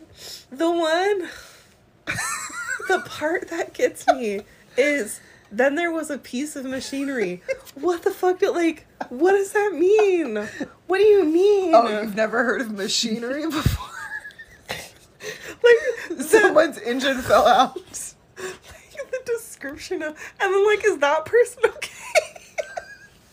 the 0.52 0.70
one, 0.70 1.28
the 2.88 3.00
part 3.06 3.48
that 3.48 3.72
gets 3.72 4.06
me 4.08 4.42
is 4.76 5.20
then 5.58 5.74
there 5.74 5.90
was 5.92 6.10
a 6.10 6.18
piece 6.18 6.56
of 6.56 6.64
machinery. 6.64 7.42
What 7.74 8.02
the 8.02 8.10
fuck 8.10 8.38
did 8.40 8.50
like? 8.50 8.86
What 9.08 9.32
does 9.32 9.52
that 9.52 9.72
mean? 9.74 10.36
What 10.86 10.98
do 10.98 11.04
you 11.04 11.24
mean? 11.24 11.74
Oh, 11.74 11.88
you've 12.00 12.14
never 12.16 12.44
heard 12.44 12.60
of 12.62 12.70
machinery 12.72 13.46
before? 13.50 13.88
like 14.68 15.76
the- 16.18 16.24
Someone's 16.24 16.78
engine 16.78 17.20
fell 17.22 17.46
out. 17.46 17.76
like 18.36 19.10
the 19.10 19.20
description 19.26 20.02
of 20.02 20.16
and 20.40 20.54
then 20.54 20.66
like 20.66 20.84
is 20.84 20.98
that 20.98 21.24
person 21.24 21.60
okay 21.64 22.00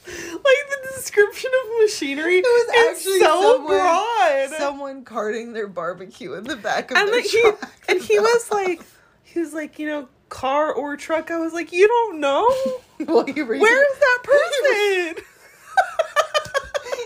like 0.04 0.42
the 0.42 0.88
description 0.96 1.50
of 1.64 1.82
machinery 1.82 2.38
It 2.38 2.44
was 2.46 2.76
is 2.76 2.98
actually 3.08 3.20
so 3.20 3.42
someone, 3.54 3.68
broad 3.78 4.50
someone 4.58 5.04
carting 5.04 5.54
their 5.54 5.68
barbecue 5.68 6.34
in 6.34 6.44
the 6.46 6.56
back 6.56 6.92
of 6.92 6.98
and 6.98 7.08
their 7.10 7.16
like 7.16 7.26
he 7.26 7.42
truck. 7.42 7.72
and 7.90 8.02
he 8.02 8.20
was 8.20 8.52
like 8.52 8.82
he 9.24 9.40
was 9.40 9.54
like 9.54 9.78
you 9.80 9.88
know 9.88 10.08
car 10.32 10.74
or 10.74 10.98
truck 10.98 11.30
i 11.30 11.38
was 11.38 11.54
like 11.54 11.72
you 11.72 11.88
don't 11.88 12.20
know 12.20 12.48
well, 13.06 13.26
he 13.26 13.42
re- 13.42 13.60
where's 13.60 14.00
that 14.00 14.20
person 15.16 15.24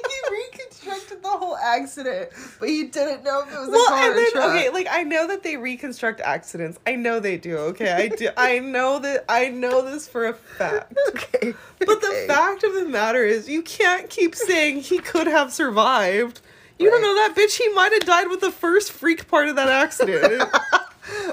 he 0.08 0.36
reconstructed 0.36 1.24
the 1.24 1.30
whole 1.30 1.58
accident, 1.58 2.30
but 2.60 2.70
he 2.70 2.86
didn't 2.86 3.24
know 3.24 3.42
if 3.42 3.54
it 3.54 3.58
was 3.58 3.70
a 3.70 3.90
car 3.90 4.10
and 4.10 4.18
then 4.18 4.28
or 4.28 4.32
truck. 4.32 4.56
okay, 4.56 4.70
like 4.70 4.88
I 4.90 5.04
know 5.04 5.28
that 5.28 5.44
they 5.44 5.58
reconstruct 5.58 6.22
accidents. 6.22 6.80
I 6.86 6.96
know 6.96 7.20
they 7.20 7.38
do. 7.38 7.58
Okay, 7.58 7.92
I 7.92 8.08
do. 8.10 8.30
I 8.38 8.60
know 8.60 9.00
that. 9.00 9.26
I 9.30 9.50
know 9.50 9.82
this 9.82 10.08
for 10.08 10.26
a 10.28 10.34
fact. 10.34 10.94
okay. 11.10 11.54
But 11.80 12.02
the 12.02 12.26
fact 12.28 12.64
of 12.64 12.74
the 12.74 12.86
matter 12.86 13.24
is, 13.24 13.50
you 13.50 13.62
can't 13.62 14.10
keep 14.10 14.36
saying 14.36 14.82
he 14.82 15.00
could 15.00 15.28
have 15.28 15.54
survived. 15.54 16.42
You 16.78 16.90
don't 16.90 17.02
know 17.02 17.16
that 17.16 17.36
bitch. 17.36 17.58
He 17.58 17.70
might 17.70 17.94
have 17.94 18.06
died 18.06 18.28
with 18.28 18.42
the 18.42 18.52
first 18.52 18.92
freak 18.92 19.28
part 19.30 19.48
of 19.48 19.56
that 19.56 19.70
accident. 19.70 20.44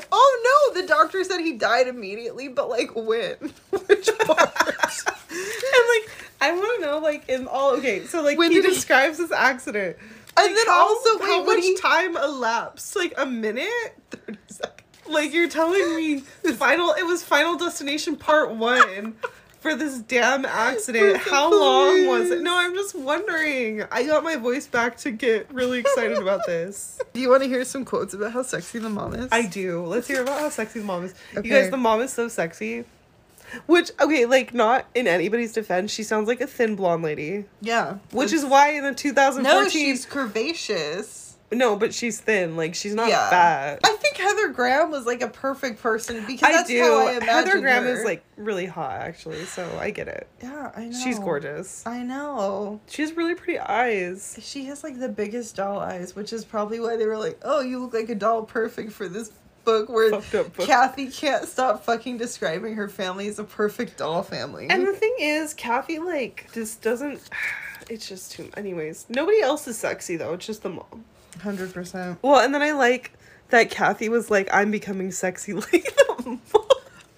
Oh 0.12 0.72
no, 0.74 0.80
the 0.80 0.86
doctor 0.86 1.22
said 1.24 1.40
he 1.40 1.52
died 1.54 1.86
immediately, 1.88 2.48
but 2.48 2.68
like 2.68 2.94
when? 2.94 3.36
Which 3.86 4.08
part? 4.18 4.52
and 5.30 5.84
like, 5.88 6.10
I 6.40 6.52
want 6.54 6.80
to 6.80 6.86
know, 6.86 6.98
like, 6.98 7.28
in 7.28 7.46
all. 7.46 7.72
Okay, 7.76 8.04
so 8.06 8.22
like, 8.22 8.36
When 8.38 8.50
he 8.50 8.56
did 8.56 8.64
he- 8.68 8.74
describes 8.74 9.18
this 9.18 9.30
accident, 9.32 9.96
And 10.36 10.46
Like, 10.46 10.54
then 10.56 10.66
how- 10.66 10.88
also, 10.88 11.18
how 11.18 11.38
wait, 11.40 11.46
when 11.46 11.56
much 11.58 11.64
he- 11.64 11.76
time 11.78 12.16
elapsed? 12.16 12.96
Like 12.96 13.14
a 13.16 13.26
minute? 13.26 13.68
30 14.10 14.38
seconds. 14.48 14.78
Like 15.08 15.32
you're 15.32 15.48
telling 15.48 15.96
me 15.96 16.20
final? 16.54 16.92
It 16.92 17.04
was 17.04 17.22
Final 17.24 17.56
Destination 17.56 18.16
Part 18.16 18.54
One. 18.54 19.16
For 19.62 19.76
this 19.76 20.00
damn 20.00 20.44
accident, 20.44 21.18
how 21.18 21.48
long 21.48 22.06
was 22.08 22.32
it? 22.32 22.42
No, 22.42 22.58
I'm 22.58 22.74
just 22.74 22.96
wondering. 22.96 23.84
I 23.92 24.02
got 24.04 24.24
my 24.24 24.34
voice 24.34 24.66
back 24.66 24.96
to 24.98 25.12
get 25.12 25.48
really 25.52 25.78
excited 25.78 26.18
about 26.18 26.40
this. 26.46 27.00
Do 27.12 27.20
you 27.20 27.30
want 27.30 27.44
to 27.44 27.48
hear 27.48 27.64
some 27.64 27.84
quotes 27.84 28.12
about 28.12 28.32
how 28.32 28.42
sexy 28.42 28.80
the 28.80 28.90
mom 28.90 29.14
is? 29.14 29.28
I 29.30 29.46
do. 29.46 29.86
Let's 29.86 30.08
hear 30.08 30.22
about 30.22 30.40
how 30.40 30.48
sexy 30.48 30.80
the 30.80 30.84
mom 30.84 31.04
is. 31.04 31.14
Okay. 31.36 31.48
You 31.48 31.54
guys, 31.54 31.70
the 31.70 31.76
mom 31.76 32.00
is 32.00 32.12
so 32.12 32.26
sexy. 32.26 32.84
Which, 33.66 33.92
okay, 34.00 34.26
like, 34.26 34.52
not 34.52 34.86
in 34.96 35.06
anybody's 35.06 35.52
defense, 35.52 35.92
she 35.92 36.02
sounds 36.02 36.26
like 36.26 36.40
a 36.40 36.46
thin 36.48 36.74
blonde 36.74 37.04
lady. 37.04 37.44
Yeah. 37.60 37.98
Which 38.10 38.32
is 38.32 38.44
why 38.44 38.70
in 38.70 38.82
the 38.82 38.94
2014. 38.94 39.42
No, 39.44 39.68
she's 39.68 40.06
curvaceous. 40.06 41.21
No, 41.52 41.76
but 41.76 41.94
she's 41.94 42.20
thin. 42.20 42.56
Like, 42.56 42.74
she's 42.74 42.94
not 42.94 43.08
yeah. 43.08 43.30
fat. 43.30 43.80
I 43.84 43.92
think 43.96 44.16
Heather 44.16 44.48
Graham 44.48 44.90
was 44.90 45.06
like 45.06 45.22
a 45.22 45.28
perfect 45.28 45.80
person 45.80 46.24
because 46.26 46.48
I 46.48 46.52
that's 46.52 46.68
do. 46.68 46.80
how 46.80 47.06
I 47.06 47.12
imagine 47.12 47.28
Heather 47.28 47.60
Graham 47.60 47.84
her. 47.84 47.92
is, 47.92 48.04
like, 48.04 48.24
really 48.36 48.66
hot, 48.66 49.00
actually, 49.00 49.44
so 49.44 49.78
I 49.80 49.90
get 49.90 50.08
it. 50.08 50.26
Yeah, 50.42 50.72
I 50.74 50.86
know. 50.86 50.98
She's 50.98 51.18
gorgeous. 51.18 51.86
I 51.86 52.02
know. 52.02 52.80
She 52.88 53.02
has 53.02 53.12
really 53.12 53.34
pretty 53.34 53.58
eyes. 53.58 54.38
She 54.40 54.64
has 54.64 54.82
like 54.82 54.98
the 54.98 55.08
biggest 55.08 55.56
doll 55.56 55.78
eyes, 55.78 56.14
which 56.16 56.32
is 56.32 56.44
probably 56.44 56.80
why 56.80 56.96
they 56.96 57.06
were 57.06 57.18
like, 57.18 57.38
"Oh, 57.42 57.60
you 57.60 57.78
look 57.78 57.94
like 57.94 58.08
a 58.08 58.14
doll, 58.14 58.42
perfect 58.42 58.92
for 58.92 59.08
this 59.08 59.30
book." 59.64 59.88
Where 59.88 60.10
book. 60.10 60.54
Kathy 60.58 61.08
can't 61.10 61.46
stop 61.46 61.84
fucking 61.84 62.18
describing 62.18 62.74
her 62.74 62.88
family 62.88 63.28
as 63.28 63.38
a 63.38 63.44
perfect 63.44 63.98
doll 63.98 64.22
family. 64.22 64.66
And 64.68 64.86
the 64.86 64.92
thing 64.92 65.14
is, 65.18 65.54
Kathy, 65.54 65.98
like, 65.98 66.50
just 66.52 66.82
doesn't. 66.82 67.20
It's 67.90 68.08
just 68.08 68.30
too. 68.30 68.48
Anyways, 68.56 69.06
nobody 69.08 69.40
else 69.40 69.66
is 69.66 69.76
sexy, 69.76 70.14
though. 70.14 70.34
It's 70.34 70.46
just 70.46 70.62
the 70.62 70.68
mom. 70.70 71.04
Hundred 71.40 71.72
percent. 71.72 72.18
Well, 72.22 72.40
and 72.40 72.54
then 72.54 72.62
I 72.62 72.72
like 72.72 73.12
that 73.50 73.70
Kathy 73.70 74.08
was 74.08 74.30
like, 74.30 74.48
I'm 74.52 74.70
becoming 74.70 75.10
sexy 75.12 75.52
like 75.54 75.70
the 75.70 76.14
mom. 76.26 76.40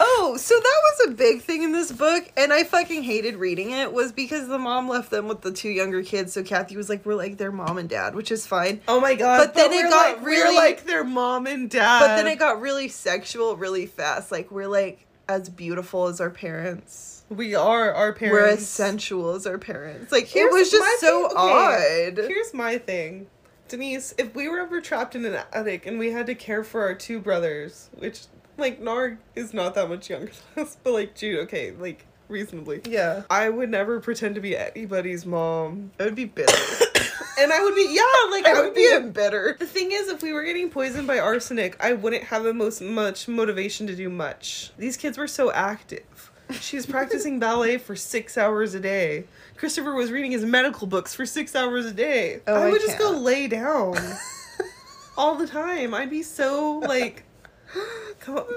Oh, 0.00 0.36
so 0.36 0.54
that 0.54 0.80
was 0.82 1.08
a 1.08 1.10
big 1.12 1.42
thing 1.42 1.62
in 1.62 1.72
this 1.72 1.92
book, 1.92 2.24
and 2.36 2.52
I 2.52 2.64
fucking 2.64 3.04
hated 3.04 3.36
reading 3.36 3.70
it. 3.70 3.92
Was 3.92 4.10
because 4.12 4.48
the 4.48 4.58
mom 4.58 4.88
left 4.88 5.10
them 5.10 5.28
with 5.28 5.40
the 5.42 5.52
two 5.52 5.68
younger 5.68 6.02
kids, 6.02 6.32
so 6.32 6.42
Kathy 6.42 6.76
was 6.76 6.88
like, 6.88 7.06
"We're 7.06 7.14
like 7.14 7.36
their 7.36 7.52
mom 7.52 7.78
and 7.78 7.88
dad," 7.88 8.14
which 8.14 8.32
is 8.32 8.46
fine. 8.46 8.80
Oh 8.88 9.00
my 9.00 9.14
god. 9.14 9.38
But 9.38 9.54
then 9.54 9.72
it 9.72 9.88
got 9.90 10.16
like, 10.18 10.26
really- 10.26 10.54
We're 10.54 10.60
like 10.60 10.84
their 10.84 11.04
mom 11.04 11.46
and 11.46 11.70
dad. 11.70 12.00
But 12.00 12.16
then 12.16 12.26
it 12.26 12.38
got 12.38 12.60
really 12.60 12.88
sexual 12.88 13.56
really 13.56 13.86
fast. 13.86 14.32
Like 14.32 14.50
we're 14.50 14.66
like 14.68 15.06
as 15.28 15.48
beautiful 15.48 16.06
as 16.08 16.20
our 16.20 16.30
parents. 16.30 17.22
We 17.30 17.54
are 17.54 17.92
our 17.94 18.12
parents. 18.12 18.34
We're 18.34 18.48
as 18.48 18.68
sensual 18.68 19.34
as 19.34 19.46
our 19.46 19.58
parents. 19.58 20.10
Like 20.12 20.26
Here's 20.26 20.52
it 20.52 20.58
was 20.58 20.70
just 20.70 21.00
so 21.00 21.28
thing- 21.28 21.36
odd. 21.38 22.28
Here's 22.28 22.52
my 22.52 22.78
thing. 22.78 23.28
Denise, 23.74 24.14
if 24.18 24.36
we 24.36 24.48
were 24.48 24.60
ever 24.60 24.80
trapped 24.80 25.16
in 25.16 25.24
an 25.24 25.36
attic 25.52 25.84
and 25.84 25.98
we 25.98 26.12
had 26.12 26.26
to 26.26 26.34
care 26.36 26.62
for 26.62 26.82
our 26.82 26.94
two 26.94 27.18
brothers, 27.18 27.90
which 27.98 28.26
like 28.56 28.80
Narg 28.80 29.16
is 29.34 29.52
not 29.52 29.74
that 29.74 29.88
much 29.88 30.08
younger 30.08 30.30
than 30.54 30.64
us, 30.64 30.76
but 30.84 30.92
like 30.92 31.16
Jude, 31.16 31.40
okay, 31.40 31.72
like 31.72 32.06
reasonably. 32.28 32.82
Yeah. 32.88 33.24
I 33.28 33.48
would 33.48 33.70
never 33.70 33.98
pretend 33.98 34.36
to 34.36 34.40
be 34.40 34.56
anybody's 34.56 35.26
mom. 35.26 35.90
I 35.98 36.04
would 36.04 36.14
be 36.14 36.24
bitter. 36.24 36.56
And 37.36 37.52
I 37.52 37.64
would 37.64 37.74
be, 37.74 37.88
yeah, 37.90 38.30
like, 38.30 38.46
I 38.46 38.60
would 38.60 38.74
be 38.74 39.10
bitter. 39.10 39.56
The 39.58 39.66
thing 39.66 39.90
is, 39.90 40.06
if 40.06 40.22
we 40.22 40.32
were 40.32 40.44
getting 40.44 40.70
poisoned 40.70 41.08
by 41.08 41.18
arsenic, 41.18 41.76
I 41.82 41.92
wouldn't 41.92 42.22
have 42.22 42.44
the 42.44 42.54
most 42.54 42.80
much 42.80 43.26
motivation 43.26 43.88
to 43.88 43.96
do 43.96 44.08
much. 44.08 44.70
These 44.78 44.96
kids 44.96 45.18
were 45.18 45.26
so 45.26 45.50
active. 45.50 46.30
She's 46.52 46.86
practicing 46.86 47.40
ballet 47.40 47.78
for 47.78 47.96
six 47.96 48.38
hours 48.38 48.74
a 48.74 48.80
day. 48.80 49.24
Christopher 49.56 49.94
was 49.94 50.10
reading 50.10 50.32
his 50.32 50.44
medical 50.44 50.86
books 50.86 51.14
for 51.14 51.24
six 51.26 51.54
hours 51.54 51.86
a 51.86 51.92
day. 51.92 52.40
Oh, 52.46 52.54
I 52.54 52.66
I 52.66 52.70
would 52.70 52.80
just 52.80 52.98
go 52.98 53.10
lay 53.10 53.46
down 53.46 53.96
all 55.16 55.36
the 55.36 55.46
time. 55.46 55.94
I'd 55.94 56.10
be 56.10 56.22
so 56.22 56.78
like 56.80 57.24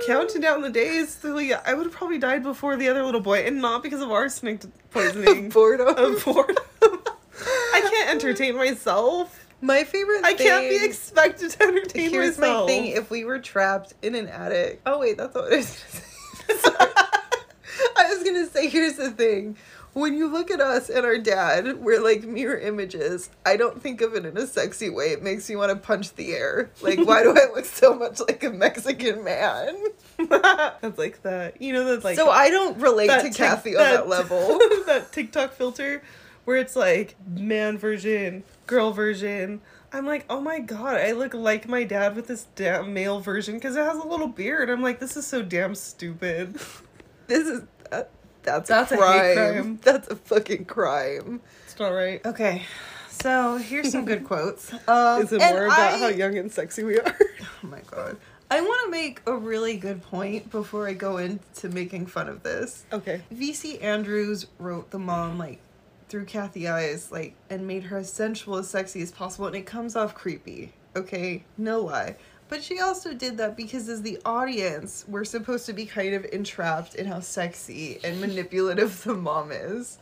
counting 0.05 0.41
down 0.41 0.61
the 0.61 0.69
days. 0.69 1.13
So, 1.13 1.33
like, 1.33 1.51
I 1.67 1.73
would 1.73 1.85
have 1.85 1.93
probably 1.93 2.17
died 2.17 2.43
before 2.43 2.75
the 2.75 2.89
other 2.89 3.03
little 3.03 3.21
boy, 3.21 3.39
and 3.45 3.61
not 3.61 3.83
because 3.83 4.01
of 4.01 4.11
arsenic 4.11 4.61
poisoning. 4.91 5.49
Boredom. 5.57 5.87
of 5.97 6.23
boredom. 6.23 6.57
I 6.81 7.81
can't 7.91 8.09
entertain 8.09 8.55
myself. 8.55 9.45
My 9.59 9.83
favorite 9.83 10.23
I 10.23 10.33
can't 10.33 10.69
be 10.69 10.85
expected 10.85 11.49
to 11.51 11.63
entertain 11.63 12.11
Here's 12.11 12.37
myself. 12.37 12.67
my 12.67 12.73
thing: 12.73 12.87
if 12.87 13.09
we 13.09 13.25
were 13.25 13.39
trapped 13.39 13.95
in 14.01 14.13
an 14.13 14.27
attic. 14.27 14.81
Oh 14.85 14.99
wait, 14.99 15.17
that's 15.17 15.33
not 15.33 15.45
what 15.45 15.53
I 15.53 15.57
was 15.57 15.83
gonna 16.47 16.59
say. 16.59 16.87
I 17.97 18.13
was 18.13 18.23
gonna 18.23 18.45
say, 18.45 18.69
here's 18.69 18.93
the 18.93 19.09
thing: 19.11 19.57
when 19.97 20.13
you 20.13 20.27
look 20.27 20.51
at 20.51 20.61
us 20.61 20.89
and 20.89 21.05
our 21.05 21.17
dad, 21.17 21.77
we're 21.81 22.01
like 22.01 22.23
mirror 22.23 22.57
images. 22.57 23.31
I 23.45 23.57
don't 23.57 23.81
think 23.81 24.01
of 24.01 24.13
it 24.13 24.25
in 24.25 24.37
a 24.37 24.45
sexy 24.45 24.89
way. 24.89 25.05
It 25.05 25.23
makes 25.23 25.49
me 25.49 25.55
want 25.55 25.71
to 25.71 25.75
punch 25.75 26.13
the 26.15 26.33
air. 26.33 26.69
Like, 26.81 26.99
why 26.99 27.23
do 27.23 27.31
I 27.31 27.51
look 27.53 27.65
so 27.65 27.95
much 27.95 28.19
like 28.19 28.43
a 28.43 28.51
Mexican 28.51 29.23
man? 29.23 29.75
That's 30.29 30.97
like 30.99 31.23
that. 31.23 31.59
You 31.61 31.73
know 31.73 31.85
that 31.85 32.03
like 32.03 32.15
so 32.15 32.29
I 32.29 32.51
don't 32.51 32.77
relate 32.79 33.07
to 33.07 33.23
tic- 33.23 33.35
Kathy 33.35 33.75
on 33.75 33.83
that 33.83 34.07
level. 34.07 34.37
that 34.85 35.09
TikTok 35.11 35.53
filter 35.53 36.03
where 36.45 36.57
it's 36.57 36.75
like 36.75 37.15
man 37.27 37.77
version, 37.77 38.43
girl 38.67 38.91
version. 38.91 39.61
I'm 39.91 40.05
like, 40.05 40.25
oh 40.29 40.41
my 40.41 40.59
god, 40.59 40.95
I 40.97 41.13
look 41.13 41.33
like 41.33 41.67
my 41.67 41.83
dad 41.83 42.15
with 42.15 42.27
this 42.27 42.45
damn 42.55 42.93
male 42.93 43.19
version 43.19 43.55
because 43.55 43.75
it 43.75 43.83
has 43.83 43.97
a 43.97 44.07
little 44.07 44.27
beard. 44.27 44.69
I'm 44.69 44.83
like, 44.83 44.99
this 44.99 45.17
is 45.17 45.25
so 45.25 45.41
damn 45.41 45.73
stupid. 45.75 46.59
this 47.27 47.47
is 47.47 47.61
that, 47.61 47.67
that's, 48.47 48.69
That's 48.69 48.91
a 48.93 48.97
crime. 48.97 49.35
crime. 49.35 49.79
That's 49.83 50.07
a 50.07 50.15
fucking 50.15 50.65
crime. 50.65 51.41
It's 51.65 51.77
not 51.79 51.89
right. 51.89 52.25
Okay, 52.25 52.63
so 53.09 53.57
here's 53.57 53.91
some 53.91 54.05
good 54.05 54.23
quotes. 54.31 54.71
Um, 54.87 55.21
Is 55.21 55.31
it 55.33 55.39
more 55.39 55.65
about 55.65 55.79
I- 55.93 55.97
how 55.99 56.07
young 56.07 56.37
and 56.37 56.51
sexy 56.51 56.83
we 56.83 56.99
are? 56.99 57.17
Oh 57.63 57.67
my 57.67 57.81
god. 57.91 58.17
I 58.51 58.61
want 58.61 58.85
to 58.85 58.91
make 58.91 59.21
a 59.25 59.35
really 59.35 59.75
good 59.77 60.01
point 60.03 60.51
before 60.51 60.87
I 60.87 60.93
go 60.93 61.17
into 61.17 61.67
making 61.69 62.05
fun 62.05 62.29
of 62.29 62.43
this. 62.43 62.85
okay. 62.93 63.21
VC 63.33 63.81
Andrews 63.83 64.45
wrote 64.59 64.91
the 64.91 64.99
mom 64.99 65.37
like 65.37 65.59
through 66.07 66.25
Kathy 66.25 66.67
eyes 66.69 67.11
like 67.11 67.33
and 67.49 67.67
made 67.67 67.83
her 67.85 67.97
as 67.97 68.13
sensual 68.13 68.55
as 68.57 68.69
sexy 68.69 69.01
as 69.01 69.11
possible 69.11 69.47
and 69.47 69.55
it 69.55 69.65
comes 69.65 69.95
off 69.97 70.13
creepy. 70.15 70.71
Okay, 70.95 71.43
no 71.57 71.81
lie. 71.81 72.15
But 72.49 72.63
she 72.63 72.79
also 72.79 73.13
did 73.13 73.37
that 73.37 73.57
because 73.57 73.89
as 73.89 74.01
the 74.01 74.19
audience, 74.23 75.03
we're 75.07 75.25
supposed 75.25 75.65
to 75.65 75.73
be 75.73 75.85
kind 75.85 76.13
of 76.13 76.25
entrapped 76.31 76.95
in 76.95 77.05
how 77.05 77.19
sexy 77.19 77.99
and 78.03 78.21
manipulative 78.21 79.03
the 79.03 79.13
mom 79.13 79.51
is. 79.51 79.97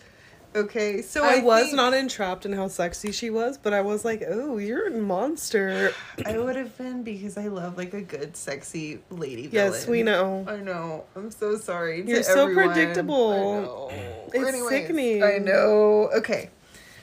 Okay, 0.56 1.02
so 1.02 1.26
I, 1.26 1.40
I, 1.40 1.42
was 1.42 1.66
think- 1.66 1.76
not 1.76 1.94
entrapped 1.94 2.46
in 2.46 2.54
how 2.54 2.70
sexy 2.70 3.12
she 3.12 3.30
was, 3.30 3.58
but 3.58 3.74
I 3.74 3.82
was 3.82 4.06
like, 4.06 4.24
oh, 4.26 4.58
you're 4.58 4.88
a 4.88 4.92
monster. 4.92 5.92
I 6.26 6.38
would 6.38 6.56
have 6.56 6.78
been 6.78 7.04
because 7.04 7.38
I 7.38 7.48
love 7.48 7.78
like 7.78 7.94
a 7.94 8.02
good 8.02 8.38
sexy 8.38 9.00
lady 9.10 9.50
yes, 9.52 9.84
villain. 9.84 9.92
we 9.92 10.04
know. 10.04 10.46
I 10.48 10.58
know. 10.58 11.04
I'm 11.14 11.30
so 11.30 11.58
sorry. 11.58 12.04
to 12.04 12.08
You're 12.08 12.24
so 12.24 12.44
everyone. 12.44 12.68
predictable. 12.74 13.90
I 13.92 13.98
know. 13.98 14.30
It's 14.34 14.70
sickening. 14.70 15.24
I 15.24 15.40
know. 15.40 16.10
Okay. 16.16 16.52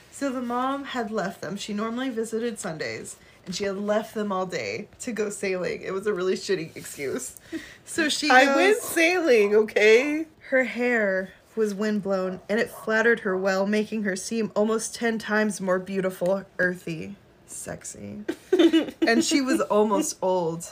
So 0.09 0.31
the 0.31 0.41
mom 0.41 0.85
had 0.85 1.11
left 1.11 1.41
them. 1.41 1.55
She 1.55 1.73
normally 1.73 2.09
visited 2.09 2.59
Sundays, 2.59 3.17
and 3.45 3.55
she 3.55 3.63
had 3.65 3.77
left 3.77 4.13
them 4.13 4.31
all 4.31 4.45
day 4.45 4.87
to 5.01 5.11
go 5.11 5.29
sailing. 5.29 5.81
It 5.81 5.91
was 5.91 6.07
a 6.07 6.13
really 6.13 6.35
shitty 6.35 6.75
excuse. 6.75 7.37
So 7.85 8.07
she. 8.07 8.29
I 8.29 8.55
went 8.55 8.77
sailing, 8.77 9.53
okay? 9.55 10.25
Her 10.49 10.63
hair 10.63 11.33
was 11.53 11.75
windblown, 11.75 12.39
and 12.47 12.57
it 12.57 12.71
flattered 12.71 13.19
her 13.19 13.37
well, 13.37 13.67
making 13.67 14.03
her 14.03 14.15
seem 14.15 14.53
almost 14.55 14.95
ten 14.95 15.19
times 15.19 15.59
more 15.59 15.79
beautiful, 15.79 16.45
earthy, 16.59 17.17
sexy. 17.45 18.23
and 19.01 19.23
she 19.23 19.41
was 19.41 19.59
almost 19.59 20.17
old, 20.21 20.65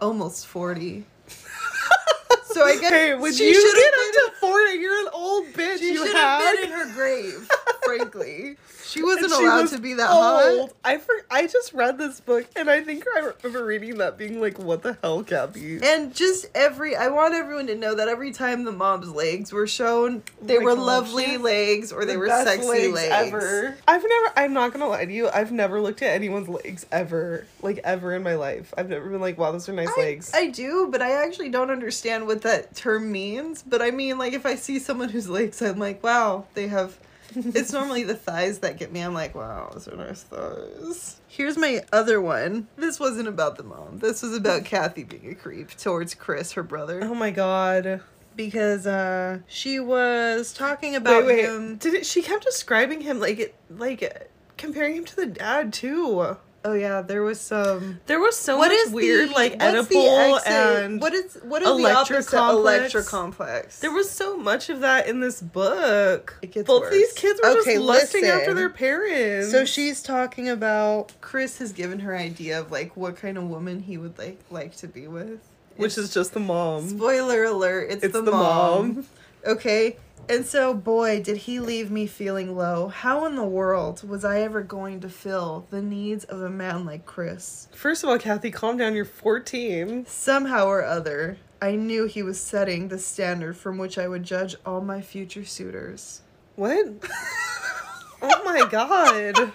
almost 0.00 0.46
forty. 0.46 1.04
So 2.54 2.64
I 2.64 2.78
guess 2.78 2.90
Hey, 2.90 3.14
when 3.14 3.32
she 3.32 3.48
you 3.48 3.54
should 3.54 3.74
get 3.74 3.84
have 3.84 3.94
up 3.94 4.14
been. 4.14 4.30
to 4.30 4.36
40, 4.40 4.72
you're 4.80 5.00
an 5.00 5.08
old 5.14 5.46
bitch. 5.48 5.78
She 5.78 5.92
you 5.92 6.06
should 6.06 6.16
have 6.16 6.56
been 6.56 6.64
in 6.66 6.70
her 6.72 6.92
grave. 6.94 7.48
frankly, 7.84 8.56
she 8.84 9.02
wasn't 9.02 9.32
she 9.32 9.44
allowed 9.44 9.62
was 9.62 9.70
to 9.72 9.78
be 9.78 9.94
that 9.94 10.10
old. 10.10 10.70
hot. 10.70 10.76
I 10.84 10.98
for, 10.98 11.14
I 11.30 11.46
just 11.46 11.72
read 11.72 11.98
this 11.98 12.20
book 12.20 12.46
and 12.56 12.70
I 12.70 12.82
think 12.82 13.04
I 13.16 13.20
remember 13.42 13.64
reading 13.64 13.98
that 13.98 14.18
being 14.18 14.40
like, 14.40 14.58
what 14.58 14.82
the 14.82 14.98
hell, 15.02 15.22
Kathy? 15.24 15.80
And 15.82 16.14
just 16.14 16.46
every, 16.54 16.94
I 16.96 17.08
want 17.08 17.34
everyone 17.34 17.66
to 17.68 17.74
know 17.74 17.94
that 17.94 18.08
every 18.08 18.32
time 18.32 18.64
the 18.64 18.72
mom's 18.72 19.08
legs 19.10 19.52
were 19.52 19.66
shown, 19.66 20.22
they 20.42 20.58
Oh 20.58 20.62
were 20.62 20.76
God, 20.76 20.82
lovely 20.84 21.36
legs 21.38 21.92
or 21.92 22.04
they 22.04 22.12
The 22.14 22.18
were 22.18 22.28
sexy 22.28 22.88
legs. 22.88 23.10
ever. 23.12 23.76
I've 23.88 24.02
never. 24.06 24.32
I'm 24.36 24.52
not 24.52 24.72
gonna 24.72 24.88
lie 24.88 25.04
to 25.06 25.12
you. 25.12 25.28
I've 25.30 25.52
never 25.52 25.80
looked 25.80 26.02
at 26.02 26.10
anyone's 26.14 26.48
legs 26.48 26.86
ever, 26.92 27.46
like 27.62 27.80
ever 27.84 28.14
in 28.14 28.22
my 28.22 28.34
life. 28.34 28.72
I've 28.76 28.88
never 28.90 29.08
been 29.08 29.20
like, 29.20 29.38
wow, 29.38 29.52
those 29.52 29.68
are 29.68 29.72
nice 29.72 29.88
I, 29.96 30.00
legs. 30.00 30.30
I 30.34 30.48
do, 30.48 30.88
but 30.90 31.00
I 31.02 31.24
actually 31.24 31.48
don't 31.48 31.70
understand 31.70 32.26
what 32.26 32.41
that 32.42 32.74
term 32.76 33.10
means. 33.10 33.62
But 33.62 33.82
I 33.82 33.90
mean, 33.90 34.18
like, 34.18 34.32
if 34.32 34.46
I 34.46 34.54
see 34.54 34.78
someone 34.78 35.08
whose 35.08 35.28
legs, 35.28 35.60
I'm 35.62 35.78
like, 35.78 36.02
wow, 36.02 36.46
they 36.54 36.68
have. 36.68 36.98
it's 37.34 37.72
normally 37.72 38.02
the 38.02 38.14
thighs 38.14 38.58
that 38.58 38.78
get 38.78 38.92
me. 38.92 39.00
I'm 39.00 39.14
like, 39.14 39.34
wow, 39.34 39.70
those 39.72 39.88
are 39.88 39.96
nice 39.96 40.22
thighs. 40.22 41.16
Here's 41.28 41.56
my 41.56 41.80
other 41.90 42.20
one. 42.20 42.68
This 42.76 43.00
wasn't 43.00 43.26
about 43.26 43.56
the 43.56 43.62
mom. 43.62 44.00
This 44.00 44.20
was 44.22 44.36
about 44.36 44.64
Kathy 44.66 45.02
being 45.04 45.30
a 45.30 45.34
creep 45.34 45.70
towards 45.76 46.14
Chris, 46.14 46.52
her 46.52 46.62
brother, 46.62 47.00
oh 47.02 47.14
my 47.14 47.30
god. 47.30 48.02
because 48.36 48.86
uh, 48.86 49.38
she 49.46 49.80
was 49.80 50.52
talking 50.52 50.94
about 50.94 51.24
Wait, 51.24 51.36
wait. 51.36 51.44
him. 51.46 51.76
Did 51.76 51.94
it? 51.94 52.04
She 52.06 52.20
kept 52.20 52.44
describing 52.44 53.00
him 53.00 53.18
like 53.18 53.38
it, 53.38 53.54
like 53.70 54.30
comparing 54.58 54.96
him 54.96 55.04
to 55.06 55.16
the 55.16 55.26
dad 55.26 55.72
too. 55.72 56.36
Oh 56.64 56.74
yeah, 56.74 57.02
there 57.02 57.22
was 57.22 57.40
some. 57.40 57.98
There 58.06 58.20
was 58.20 58.36
so 58.36 58.56
What 58.56 58.68
much 58.68 58.78
is 58.86 58.92
weird 58.92 59.30
the, 59.30 59.34
like 59.34 59.58
the 59.58 59.64
Oedipal 59.64 60.36
exit- 60.36 60.52
and 60.52 61.00
what 61.00 61.12
is 61.12 61.34
what 61.42 61.60
is 61.62 61.68
the 61.68 61.74
Electra 61.74 62.16
opposite 62.18 62.36
complex? 62.36 62.78
Electra 62.94 63.02
complex? 63.04 63.80
There 63.80 63.90
was 63.92 64.08
so 64.08 64.36
much 64.36 64.68
of 64.70 64.80
that 64.80 65.08
in 65.08 65.18
this 65.20 65.40
book. 65.40 66.38
It 66.40 66.52
gets 66.52 66.66
Both 66.68 66.82
worse. 66.82 66.92
these 66.92 67.12
kids 67.14 67.40
were 67.42 67.50
Okay, 67.60 67.74
just 67.74 67.84
lusting 67.84 68.24
after 68.26 68.54
their 68.54 68.70
parents. 68.70 69.50
So 69.50 69.64
she's 69.64 70.02
talking 70.02 70.48
about 70.48 71.12
Chris 71.20 71.58
has 71.58 71.72
given 71.72 71.98
her 72.00 72.16
idea 72.16 72.60
of 72.60 72.70
like 72.70 72.96
what 72.96 73.16
kind 73.16 73.36
of 73.38 73.44
woman 73.44 73.80
he 73.80 73.98
would 73.98 74.16
like 74.18 74.38
like 74.50 74.76
to 74.76 74.86
be 74.86 75.08
with. 75.08 75.40
which 75.76 75.98
is 75.98 76.14
just 76.14 76.32
the 76.32 76.40
mom. 76.40 76.88
spoiler 76.90 77.44
alert, 77.44 77.90
it's, 77.90 78.04
It's 78.04 78.12
the, 78.12 78.22
the 78.22 78.30
mom. 78.30 78.94
mom. 78.94 79.06
Okay. 79.44 79.96
And 80.28 80.46
so 80.46 80.72
boy, 80.72 81.22
did 81.22 81.36
he 81.38 81.60
leave 81.60 81.90
me 81.90 82.06
feeling 82.06 82.56
low. 82.56 82.88
How 82.88 83.26
in 83.26 83.34
the 83.36 83.44
world 83.44 84.08
was 84.08 84.24
I 84.24 84.40
ever 84.40 84.62
going 84.62 85.00
to 85.00 85.08
fill 85.08 85.66
the 85.70 85.82
needs 85.82 86.24
of 86.24 86.40
a 86.40 86.48
man 86.48 86.86
like 86.86 87.04
Chris? 87.04 87.68
First 87.72 88.02
of 88.02 88.08
all, 88.10 88.18
Kathy, 88.18 88.50
calm 88.50 88.78
down. 88.78 88.94
You're 88.94 89.04
14. 89.04 90.06
Somehow 90.06 90.66
or 90.66 90.84
other, 90.84 91.36
I 91.60 91.72
knew 91.76 92.06
he 92.06 92.22
was 92.22 92.40
setting 92.40 92.88
the 92.88 92.98
standard 92.98 93.56
from 93.56 93.76
which 93.78 93.98
I 93.98 94.08
would 94.08 94.22
judge 94.22 94.56
all 94.64 94.80
my 94.80 95.02
future 95.02 95.44
suitors. 95.44 96.22
What? 96.56 96.86
oh 98.22 98.42
my 98.44 98.66
god. 98.70 99.52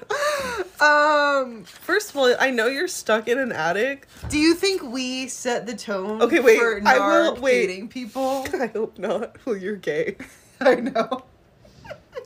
Um, 0.80 1.64
First 1.64 2.12
of 2.12 2.18
all, 2.18 2.36
I 2.40 2.52
know 2.52 2.68
you're 2.68 2.88
stuck 2.88 3.28
in 3.28 3.40
an 3.40 3.52
attic. 3.52 4.08
do 4.30 4.38
you 4.38 4.54
think 4.54 4.84
we 4.84 5.28
set 5.28 5.66
the 5.66 5.76
tone 5.76 6.22
Okay, 6.22 6.40
wait, 6.40 6.60
for 6.60 6.82
I 6.86 7.00
will- 7.00 7.36
narc 7.36 7.40
wait. 7.40 7.68
dating 7.68 7.88
people? 7.88 8.46
I 8.60 8.68
hope 8.68 9.00
not. 9.00 9.38
Well, 9.46 9.58
you're 9.58 9.76
gay. 9.76 10.18
I 10.62 10.76
know. 10.76 11.24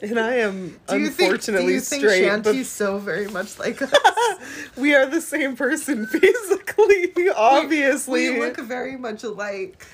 And 0.01 0.19
I 0.19 0.35
am 0.37 0.79
Do 0.87 0.97
you 0.97 1.07
unfortunately 1.07 1.39
think, 1.51 1.67
do 1.67 1.73
you 1.73 1.79
think 1.79 2.01
straight. 2.01 2.25
Shanty's 2.25 2.69
so 2.69 2.97
very 2.97 3.27
much 3.27 3.59
like 3.59 3.81
us? 3.83 3.91
we 4.75 4.95
are 4.95 5.05
the 5.05 5.21
same 5.21 5.55
person 5.55 6.07
physically, 6.07 7.29
obviously. 7.35 8.31
We 8.31 8.39
look 8.39 8.57
very 8.57 8.97
much 8.97 9.23
alike. 9.23 9.85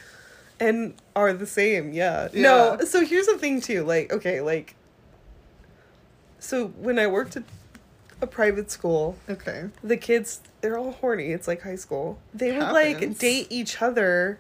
and 0.62 0.94
are 1.16 1.34
the 1.34 1.46
same 1.46 1.92
yeah. 1.94 2.30
Yeah. 2.32 2.42
no 2.42 2.80
so 2.86 3.04
here's 3.06 3.28
the 3.28 3.38
thing 3.38 3.60
too 3.62 3.84
like 3.84 4.12
okay 4.14 4.42
like 4.42 4.76
so 6.40 6.68
when 6.70 6.98
i 6.98 7.06
worked 7.06 7.36
at 7.38 7.44
a 8.22 8.28
private 8.28 8.72
school 8.72 9.16
Okay. 9.30 9.66
the 9.84 9.98
kids 9.98 10.42
they're 10.62 10.78
all 10.78 10.94
horny 10.94 11.32
it's 11.32 11.48
like 11.48 11.62
high 11.62 11.76
school 11.76 12.18
they 12.34 12.52
would 12.54 12.72
like 12.72 13.20
date 13.20 13.48
each 13.52 13.82
other 13.84 14.40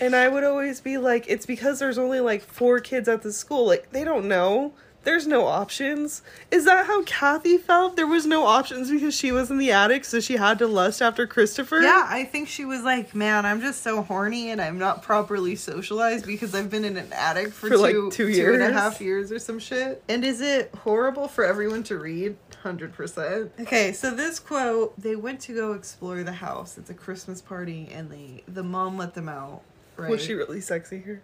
and 0.00 0.14
i 0.14 0.28
would 0.28 0.44
always 0.44 0.80
be 0.80 0.98
like 0.98 1.24
it's 1.28 1.46
because 1.46 1.78
there's 1.78 1.98
only 1.98 2.20
like 2.20 2.42
four 2.42 2.80
kids 2.80 3.08
at 3.08 3.22
the 3.22 3.32
school 3.32 3.66
like 3.66 3.90
they 3.90 4.04
don't 4.04 4.26
know 4.26 4.72
there's 5.04 5.26
no 5.26 5.46
options. 5.46 6.22
Is 6.50 6.64
that 6.64 6.86
how 6.86 7.02
Kathy 7.04 7.58
felt? 7.58 7.94
There 7.96 8.06
was 8.06 8.26
no 8.26 8.46
options 8.46 8.90
because 8.90 9.14
she 9.14 9.32
was 9.32 9.50
in 9.50 9.58
the 9.58 9.70
attic, 9.70 10.04
so 10.04 10.18
she 10.18 10.36
had 10.36 10.58
to 10.58 10.66
lust 10.66 11.02
after 11.02 11.26
Christopher? 11.26 11.80
Yeah, 11.80 12.06
I 12.08 12.24
think 12.24 12.48
she 12.48 12.64
was 12.64 12.82
like, 12.82 13.14
man, 13.14 13.44
I'm 13.46 13.60
just 13.60 13.82
so 13.82 14.02
horny 14.02 14.50
and 14.50 14.60
I'm 14.60 14.78
not 14.78 15.02
properly 15.02 15.56
socialized 15.56 16.26
because 16.26 16.54
I've 16.54 16.70
been 16.70 16.84
in 16.84 16.96
an 16.96 17.12
attic 17.12 17.52
for, 17.52 17.68
For, 17.68 17.76
like, 17.76 17.92
two, 17.92 18.10
two 18.10 18.32
two 18.34 18.54
and 18.54 18.62
a 18.62 18.66
years. 18.66 18.72
half 18.72 19.00
years 19.00 19.30
or 19.30 19.38
some 19.38 19.58
shit. 19.58 20.02
And 20.08 20.24
is 20.24 20.40
it 20.40 20.74
horrible 20.74 21.28
for 21.28 21.44
everyone 21.44 21.82
to 21.84 21.98
read? 21.98 22.36
100%. 22.62 23.60
Okay, 23.60 23.92
so 23.92 24.10
this 24.10 24.40
quote, 24.40 24.98
they 24.98 25.16
went 25.16 25.40
to 25.40 25.54
go 25.54 25.72
explore 25.74 26.22
the 26.22 26.32
house. 26.32 26.78
It's 26.78 26.88
a 26.88 26.94
Christmas 26.94 27.42
party 27.42 27.88
and 27.92 28.10
they 28.10 28.42
the 28.48 28.62
mom 28.62 28.96
let 28.96 29.12
them 29.14 29.28
out. 29.28 29.60
Right. 29.96 30.10
Was 30.10 30.22
she 30.22 30.34
really 30.34 30.60
sexy 30.60 31.00
here? 31.00 31.22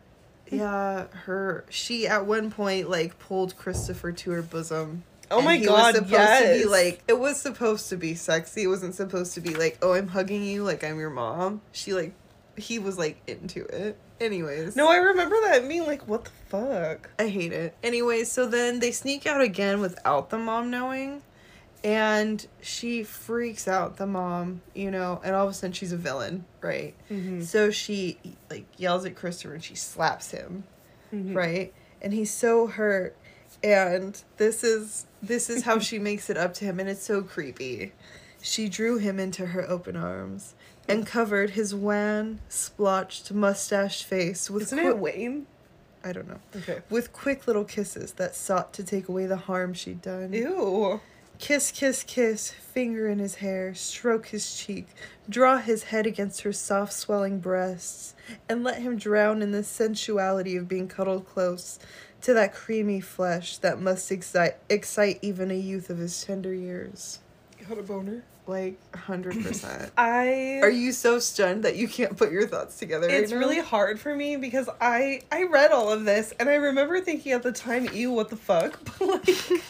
Yeah, 0.50 1.06
her 1.24 1.64
she 1.70 2.06
at 2.06 2.26
one 2.26 2.50
point 2.50 2.90
like 2.90 3.18
pulled 3.18 3.56
Christopher 3.56 4.12
to 4.12 4.30
her 4.32 4.42
bosom. 4.42 5.04
Oh 5.30 5.40
my 5.40 5.56
he 5.56 5.64
God, 5.64 5.94
Was 5.94 5.94
supposed 5.94 6.08
to 6.08 6.12
yes. 6.18 6.62
be 6.62 6.68
like 6.68 7.02
it 7.06 7.18
was 7.18 7.40
supposed 7.40 7.88
to 7.90 7.96
be 7.96 8.14
sexy. 8.14 8.64
It 8.64 8.66
wasn't 8.66 8.94
supposed 8.94 9.34
to 9.34 9.40
be 9.40 9.54
like, 9.54 9.78
oh, 9.80 9.92
I'm 9.92 10.08
hugging 10.08 10.42
you 10.42 10.64
like 10.64 10.82
I'm 10.82 10.98
your 10.98 11.10
mom. 11.10 11.60
She 11.72 11.92
like 11.94 12.14
he 12.56 12.78
was 12.78 12.98
like 12.98 13.20
into 13.26 13.64
it. 13.66 13.96
Anyways, 14.20 14.76
No, 14.76 14.88
I 14.88 14.96
remember 14.96 15.36
that 15.46 15.66
being 15.66 15.86
like, 15.86 16.06
what 16.06 16.24
the 16.26 16.30
fuck? 16.48 17.08
I 17.18 17.28
hate 17.28 17.52
it. 17.52 17.74
Anyways, 17.82 18.30
so 18.30 18.46
then 18.46 18.80
they 18.80 18.90
sneak 18.90 19.26
out 19.26 19.40
again 19.40 19.80
without 19.80 20.28
the 20.28 20.36
mom 20.36 20.70
knowing. 20.70 21.22
And 21.82 22.46
she 22.60 23.02
freaks 23.04 23.66
out 23.66 23.96
the 23.96 24.06
mom, 24.06 24.60
you 24.74 24.90
know, 24.90 25.20
and 25.24 25.34
all 25.34 25.46
of 25.46 25.50
a 25.50 25.54
sudden 25.54 25.72
she's 25.72 25.92
a 25.92 25.96
villain, 25.96 26.44
right? 26.60 26.94
Mhm. 27.10 27.42
So 27.44 27.70
she 27.70 28.18
like 28.50 28.66
yells 28.76 29.04
at 29.06 29.16
Christopher 29.16 29.54
and 29.54 29.64
she 29.64 29.74
slaps 29.74 30.30
him, 30.30 30.64
Mhm. 31.12 31.34
right? 31.34 31.72
And 32.02 32.12
he's 32.12 32.30
so 32.30 32.66
hurt. 32.66 33.16
And 33.62 34.22
this 34.36 34.62
is 34.62 35.06
this 35.22 35.48
is 35.50 35.62
how 35.64 35.78
she 35.78 35.98
makes 36.10 36.28
it 36.30 36.36
up 36.36 36.52
to 36.54 36.64
him 36.66 36.80
and 36.80 36.88
it's 36.88 37.02
so 37.02 37.22
creepy. 37.22 37.92
She 38.42 38.68
drew 38.68 38.98
him 38.98 39.18
into 39.18 39.46
her 39.46 39.68
open 39.68 39.96
arms 39.96 40.54
and 40.88 41.06
covered 41.06 41.50
his 41.50 41.74
wan, 41.74 42.40
splotched, 42.48 43.32
mustached 43.32 44.04
face 44.04 44.50
with 44.50 44.64
Isn't 44.64 44.78
qui- 44.78 44.88
it 44.88 44.98
Wayne? 44.98 45.46
I 46.02 46.12
don't 46.12 46.26
know 46.28 46.40
Okay. 46.56 46.80
with 46.88 47.12
quick 47.12 47.46
little 47.46 47.64
kisses 47.64 48.12
that 48.12 48.34
sought 48.34 48.72
to 48.74 48.82
take 48.82 49.08
away 49.08 49.26
the 49.26 49.36
harm 49.36 49.72
she'd 49.74 50.00
done. 50.02 50.32
Ew. 50.32 51.00
Kiss, 51.40 51.72
kiss, 51.72 52.02
kiss, 52.02 52.50
finger 52.50 53.08
in 53.08 53.18
his 53.18 53.36
hair, 53.36 53.74
stroke 53.74 54.26
his 54.26 54.54
cheek, 54.54 54.88
draw 55.26 55.56
his 55.56 55.84
head 55.84 56.06
against 56.06 56.42
her 56.42 56.52
soft 56.52 56.92
swelling 56.92 57.40
breasts, 57.40 58.14
and 58.46 58.62
let 58.62 58.82
him 58.82 58.98
drown 58.98 59.40
in 59.40 59.50
the 59.50 59.64
sensuality 59.64 60.54
of 60.54 60.68
being 60.68 60.86
cuddled 60.86 61.26
close 61.26 61.78
to 62.20 62.34
that 62.34 62.54
creamy 62.54 63.00
flesh 63.00 63.56
that 63.56 63.80
must 63.80 64.12
excite, 64.12 64.56
excite 64.68 65.18
even 65.22 65.50
a 65.50 65.54
youth 65.54 65.88
of 65.88 65.96
his 65.96 66.22
tender 66.22 66.52
years. 66.52 67.20
You 67.58 67.64
had 67.64 67.78
a 67.78 67.82
boner? 67.82 68.22
Like, 68.46 68.78
100%. 68.92 69.92
I 69.98 70.60
Are 70.62 70.70
you 70.70 70.92
so 70.92 71.18
stunned 71.18 71.64
that 71.64 71.74
you 71.74 71.88
can't 71.88 72.18
put 72.18 72.30
your 72.30 72.46
thoughts 72.46 72.78
together? 72.78 73.06
right 73.06 73.16
it's 73.16 73.32
now? 73.32 73.38
really 73.38 73.60
hard 73.60 73.98
for 73.98 74.14
me 74.14 74.36
because 74.36 74.68
I 74.80 75.22
I 75.32 75.44
read 75.44 75.70
all 75.72 75.90
of 75.90 76.04
this 76.04 76.34
and 76.38 76.50
I 76.50 76.56
remember 76.56 77.00
thinking 77.00 77.32
at 77.32 77.42
the 77.42 77.52
time, 77.52 77.88
ew, 77.94 78.12
what 78.12 78.28
the 78.28 78.36
fuck? 78.36 78.78
But 78.98 79.26
like 79.26 79.62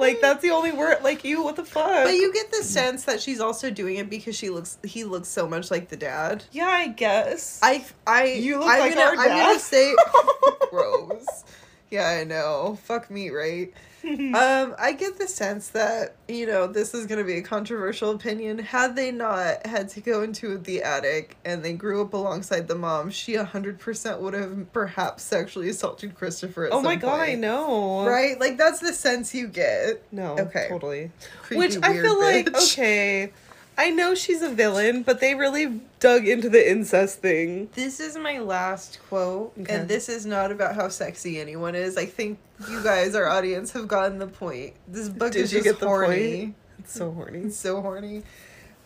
like 0.00 0.20
that's 0.20 0.42
the 0.42 0.50
only 0.50 0.72
word 0.72 1.02
like 1.02 1.24
you, 1.24 1.42
what 1.44 1.56
the 1.56 1.64
fuck? 1.64 2.04
But 2.04 2.14
you 2.14 2.32
get 2.32 2.50
the 2.50 2.64
sense 2.64 3.04
that 3.04 3.20
she's 3.20 3.38
also 3.40 3.70
doing 3.70 3.96
it 3.96 4.10
because 4.10 4.34
she 4.36 4.50
looks 4.50 4.78
he 4.82 5.04
looks 5.04 5.28
so 5.28 5.46
much 5.48 5.70
like 5.70 5.88
the 5.88 5.96
dad. 5.96 6.42
Yeah, 6.52 6.66
I 6.66 6.88
guess. 6.88 7.60
I 7.62 7.84
I 8.06 8.24
You 8.24 8.58
look 8.58 8.68
I'm 8.68 8.80
like 8.80 8.94
gonna, 8.94 9.06
our 9.06 9.12
I'm 9.12 9.28
gonna 9.28 9.54
dad. 9.54 9.60
say 9.60 9.94
Rose. 10.72 11.44
Yeah, 11.90 12.08
I 12.08 12.24
know. 12.24 12.78
Fuck 12.84 13.10
me, 13.10 13.30
right? 13.30 13.72
um, 14.04 14.74
I 14.78 14.94
get 14.96 15.18
the 15.18 15.28
sense 15.28 15.68
that 15.68 16.16
you 16.28 16.46
know 16.46 16.66
this 16.66 16.94
is 16.94 17.06
gonna 17.06 17.24
be 17.24 17.34
a 17.34 17.42
controversial 17.42 18.10
opinion. 18.10 18.58
Had 18.58 18.96
they 18.96 19.10
not 19.10 19.66
had 19.66 19.88
to 19.90 20.00
go 20.00 20.22
into 20.22 20.58
the 20.58 20.82
attic 20.82 21.36
and 21.44 21.62
they 21.62 21.74
grew 21.74 22.02
up 22.02 22.14
alongside 22.14 22.68
the 22.68 22.74
mom, 22.74 23.10
she 23.10 23.34
hundred 23.34 23.78
percent 23.78 24.20
would 24.20 24.34
have 24.34 24.72
perhaps 24.72 25.22
sexually 25.22 25.68
assaulted 25.68 26.14
Christopher. 26.14 26.66
At 26.66 26.72
oh 26.72 26.82
my 26.82 26.96
god, 26.96 27.20
I 27.20 27.34
know. 27.34 28.06
Right? 28.06 28.38
Like 28.38 28.56
that's 28.56 28.80
the 28.80 28.92
sense 28.92 29.34
you 29.34 29.48
get. 29.48 30.02
No. 30.12 30.38
Okay. 30.38 30.66
Totally. 30.68 31.10
Creepy, 31.42 31.58
Which 31.58 31.76
I 31.82 32.00
feel 32.00 32.18
like 32.18 32.54
okay. 32.54 33.32
I 33.80 33.88
know 33.88 34.14
she's 34.14 34.42
a 34.42 34.50
villain, 34.50 35.02
but 35.04 35.20
they 35.20 35.34
really 35.34 35.80
dug 36.00 36.28
into 36.28 36.50
the 36.50 36.70
incest 36.70 37.20
thing. 37.20 37.70
This 37.74 37.98
is 37.98 38.14
my 38.14 38.38
last 38.38 38.98
quote, 39.08 39.54
Okay. 39.58 39.74
and 39.74 39.88
this 39.88 40.10
is 40.10 40.26
not 40.26 40.52
about 40.52 40.74
how 40.74 40.88
sexy 40.90 41.40
anyone 41.40 41.74
is. 41.74 41.96
I 41.96 42.04
think 42.04 42.38
you 42.68 42.82
guys, 42.82 43.14
our 43.14 43.26
audience, 43.26 43.72
have 43.72 43.88
gotten 43.88 44.18
the 44.18 44.26
point. 44.26 44.74
This 44.86 45.08
book 45.08 45.32
Did 45.32 45.44
is 45.44 45.50
just 45.50 45.80
horny. 45.80 46.54
It's 46.78 46.92
so 46.92 47.10
horny. 47.10 47.38
It's 47.44 47.56
so 47.56 47.80
horny. 47.80 48.22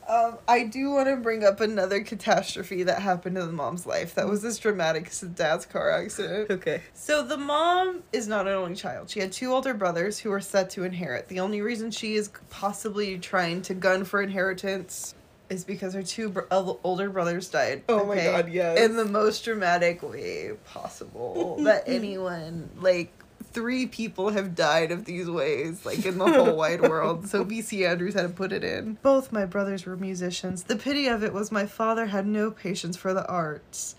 Um, 0.09 0.38
I 0.46 0.64
do 0.64 0.90
want 0.90 1.09
to 1.09 1.16
bring 1.16 1.44
up 1.44 1.61
another 1.61 2.02
catastrophe 2.02 2.82
that 2.84 3.00
happened 3.00 3.38
in 3.38 3.46
the 3.46 3.52
mom's 3.52 3.86
life. 3.86 4.14
That 4.14 4.28
was 4.28 4.44
as 4.44 4.59
dramatic 4.59 5.11
dad's 5.34 5.66
car 5.66 5.90
accident. 5.90 6.50
Okay. 6.50 6.82
So 6.92 7.22
the 7.22 7.36
mom 7.36 8.02
is 8.12 8.28
not 8.28 8.46
an 8.46 8.55
only 8.55 8.74
child. 8.74 9.11
She 9.11 9.20
had 9.20 9.32
two 9.32 9.52
older 9.52 9.74
brothers 9.74 10.18
who 10.18 10.30
were 10.30 10.40
set 10.40 10.70
to 10.70 10.84
inherit. 10.84 11.28
The 11.28 11.40
only 11.40 11.62
reason 11.62 11.90
she 11.90 12.14
is 12.14 12.30
possibly 12.50 13.18
trying 13.18 13.62
to 13.62 13.74
gun 13.74 14.05
for 14.05 14.20
inheritance 14.22 15.14
is 15.50 15.64
because 15.64 15.94
her 15.94 16.02
two 16.02 16.30
br- 16.30 16.40
older 16.50 17.11
brothers 17.11 17.48
died. 17.48 17.82
Oh 17.88 18.05
my 18.05 18.16
God, 18.16 18.48
yes. 18.50 18.78
In 18.78 18.96
the 18.96 19.05
most 19.05 19.44
dramatic 19.44 20.02
way 20.02 20.52
possible 20.66 21.57
that 21.64 21.84
anyone 21.86 22.70
like 22.76 23.12
three 23.55 23.86
people 23.86 24.30
have 24.30 24.55
died 24.55 24.90
of 24.92 25.05
these 25.05 25.30
ways, 25.30 25.86
like 25.86 26.05
in 26.05 26.18
the 26.18 26.26
whole 26.26 26.57
wide 26.57 26.82
world. 26.88 27.28
So 27.28 27.44
VC 27.44 27.88
Andrews 27.88 28.14
had 28.14 28.22
to 28.22 28.28
put 28.28 28.52
it 28.52 28.64
in. 28.64 28.98
Both 29.00 29.32
my 29.32 29.46
brothers 29.46 29.86
were 29.86 29.96
musicians. 29.96 30.64
The 30.64 30.76
pity 30.76 31.07
of 31.07 31.22
it 31.22 31.32
was 31.32 31.50
my 31.50 31.64
father 31.64 32.07
had 32.07 32.26
no 32.26 32.50
patience 32.50 32.96
for 32.96 33.14
the 33.14 33.26
arts. 33.26 33.94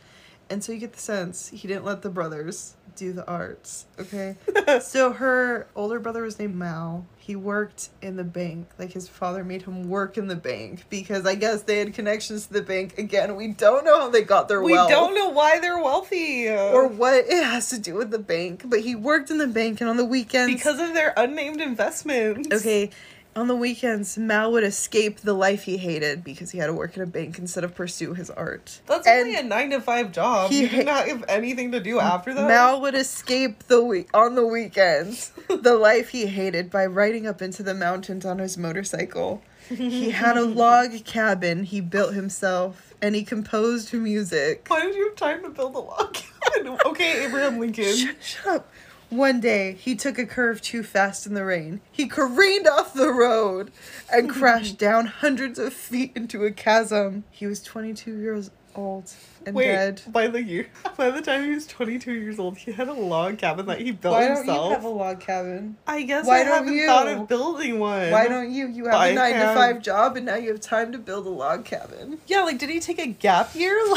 And 0.49 0.63
so 0.63 0.73
you 0.73 0.79
get 0.79 0.93
the 0.93 0.99
sense 0.99 1.47
he 1.49 1.67
didn't 1.67 1.85
let 1.85 2.03
the 2.03 2.09
brothers 2.09 2.75
do 2.95 3.13
the 3.13 3.27
arts. 3.27 3.85
Okay. 3.99 4.35
so 4.81 5.11
her 5.13 5.67
older 5.75 5.99
brother 5.99 6.23
was 6.23 6.39
named 6.39 6.55
Mal. 6.55 7.05
He 7.17 7.35
worked 7.35 7.89
in 8.01 8.17
the 8.17 8.23
bank. 8.23 8.69
Like 8.77 8.91
his 8.91 9.07
father 9.07 9.43
made 9.43 9.63
him 9.63 9.89
work 9.89 10.17
in 10.17 10.27
the 10.27 10.35
bank 10.35 10.85
because 10.89 11.25
I 11.25 11.35
guess 11.35 11.63
they 11.63 11.79
had 11.79 11.93
connections 11.93 12.47
to 12.47 12.53
the 12.53 12.61
bank. 12.61 12.97
Again, 12.97 13.35
we 13.35 13.47
don't 13.49 13.83
know 13.83 13.99
how 13.99 14.09
they 14.09 14.21
got 14.21 14.47
their 14.47 14.61
We 14.61 14.73
wealth 14.73 14.89
don't 14.89 15.15
know 15.15 15.29
why 15.29 15.59
they're 15.59 15.79
wealthy. 15.81 16.49
or 16.49 16.87
what 16.87 17.25
it 17.25 17.43
has 17.43 17.69
to 17.69 17.79
do 17.79 17.95
with 17.95 18.11
the 18.11 18.19
bank, 18.19 18.63
but 18.65 18.81
he 18.81 18.95
worked 18.95 19.31
in 19.31 19.37
the 19.39 19.47
bank 19.47 19.81
and 19.81 19.89
on 19.89 19.97
the 19.97 20.05
weekends 20.05 20.53
because 20.53 20.79
of 20.79 20.93
their 20.93 21.13
unnamed 21.17 21.61
investments. 21.61 22.49
Okay, 22.53 22.91
on 23.35 23.47
the 23.47 23.55
weekends, 23.55 24.17
Mal 24.17 24.51
would 24.53 24.63
escape 24.63 25.19
the 25.19 25.33
life 25.33 25.63
he 25.63 25.77
hated 25.77 26.23
because 26.23 26.51
he 26.51 26.57
had 26.57 26.67
to 26.67 26.73
work 26.73 26.95
at 26.97 27.03
a 27.03 27.05
bank 27.05 27.37
instead 27.37 27.63
of 27.65 27.75
pursue 27.75 28.13
his 28.13 28.29
art. 28.29 28.79
That's 28.87 29.05
And 29.05 29.27
only 29.27 29.35
a 29.35 29.43
nine 29.43 29.71
to 29.71 29.81
five 29.81 30.11
job. 30.13 30.51
he 30.51 30.61
you 30.61 30.69
did 30.69 30.85
not 30.85 31.07
have 31.07 31.25
anything 31.27 31.71
to 31.73 31.79
do 31.81 31.99
after 31.99 32.33
that. 32.33 32.47
Mal 32.47 32.79
would 32.81 32.95
escape 32.95 33.63
the 33.63 33.83
week 33.83 34.09
on 34.13 34.35
the 34.35 34.45
weekends 34.47 35.31
the 35.49 35.75
life 35.75 36.09
he 36.09 36.27
hated 36.27 36.71
by 36.71 36.85
riding 36.85 37.27
up 37.27 37.41
into 37.41 37.61
the 37.63 37.73
mountains 37.73 38.25
on 38.25 38.39
his 38.39 38.57
motorcycle. 38.57 39.41
He 39.67 40.11
had 40.11 40.37
a 40.37 40.45
log 40.45 41.03
cabin 41.05 41.63
he 41.63 41.81
built 41.81 42.13
himself 42.13 42.93
and 43.01 43.15
he 43.15 43.23
composed 43.23 43.91
music. 43.93 44.65
Why 44.69 44.81
did 44.83 44.95
you 44.95 45.07
have 45.07 45.15
time 45.15 45.41
to 45.43 45.49
build 45.49 45.75
a 45.75 45.79
log 45.79 46.13
cabin? 46.13 46.77
okay, 46.85 47.25
Abraham 47.25 47.59
Lincoln. 47.59 47.95
Shut, 47.95 48.15
shut 48.23 48.47
up. 48.47 48.69
One 49.09 49.39
day, 49.39 49.73
he 49.73 49.95
took 49.95 50.17
a 50.17 50.25
curve 50.25 50.61
too 50.61 50.83
fast 50.83 51.25
in 51.27 51.33
the 51.35 51.45
rain. 51.45 51.81
He 51.91 52.07
careened 52.07 52.67
off 52.67 52.93
the 52.93 53.11
road 53.13 53.71
and 54.11 54.29
crashed 54.31 54.77
down 54.77 55.05
hundreds 55.05 55.59
of 55.59 55.73
feet 55.73 56.11
into 56.15 56.43
a 56.43 56.51
chasm. 56.51 57.23
He 57.31 57.45
was 57.47 57.61
22 57.61 58.17
years 58.19 58.51
old 58.75 59.13
and 59.45 59.55
Wait, 59.55 59.67
dead. 59.67 60.01
by 60.07 60.27
the 60.27 60.43
year, 60.43 60.67
by 60.97 61.09
the 61.09 61.21
time 61.21 61.43
he 61.45 61.51
was 61.51 61.65
22 61.65 62.11
years 62.11 62.39
old, 62.39 62.57
he 62.57 62.71
had 62.73 62.89
a 62.89 62.93
log 62.93 63.37
cabin 63.37 63.67
that 63.67 63.79
he 63.79 63.91
built 63.91 64.15
Why 64.15 64.27
don't 64.27 64.37
himself. 64.37 64.69
you 64.69 64.73
have 64.75 64.83
a 64.83 64.89
log 64.89 65.19
cabin? 65.21 65.77
I 65.87 66.01
guess 66.01 66.25
Why 66.25 66.41
I 66.41 66.43
don't 66.43 66.53
haven't 66.55 66.73
you? 66.73 66.85
thought 66.87 67.07
of 67.07 67.27
building 67.29 67.79
one. 67.79 68.11
Why 68.11 68.27
don't 68.27 68.51
you? 68.51 68.67
You 68.67 68.85
have 68.85 68.93
By 68.93 69.07
a 69.09 69.13
nine 69.15 69.33
to 69.35 69.53
five 69.53 69.81
job 69.81 70.17
and 70.17 70.25
now 70.25 70.35
you 70.35 70.49
have 70.49 70.59
time 70.59 70.91
to 70.91 70.97
build 70.97 71.25
a 71.25 71.29
log 71.29 71.63
cabin. 71.63 72.17
Yeah, 72.27 72.41
like 72.41 72.57
did 72.57 72.69
he 72.69 72.79
take 72.81 72.99
a 72.99 73.07
gap 73.07 73.55
year? 73.55 73.79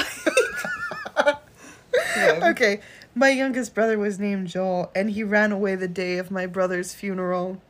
Like. 1.16 1.38
Okay, 2.42 2.80
my 3.18 3.30
youngest 3.30 3.74
brother 3.74 3.98
was 3.98 4.18
named 4.18 4.48
Joel 4.48 4.90
and 4.94 5.10
he 5.10 5.24
ran 5.24 5.52
away 5.52 5.74
the 5.74 5.88
day 5.88 6.18
of 6.18 6.30
my 6.30 6.46
brother's 6.46 6.94
funeral. 6.94 7.60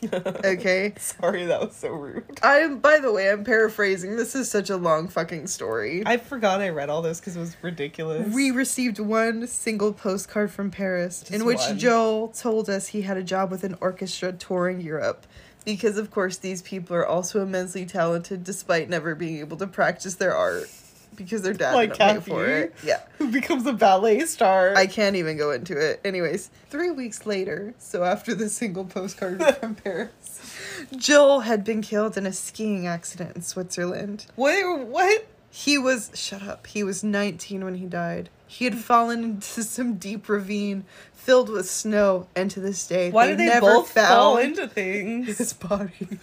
Okay. 0.44 0.94
Sorry, 0.96 1.44
that 1.46 1.60
was 1.60 1.74
so 1.74 1.90
rude. 1.90 2.38
I'm, 2.40 2.78
by 2.78 3.00
the 3.00 3.12
way, 3.12 3.30
I'm 3.30 3.42
paraphrasing. 3.42 4.16
This 4.16 4.36
is 4.36 4.48
such 4.48 4.70
a 4.70 4.76
long 4.76 5.08
fucking 5.08 5.48
story. 5.48 6.04
I 6.06 6.18
forgot 6.18 6.60
I 6.60 6.68
read 6.68 6.88
all 6.88 7.02
this 7.02 7.18
because 7.18 7.36
it 7.36 7.40
was 7.40 7.56
ridiculous. 7.62 8.32
We 8.32 8.52
received 8.52 9.00
one 9.00 9.48
single 9.48 9.92
postcard 9.92 10.52
from 10.52 10.70
Paris 10.70 11.28
in 11.30 11.44
which 11.44 11.58
one. 11.58 11.78
Joel 11.80 12.28
told 12.28 12.70
us 12.70 12.86
he 12.88 13.02
had 13.02 13.16
a 13.16 13.24
job 13.24 13.50
with 13.50 13.64
an 13.64 13.76
orchestra 13.80 14.32
touring 14.32 14.80
Europe. 14.80 15.26
Because, 15.64 15.98
of 15.98 16.12
course, 16.12 16.36
these 16.36 16.62
people 16.62 16.94
are 16.94 17.04
also 17.06 17.42
immensely 17.42 17.84
talented 17.84 18.44
despite 18.44 18.88
never 18.88 19.16
being 19.16 19.38
able 19.38 19.56
to 19.56 19.66
practice 19.66 20.14
their 20.14 20.34
art. 20.34 20.70
Because 21.18 21.42
their 21.42 21.52
dad 21.52 21.74
Like 21.74 21.98
didn't 21.98 22.22
pay 22.22 22.30
for 22.30 22.46
it. 22.46 22.74
Yeah. 22.82 23.00
Who 23.18 23.30
becomes 23.30 23.66
a 23.66 23.72
ballet 23.72 24.20
star? 24.20 24.74
I 24.76 24.86
can't 24.86 25.16
even 25.16 25.36
go 25.36 25.50
into 25.50 25.76
it. 25.76 26.00
Anyways, 26.04 26.50
three 26.70 26.90
weeks 26.90 27.26
later, 27.26 27.74
so 27.78 28.04
after 28.04 28.34
the 28.34 28.48
single 28.48 28.84
postcard 28.84 29.44
from 29.60 29.74
Paris, 29.74 30.54
Joel 30.96 31.40
had 31.40 31.64
been 31.64 31.82
killed 31.82 32.16
in 32.16 32.24
a 32.24 32.32
skiing 32.32 32.86
accident 32.86 33.36
in 33.36 33.42
Switzerland. 33.42 34.26
Wait, 34.36 34.64
what? 34.64 35.26
He 35.50 35.76
was, 35.76 36.10
shut 36.14 36.42
up, 36.42 36.66
he 36.68 36.82
was 36.82 37.02
19 37.02 37.64
when 37.64 37.74
he 37.74 37.86
died. 37.86 38.30
He 38.46 38.64
had 38.64 38.76
fallen 38.78 39.24
into 39.24 39.62
some 39.62 39.94
deep 39.96 40.28
ravine 40.28 40.84
filled 41.12 41.50
with 41.50 41.68
snow, 41.68 42.26
and 42.34 42.50
to 42.52 42.60
this 42.60 42.86
day, 42.86 43.10
Why 43.10 43.26
did 43.26 43.38
they 43.38 43.46
never 43.46 43.66
both 43.66 43.90
found 43.90 44.08
fall 44.08 44.36
into 44.38 44.66
things? 44.68 45.36
his 45.36 45.52
body. 45.52 46.08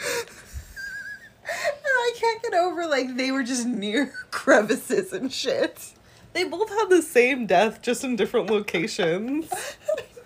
I 2.10 2.18
can't 2.18 2.42
get 2.42 2.54
over, 2.54 2.86
like, 2.86 3.16
they 3.16 3.30
were 3.30 3.42
just 3.42 3.66
near 3.66 4.06
crevices 4.30 5.12
and 5.12 5.32
shit. 5.32 5.92
They 6.32 6.44
both 6.44 6.68
had 6.68 6.88
the 6.88 7.02
same 7.02 7.46
death, 7.46 7.82
just 7.82 8.04
in 8.04 8.16
different 8.16 8.50
locations. 8.50 9.50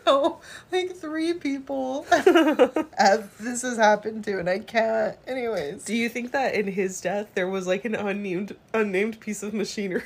No, 0.07 0.41
like 0.71 0.95
three 0.95 1.33
people 1.33 2.05
as 2.11 3.27
this 3.41 3.63
has 3.63 3.79
happened 3.79 4.23
to, 4.25 4.39
and 4.39 4.51
I 4.51 4.59
can't. 4.59 5.17
Anyways, 5.27 5.83
Do 5.87 5.95
you 5.95 6.11
think 6.11 6.33
that 6.33 6.55
in 6.55 6.67
his 6.67 7.01
death 7.01 7.29
there 7.35 7.49
was 7.49 7.67
like 7.67 7.87
an 7.87 7.95
unnamed 7.95 8.55
unnamed 8.75 9.19
piece 9.21 9.43
of 9.43 9.55
machinery 9.55 10.03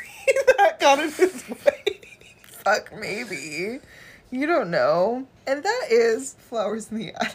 that 0.57 0.79
got 0.79 1.01
in 1.01 1.11
his 1.11 1.43
way? 1.51 2.01
fuck, 2.45 2.93
maybe. 2.97 3.81
You 4.31 4.47
don't 4.47 4.70
know. 4.70 5.26
And 5.49 5.64
that 5.64 5.87
is 5.91 6.35
Flowers 6.35 6.93
in 6.93 6.99
the 6.99 7.12
Attic. 7.14 7.35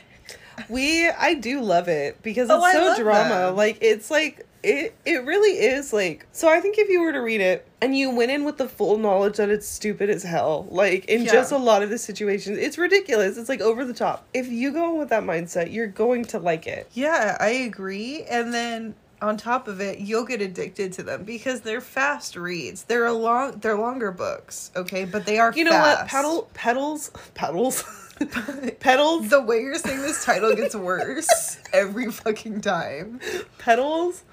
We 0.70 1.08
I 1.10 1.34
do 1.36 1.62
love 1.62 1.88
it 1.88 2.22
because 2.22 2.50
Oh, 2.50 2.58
it's 2.66 2.76
I 2.76 2.96
so 2.96 3.02
drama. 3.04 3.30
that. 3.30 3.56
Like 3.56 3.78
it's 3.82 4.10
like 4.12 4.46
it 4.64 4.96
it 5.06 5.26
really 5.26 5.52
is 5.60 5.92
like 5.92 6.26
so 6.32 6.48
I 6.48 6.62
think 6.62 6.78
if 6.78 6.88
you 6.90 7.02
were 7.02 7.12
to 7.12 7.20
read 7.22 7.42
it 7.42 7.68
and 7.82 7.98
you 7.98 8.10
went 8.12 8.32
in 8.32 8.46
with 8.46 8.58
the 8.58 8.70
full 8.70 8.98
knowledge 8.98 9.38
that 9.38 9.50
it's 9.50 9.68
stupid 9.68 10.10
as 10.10 10.24
hell, 10.24 10.68
like 10.70 11.06
in 11.06 11.24
Yeah. 11.24 11.32
just 11.34 11.52
a 11.52 11.58
lot 11.58 11.84
of 11.84 11.90
the 11.90 11.98
situations, 11.98 12.58
it's 12.58 12.78
ridiculous. 12.78 13.38
It's 13.38 13.50
like 13.50 13.62
over 13.62 13.84
the 13.84 13.94
top. 13.94 14.26
If 14.34 14.48
you 14.48 14.72
go 14.72 14.94
in 14.94 15.00
with 15.00 15.10
that 15.10 15.24
mindset, 15.24 15.74
you're 15.74 15.88
going 15.88 16.26
to 16.26 16.40
like 16.40 16.66
it. 16.68 16.88
Yeah, 16.94 17.36
I 17.40 17.50
agree. 17.50 18.24
And 18.24 18.54
then 18.54 18.96
on 19.22 19.38
top 19.38 19.70
of 19.70 19.80
it, 19.80 20.00
you'll 20.00 20.26
get 20.26 20.42
addicted 20.42 20.92
to 20.94 21.04
them 21.04 21.24
because 21.24 21.62
they're 21.62 21.80
fast 21.80 22.36
reads. 22.36 22.84
They're 22.84 23.06
a 23.06 23.14
long, 23.14 23.54
they're 23.60 23.78
longer 23.78 24.12
books, 24.12 24.70
okay, 24.76 25.06
but 25.06 25.26
they 25.26 25.40
are. 25.40 25.54
You 25.56 25.64
know 25.64 25.72
what? 25.72 26.00
fast. 26.00 26.10
Pedal 26.10 26.50
pedals 26.54 27.12
pedals 27.34 27.84
pedals 28.80 29.30
The 29.30 29.42
way 29.42 29.62
you're 29.62 29.76
saying 29.76 30.02
this 30.02 30.24
title 30.24 30.56
gets 30.56 30.76
worse 30.76 31.58
every 31.74 32.12
fucking 32.12 32.62
time. 32.62 33.20
pedals 33.58 34.24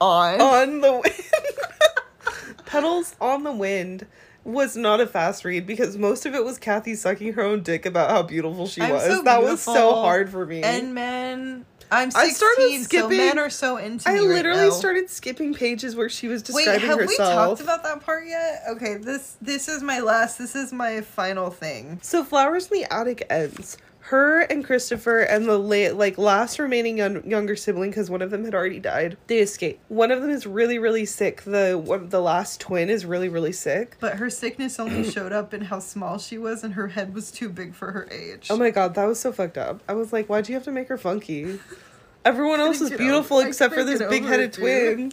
On. 0.00 0.40
on 0.40 0.80
the 0.80 0.92
wind. 0.92 1.14
Petals 2.66 3.14
on 3.20 3.42
the 3.42 3.52
wind 3.52 4.06
was 4.44 4.76
not 4.76 5.00
a 5.00 5.06
fast 5.06 5.44
read 5.44 5.66
because 5.66 5.96
most 5.98 6.24
of 6.26 6.34
it 6.34 6.44
was 6.44 6.58
Kathy 6.58 6.94
sucking 6.94 7.34
her 7.34 7.42
own 7.42 7.62
dick 7.62 7.84
about 7.86 8.10
how 8.10 8.22
beautiful 8.22 8.66
she 8.66 8.80
I'm 8.80 8.90
was. 8.92 9.04
so 9.04 9.22
that 9.22 9.42
was 9.42 9.60
so 9.60 9.94
hard 9.94 10.30
for 10.30 10.46
me. 10.46 10.62
And 10.62 10.94
men, 10.94 11.66
I'm 11.92 12.10
16, 12.10 12.30
I 12.30 12.32
started 12.32 12.70
so 12.78 12.82
skipping- 12.84 13.16
men 13.18 13.38
are 13.38 13.50
so 13.50 13.76
into 13.76 14.08
I 14.08 14.14
right 14.14 14.22
literally 14.22 14.68
now. 14.68 14.70
started 14.70 15.10
skipping 15.10 15.52
pages 15.54 15.94
where 15.94 16.08
she 16.08 16.26
was 16.26 16.42
describing 16.42 16.80
herself. 16.80 16.98
Wait, 16.98 17.18
have 17.18 17.28
we 17.28 17.34
talked 17.34 17.60
about 17.60 17.82
that 17.84 18.00
part 18.04 18.26
yet? 18.26 18.62
Okay, 18.70 18.96
this 18.96 19.36
this 19.42 19.68
is 19.68 19.82
my 19.82 20.00
last. 20.00 20.38
This 20.38 20.56
is 20.56 20.72
my 20.72 21.02
final 21.02 21.50
thing. 21.50 21.98
so 22.02 22.24
Flowers 22.24 22.70
in 22.70 22.80
the 22.80 22.92
Attic 22.92 23.26
ends. 23.30 23.76
Her 24.06 24.40
and 24.40 24.64
Christopher 24.64 25.20
and 25.20 25.46
the 25.46 25.58
late, 25.58 25.92
like 25.92 26.18
last 26.18 26.58
remaining 26.58 26.98
young, 26.98 27.24
younger 27.28 27.54
sibling, 27.54 27.90
because 27.90 28.10
one 28.10 28.20
of 28.20 28.30
them 28.32 28.44
had 28.44 28.52
already 28.54 28.80
died, 28.80 29.16
they 29.28 29.38
escape. 29.38 29.78
One 29.88 30.10
of 30.10 30.20
them 30.20 30.30
is 30.30 30.44
really, 30.44 30.78
really 30.78 31.06
sick. 31.06 31.42
The 31.42 31.80
one, 31.82 32.08
the 32.08 32.20
last 32.20 32.60
twin 32.60 32.90
is 32.90 33.06
really, 33.06 33.28
really 33.28 33.52
sick. 33.52 33.96
But 34.00 34.16
her 34.16 34.28
sickness 34.28 34.80
only 34.80 35.04
showed 35.10 35.32
up 35.32 35.54
in 35.54 35.62
how 35.62 35.78
small 35.78 36.18
she 36.18 36.36
was, 36.36 36.64
and 36.64 36.74
her 36.74 36.88
head 36.88 37.14
was 37.14 37.30
too 37.30 37.48
big 37.48 37.74
for 37.74 37.92
her 37.92 38.08
age. 38.10 38.48
Oh 38.50 38.56
my 38.56 38.70
god, 38.70 38.94
that 38.96 39.04
was 39.04 39.20
so 39.20 39.30
fucked 39.30 39.56
up. 39.56 39.80
I 39.88 39.92
was 39.94 40.12
like, 40.12 40.26
why'd 40.26 40.48
you 40.48 40.54
have 40.54 40.64
to 40.64 40.72
make 40.72 40.88
her 40.88 40.98
funky? 40.98 41.60
Everyone 42.24 42.60
else 42.60 42.80
is 42.80 42.90
beautiful 42.90 43.38
over- 43.38 43.48
except 43.48 43.72
for 43.74 43.84
this 43.84 44.00
big 44.00 44.24
headed 44.24 44.52
twin. 44.52 45.12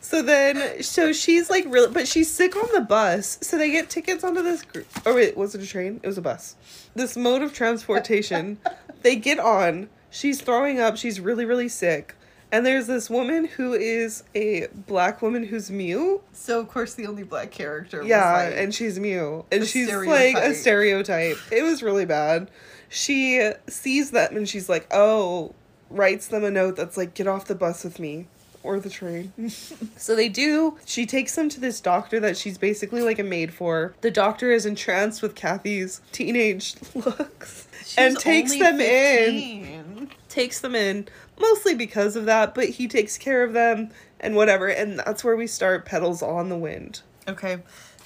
So 0.00 0.22
then, 0.22 0.82
so 0.82 1.12
she's 1.12 1.50
like 1.50 1.66
really, 1.68 1.92
but 1.92 2.08
she's 2.08 2.30
sick 2.30 2.56
on 2.56 2.68
the 2.72 2.80
bus. 2.80 3.38
So 3.42 3.58
they 3.58 3.70
get 3.70 3.90
tickets 3.90 4.24
onto 4.24 4.42
this 4.42 4.62
group. 4.62 4.86
Oh 5.04 5.14
wait, 5.14 5.36
was 5.36 5.54
it 5.54 5.62
a 5.62 5.66
train? 5.66 6.00
It 6.02 6.06
was 6.06 6.18
a 6.18 6.22
bus. 6.22 6.56
This 6.94 7.16
mode 7.16 7.42
of 7.42 7.52
transportation. 7.52 8.58
they 9.02 9.16
get 9.16 9.38
on. 9.38 9.88
She's 10.10 10.40
throwing 10.40 10.80
up. 10.80 10.96
She's 10.96 11.20
really, 11.20 11.44
really 11.44 11.68
sick. 11.68 12.16
And 12.52 12.66
there's 12.66 12.88
this 12.88 13.08
woman 13.08 13.44
who 13.44 13.74
is 13.74 14.24
a 14.34 14.66
black 14.74 15.22
woman 15.22 15.44
who's 15.44 15.70
mute. 15.70 16.20
So 16.32 16.58
of 16.58 16.68
course 16.68 16.94
the 16.94 17.06
only 17.06 17.22
black 17.22 17.50
character. 17.52 18.02
Yeah, 18.02 18.32
was 18.32 18.50
like, 18.50 18.60
and 18.60 18.74
she's 18.74 18.98
mute. 18.98 19.44
And 19.52 19.66
she's 19.66 19.88
like 19.88 20.34
a 20.34 20.54
stereotype. 20.54 20.56
stereotype. 20.56 21.36
It 21.52 21.62
was 21.62 21.82
really 21.82 22.06
bad. 22.06 22.50
She 22.88 23.52
sees 23.68 24.10
them 24.10 24.36
and 24.36 24.48
she's 24.48 24.68
like, 24.68 24.88
oh, 24.90 25.54
writes 25.90 26.26
them 26.26 26.42
a 26.42 26.50
note 26.50 26.74
that's 26.74 26.96
like, 26.96 27.14
get 27.14 27.28
off 27.28 27.44
the 27.44 27.54
bus 27.54 27.84
with 27.84 28.00
me 28.00 28.26
or 28.62 28.80
the 28.80 28.90
train. 28.90 29.32
so 29.96 30.14
they 30.14 30.28
do. 30.28 30.78
She 30.84 31.06
takes 31.06 31.34
them 31.34 31.48
to 31.50 31.60
this 31.60 31.80
doctor 31.80 32.20
that 32.20 32.36
she's 32.36 32.58
basically 32.58 33.02
like 33.02 33.18
a 33.18 33.24
maid 33.24 33.52
for. 33.52 33.94
The 34.00 34.10
doctor 34.10 34.50
is 34.50 34.66
entranced 34.66 35.22
with 35.22 35.34
Kathy's 35.34 36.00
teenage 36.12 36.74
looks 36.94 37.68
She's 37.84 37.98
and 37.98 38.18
takes 38.18 38.56
them 38.58 38.80
in 38.80 40.10
takes 40.28 40.60
them 40.60 40.74
in 40.74 41.08
mostly 41.38 41.74
because 41.74 42.16
of 42.16 42.26
that, 42.26 42.54
but 42.54 42.68
he 42.68 42.86
takes 42.88 43.18
care 43.18 43.42
of 43.42 43.52
them 43.52 43.90
and 44.20 44.36
whatever. 44.36 44.68
And 44.68 44.98
that's 44.98 45.24
where 45.24 45.36
we 45.36 45.46
start 45.46 45.84
Petals 45.84 46.22
on 46.22 46.48
the 46.48 46.56
Wind. 46.56 47.02
Okay. 47.28 47.58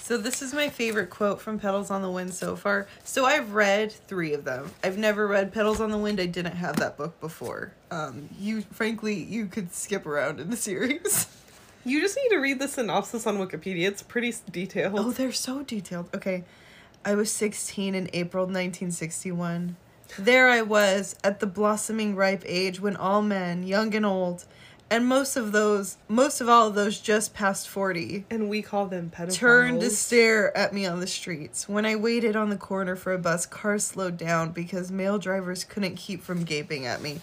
So 0.05 0.19
this 0.19 0.43
is 0.43 0.53
my 0.53 0.69
favorite 0.69 1.09
quote 1.09 1.41
from 1.41 1.59
Petals 1.59 1.91
on 1.91 2.03
the 2.03 2.11
Wind 2.11 2.35
so 2.35 2.57
far. 2.57 2.87
So 3.05 3.25
I've 3.25 3.55
read 3.55 3.91
three 3.91 4.35
of 4.35 4.45
them. 4.45 4.71
I've 4.83 4.99
never 4.99 5.27
read 5.27 5.51
Petals 5.51 5.81
on 5.81 5.91
the 5.91 5.97
Wind. 5.97 6.21
I 6.21 6.27
didn't 6.27 6.57
have 6.57 6.77
that 6.77 6.99
book 6.99 7.19
before. 7.23 7.73
Um, 7.91 8.29
you 8.39 8.61
frankly 8.71 9.15
you 9.15 9.47
could 9.47 9.73
skip 9.73 10.05
around 10.05 10.41
in 10.41 10.51
the 10.51 10.57
series. 10.59 11.27
You 11.87 12.03
just 12.03 12.19
need 12.19 12.29
to 12.29 12.37
read 12.37 12.59
the 12.59 12.69
synopsis 12.69 13.27
on 13.27 13.39
Wikipedia. 13.39 13.89
It's 13.89 14.03
pretty 14.03 14.35
detailed. 14.53 14.93
Oh, 14.99 15.11
they're 15.11 15.33
so 15.33 15.63
detailed. 15.63 16.15
Okay. 16.15 16.45
I 17.03 17.15
was 17.15 17.33
16 17.33 17.95
in 17.95 18.11
April 18.13 18.45
1961. 18.45 19.77
There 20.19 20.51
I 20.51 20.61
was 20.61 21.17
at 21.25 21.41
the 21.41 21.47
blossoming 21.47 22.15
ripe 22.15 22.43
age 22.45 22.79
when 22.79 22.95
all 22.95 23.23
men, 23.23 23.63
young 23.63 23.95
and 23.95 24.05
old, 24.05 24.45
and 24.91 25.07
most 25.07 25.37
of 25.37 25.53
those, 25.53 25.97
most 26.09 26.41
of 26.41 26.49
all 26.49 26.69
of 26.69 26.75
those 26.75 27.01
just 27.01 27.35
past 27.35 27.69
40, 27.69 28.27
and 28.31 28.49
we 28.49 28.63
call 28.63 28.87
them 28.87 29.11
pedophiles. 29.15 29.35
turned 29.35 29.81
to 29.81 29.91
stare 29.91 30.57
at 30.57 30.73
me 30.73 30.87
on 30.87 31.01
the 31.01 31.07
streets. 31.07 31.69
When 31.69 31.85
I 31.87 31.97
waited 31.97 32.37
on 32.37 32.51
the 32.51 32.57
corner 32.57 32.97
for 32.97 33.13
a 33.13 33.19
bus, 33.19 33.47
cars 33.47 33.85
slowed 33.85 34.17
down 34.17 34.53
because 34.53 34.91
male 34.91 35.19
drivers 35.19 35.65
couldn't 35.65 35.97
keep 35.97 36.23
from 36.23 36.45
gaping 36.45 36.87
at 36.87 37.01
me. 37.03 37.21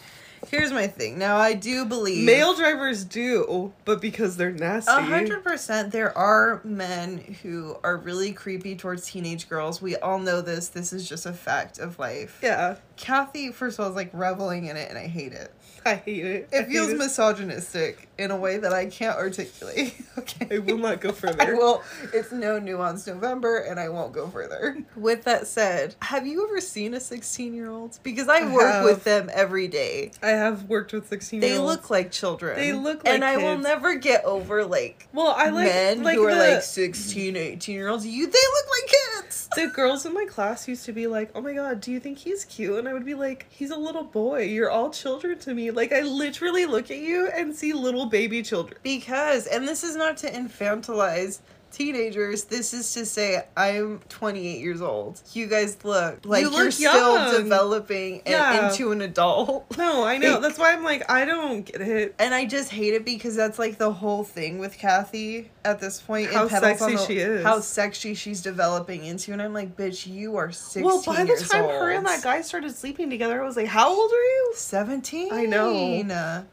Here's 0.47 0.72
my 0.72 0.88
thing. 0.88 1.20
Now 1.20 1.38
I 1.38 1.53
do 1.53 1.86
believe 1.86 2.26
Male 2.26 2.55
drivers 2.55 3.03
do, 3.03 3.74
but 3.86 4.01
because 4.01 4.38
they're 4.38 4.51
nasty. 4.51 4.91
A 4.91 5.01
hundred 5.01 5.43
percent. 5.43 5.91
There 5.91 6.18
are 6.18 6.62
men 6.64 7.38
who 7.43 7.78
are 7.84 7.97
really 7.97 8.34
creepy 8.34 8.76
towards 8.76 9.05
teenage 9.05 9.47
girls. 9.47 9.82
We 9.82 9.95
all 9.97 10.18
know 10.18 10.41
this. 10.41 10.70
This 10.70 10.93
is 10.93 11.07
just 11.07 11.26
a 11.26 11.34
fact 11.34 11.78
of 11.78 11.99
life. 11.99 12.39
Yeah, 12.41 12.78
Kathy, 13.02 13.52
first 13.52 13.80
of 13.80 13.84
all, 13.84 13.89
is 13.89 13.95
like 13.95 14.12
reveling 14.14 14.66
in 14.68 14.78
it, 14.78 14.89
and 14.89 14.97
I 14.97 15.08
hate 15.08 15.34
it. 15.34 15.52
I 15.84 15.95
hate 15.95 16.24
it. 16.26 16.49
I 16.54 16.58
It 16.58 16.68
feels 16.68 16.93
misogynistic 16.93 18.08
in 18.20 18.30
a 18.30 18.36
way 18.38 18.58
that 18.58 18.72
I 18.72 18.86
can't 18.86 19.18
articulate. 19.18 19.95
Okay. 20.18 20.56
I 20.58 20.60
will 20.60 20.78
not 20.78 20.99
go 20.99 21.10
I 21.10 21.14
further. 21.14 21.56
will. 21.56 21.82
It's 22.14 22.34
no 22.34 22.60
nuance 22.60 23.08
November, 23.08 23.60
and 23.60 23.80
I 23.80 23.88
won't 23.89 24.12
go 24.12 24.28
further. 24.28 24.78
With 24.95 25.24
that 25.24 25.47
said, 25.47 25.95
have 26.02 26.28
you 26.28 26.45
ever 26.45 26.60
seen 26.60 26.93
a 26.93 26.99
16 26.99 27.54
year 27.54 27.70
old? 27.70 27.97
Because 28.04 28.28
I, 28.28 28.39
I 28.41 28.54
work 28.54 28.72
have. 28.74 28.84
with 28.84 29.04
them 29.06 29.30
every 29.34 29.68
day. 29.70 30.12
I 30.22 30.30
have 30.32 30.66
worked 30.66 30.91
with 30.91 31.08
sixteen. 31.08 31.39
They 31.39 31.52
year 31.52 31.60
olds. 31.60 31.72
look 31.76 31.89
like 31.89 32.12
children. 32.12 32.58
They 32.58 32.74
look 32.74 33.06
like 33.06 33.14
And 33.14 33.22
like 33.22 33.38
I 33.38 33.38
will 33.38 33.58
never 33.58 33.95
get 33.95 34.24
over, 34.26 34.66
like, 34.66 35.08
Well, 35.14 35.34
I 35.36 35.49
like 35.49 35.66
men 35.68 36.04
like 36.04 36.18
who 36.18 36.26
are 36.28 36.36
like 36.36 36.62
16, 36.62 37.36
18 37.38 37.74
year 37.76 37.88
olds. 37.88 38.06
You, 38.06 38.26
they 38.28 38.32
look 38.32 38.66
like 38.70 39.24
kids. 39.24 39.49
the 39.56 39.68
girls 39.68 40.06
in 40.06 40.14
my 40.14 40.26
class 40.26 40.68
used 40.68 40.86
to 40.86 40.91
be 40.93 41.08
like, 41.08 41.32
"Oh 41.34 41.41
my 41.41 41.54
god, 41.54 41.80
do 41.82 41.91
you 41.91 41.99
think 42.02 42.18
he's 42.20 42.43
cute?" 42.45 42.78
And 42.78 42.88
I 42.88 42.91
would 42.94 43.06
be 43.06 43.14
like, 43.14 43.46
"He's 43.50 43.72
a 43.72 43.78
little 43.78 44.04
boy. 44.04 44.44
You're 44.44 44.70
all 44.70 44.89
children 44.89 45.38
to 45.39 45.54
me." 45.54 45.72
Like 45.72 45.92
I 45.92 46.02
literally 46.02 46.66
look 46.66 46.92
at 46.92 46.98
you 46.98 47.28
and 47.28 47.56
see 47.56 47.74
little 47.74 48.06
baby 48.06 48.42
children. 48.42 48.80
Because, 48.84 49.48
and 49.48 49.68
this 49.68 49.84
is 49.84 49.96
not 49.96 50.18
to 50.18 50.32
infantilize 50.32 51.39
teenagers. 51.72 52.44
This 52.46 52.74
is 52.74 52.92
to 52.94 53.06
say, 53.06 53.44
I'm 53.58 54.00
28 54.10 54.60
years 54.60 54.82
old. 54.82 55.22
You 55.34 55.48
guys 55.48 55.78
look 55.84 56.26
like 56.26 56.42
You 56.44 56.50
are 56.50 56.64
look 56.66 56.72
still 56.72 57.32
developing 57.42 58.22
Yeah. 58.26 58.70
into 58.70 58.92
an 58.92 59.02
adult. 59.02 59.66
No, 59.78 60.04
I 60.04 60.18
know. 60.18 60.40
That's 60.40 60.60
why 60.60 60.74
I'm 60.74 60.84
like, 60.84 61.10
I 61.10 61.26
don't 61.26 61.64
get 61.64 61.82
it. 61.82 62.16
And 62.20 62.34
I 62.36 62.46
just 62.46 62.70
hate 62.70 62.94
it 62.94 63.04
because 63.06 63.36
that's 63.36 63.58
like 63.58 63.78
the 63.78 63.92
whole 63.92 64.24
thing 64.24 64.60
with 64.60 64.78
Kathy 64.78 65.50
at 65.66 65.80
this 65.80 66.00
point. 66.02 66.32
How 66.32 66.48
sexy 66.48 66.96
the- 66.96 67.06
she 67.06 67.18
is. 67.18 67.44
How 67.44 67.60
sexy 67.62 68.14
she's 68.14 68.42
developing 68.42 69.04
into. 69.06 69.32
And 69.34 69.42
I'm 69.42 69.54
like, 69.54 69.76
bitch, 69.76 70.06
you 70.06 70.36
are 70.38 70.52
16 70.52 70.84
Well, 70.84 71.02
by 71.04 71.24
the 71.24 71.36
time 71.50 71.64
old. 71.66 71.72
her 71.74 71.90
and 71.92 72.06
that 72.06 72.22
guy 72.24 72.42
started 72.42 72.76
sleeping 72.76 73.10
together, 73.10 73.42
I 73.42 73.46
was 73.46 73.56
like, 73.58 73.68
"How 73.68 73.90
old 73.90 74.12
are 74.12 74.16
you?" 74.16 74.54
17? 74.56 75.30
I 75.32 75.46
know. 75.46 76.46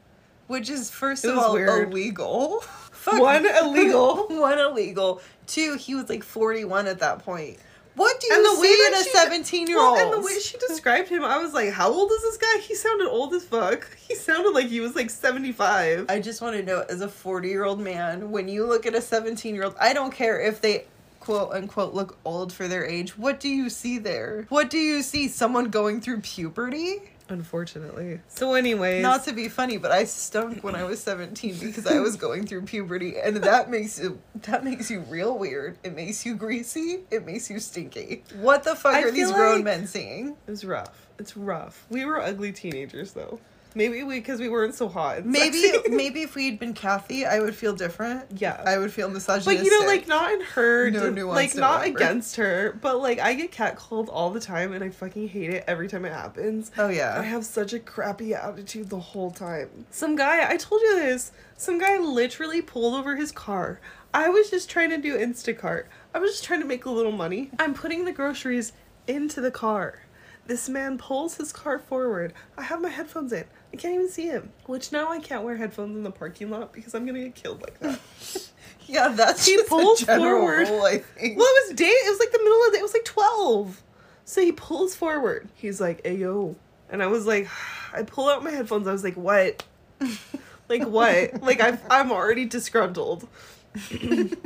Which 0.47 0.71
is, 0.71 0.91
first 0.91 1.27
It 1.27 1.33
of 1.33 1.39
all, 1.39 1.53
weird. 1.53 1.93
illegal. 1.93 2.65
Fuck. 2.99 3.21
One 3.21 3.47
illegal. 3.63 4.27
One 4.29 4.59
illegal. 4.59 5.21
Two, 5.47 5.77
he 5.77 5.95
was 5.95 6.09
like 6.09 6.23
41 6.25 6.87
at 6.87 6.99
that 7.01 7.21
point. 7.21 7.59
What 7.95 8.21
do 8.21 8.27
you 8.29 8.35
And 8.37 8.45
the 8.45 8.61
way 8.61 8.69
see 8.69 8.87
in 8.87 8.95
a 8.95 9.03
17 9.03 9.67
year 9.67 9.77
Well, 9.77 9.91
old? 9.91 9.99
and 9.99 10.13
the 10.13 10.21
way 10.25 10.39
she 10.39 10.57
described 10.59 11.09
him, 11.09 11.25
I 11.25 11.39
was 11.39 11.53
like, 11.53 11.71
"How 11.73 11.91
old 11.93 12.13
is 12.13 12.23
this 12.23 12.37
guy?" 12.37 12.59
He 12.61 12.77
sounded 12.77 13.09
old 13.09 13.35
as 13.35 13.45
fuck. 13.45 13.89
He 13.97 14.15
sounded 14.15 14.51
like 14.51 14.67
he 14.69 14.79
was 14.79 14.95
like 14.95 15.11
seventy-five. 15.11 16.07
I 16.09 16.21
just 16.21 16.41
want 16.41 16.55
to 16.57 16.63
know, 16.63 16.85
as 16.89 17.01
a 17.01 17.09
40 17.09 17.49
year 17.49 17.65
old 17.65 17.81
man, 17.81 18.31
when 18.31 18.47
you 18.47 18.67
look 18.67 18.87
at 18.87 18.95
a 18.95 19.01
17 19.01 19.53
year 19.55 19.65
old, 19.65 19.75
I 19.81 19.93
don't 19.95 20.13
care 20.13 20.41
if 20.41 20.61
they 20.61 20.85
quote 21.19 21.51
unquote 21.53 21.93
look 21.93 22.17
old 22.25 22.53
for 22.53 22.69
their 22.69 22.85
age. 22.87 23.19
What 23.19 23.41
do 23.41 23.49
you 23.49 23.69
see 23.69 23.99
there? 23.99 24.47
What 24.49 24.71
do 24.71 24.79
you 24.79 25.03
see? 25.03 25.27
Someone 25.27 25.69
going 25.71 26.01
through 26.01 26.21
puberty? 26.21 27.03
Unfortunately. 27.29 28.21
So, 28.29 28.55
anyways, 28.55 29.03
Not 29.03 29.25
to 29.25 29.33
be 29.33 29.49
funny, 29.49 29.77
but 29.77 29.91
I 29.93 30.05
stunk 30.05 30.65
when 30.65 30.75
I 30.75 30.85
was 30.85 31.01
17 31.03 31.59
because 31.59 31.87
I 31.87 32.01
was 32.01 32.17
going 32.17 32.47
through 32.47 32.63
puberty 32.63 33.19
and 33.19 33.37
that 33.39 33.71
makes 33.71 33.99
you 33.99 34.19
that 34.43 34.65
makes 34.65 34.91
you 34.91 35.01
real 35.01 35.37
weird. 35.39 35.79
It 35.83 35.95
makes 35.95 36.25
you 36.25 36.35
greasy, 36.35 37.01
it 37.11 37.27
makes 37.27 37.51
you 37.51 37.59
stinky. 37.61 38.25
What 38.37 38.65
the 38.65 38.75
fuck 38.75 38.95
I 38.95 39.03
are 39.03 39.11
these 39.11 39.31
grown 39.31 39.57
like- 39.57 39.65
men 39.65 39.87
seeing? 39.87 40.37
it 40.47 40.51
was 40.51 40.65
rough. 40.65 41.09
It's 41.19 41.37
rough. 41.37 41.85
We 41.91 42.05
were 42.05 42.21
ugly 42.23 42.53
teenagers, 42.53 43.13
though. 43.13 43.41
Maybe 43.75 44.03
we 44.03 44.17
because 44.17 44.41
we 44.41 44.49
weren't 44.49 44.75
so 44.75 44.89
hot. 44.89 45.25
Maybe 45.25 45.63
sexy. 45.63 45.91
maybe 45.95 46.23
if 46.23 46.35
we'd 46.35 46.59
been 46.59 46.75
Kathy, 46.75 47.25
I 47.27 47.41
would 47.41 47.55
feel 47.55 47.75
different. 47.75 48.25
yeah. 48.41 48.63
I 48.65 48.79
would 48.79 48.93
feel 48.93 49.09
misogynistic. 49.11 49.59
but 49.59 49.65
you 49.65 49.81
know, 49.81 49.87
like 49.87 50.09
not 50.09 50.33
in 50.33 50.41
her, 50.41 50.91
No 50.91 51.11
nuance 51.11 51.37
like 51.37 51.55
not 51.55 51.81
whatsoever. 51.81 51.97
against 51.97 52.37
her, 52.37 52.79
but 52.81 53.01
like 53.01 53.19
I 53.21 53.35
get 53.35 53.53
catcalled 53.53 54.09
all 54.11 54.31
the 54.31 54.41
time, 54.41 54.73
and 54.73 54.83
I 54.83 54.91
fucking 54.91 55.29
hate 55.29 55.51
it 55.51 55.65
every 55.67 55.89
time 55.89 56.05
it 56.05 56.13
happens. 56.13 56.71
Oh 56.79 56.89
yeah, 56.89 57.19
I 57.19 57.23
have 57.23 57.45
such 57.45 57.73
a 57.73 57.79
crappy 57.79 58.35
attitude 58.35 58.91
the 58.91 58.99
whole 58.99 59.31
time. 59.31 59.69
Some 59.91 60.17
guy, 60.17 60.51
I 60.51 60.57
told 60.57 60.81
you 60.83 60.97
this, 60.97 61.33
some 61.57 61.79
guy 61.79 61.99
literally 61.99 62.63
pulled 62.63 62.95
over 62.95 63.17
his 63.17 63.33
car. 63.33 63.81
I 64.15 64.31
was 64.31 64.49
just 64.51 64.71
trying 64.71 64.91
to 64.91 64.99
do 64.99 65.17
Instacart. 65.19 65.85
I 66.15 66.19
was 66.19 66.31
just 66.33 66.45
trying 66.45 66.61
to 66.61 66.67
make 66.67 66.87
a 66.87 66.91
little 66.91 67.13
money. 67.13 67.51
I'm 67.59 67.75
putting 67.75 68.07
the 68.07 68.13
groceries 68.13 68.73
into 69.07 69.41
the 69.43 69.51
car. 69.51 70.01
This 70.49 70.67
man 70.67 70.97
pulls 70.97 71.37
his 71.37 71.53
car 71.53 71.79
forward. 71.79 72.33
I 72.57 72.63
have 72.63 72.81
my 72.81 72.89
headphones 72.89 73.35
in. 73.35 73.45
I 73.71 73.77
can't 73.77 73.95
even 73.95 74.09
see 74.09 74.29
him. 74.29 74.51
Which 74.65 74.91
now 74.93 75.11
I 75.13 75.19
can't 75.21 75.45
wear 75.45 75.57
headphones 75.57 75.95
in 75.95 76.03
the 76.03 76.11
parking 76.11 76.51
lot 76.51 76.73
because 76.73 76.95
I'm 76.95 77.05
gonna 77.05 77.21
get 77.25 77.35
killed 77.35 77.61
like 77.63 77.79
that. 77.81 78.01
Yeah, 78.87 79.09
that's 79.09 79.45
He 79.45 79.63
pulls 79.65 80.01
forward. 80.01 80.67
rule, 80.67 80.83
I 80.83 80.97
think. 80.99 81.37
Well, 81.39 81.47
it 81.47 81.69
was 81.69 81.77
day. 81.77 81.85
It 81.85 82.11
was 82.11 82.19
like 82.19 82.33
the 82.33 82.39
middle 82.39 82.59
of 82.61 82.65
the 82.67 82.73
day. 82.73 82.79
It 82.79 82.83
was 82.83 82.95
like 82.95 83.05
twelve. 83.05 83.83
So 84.25 84.41
he 84.41 84.51
pulls 84.53 84.95
forward. 84.95 85.51
He's 85.55 85.79
like, 85.79 86.01
"Hey 86.07 86.17
yo," 86.17 86.57
and 86.89 87.03
I 87.03 87.09
was 87.09 87.27
like, 87.27 87.49
I 87.93 88.03
pull 88.03 88.31
out 88.31 88.43
my 88.43 88.51
headphones. 88.51 88.89
I 88.89 88.93
was 88.93 89.05
like, 89.05 89.17
"What? 89.17 89.63
like 90.71 90.87
what? 90.87 91.43
like 91.43 91.61
I 91.61 91.79
I'm 91.91 92.11
already 92.11 92.47
disgruntled." 92.47 93.29
and 93.91 94.37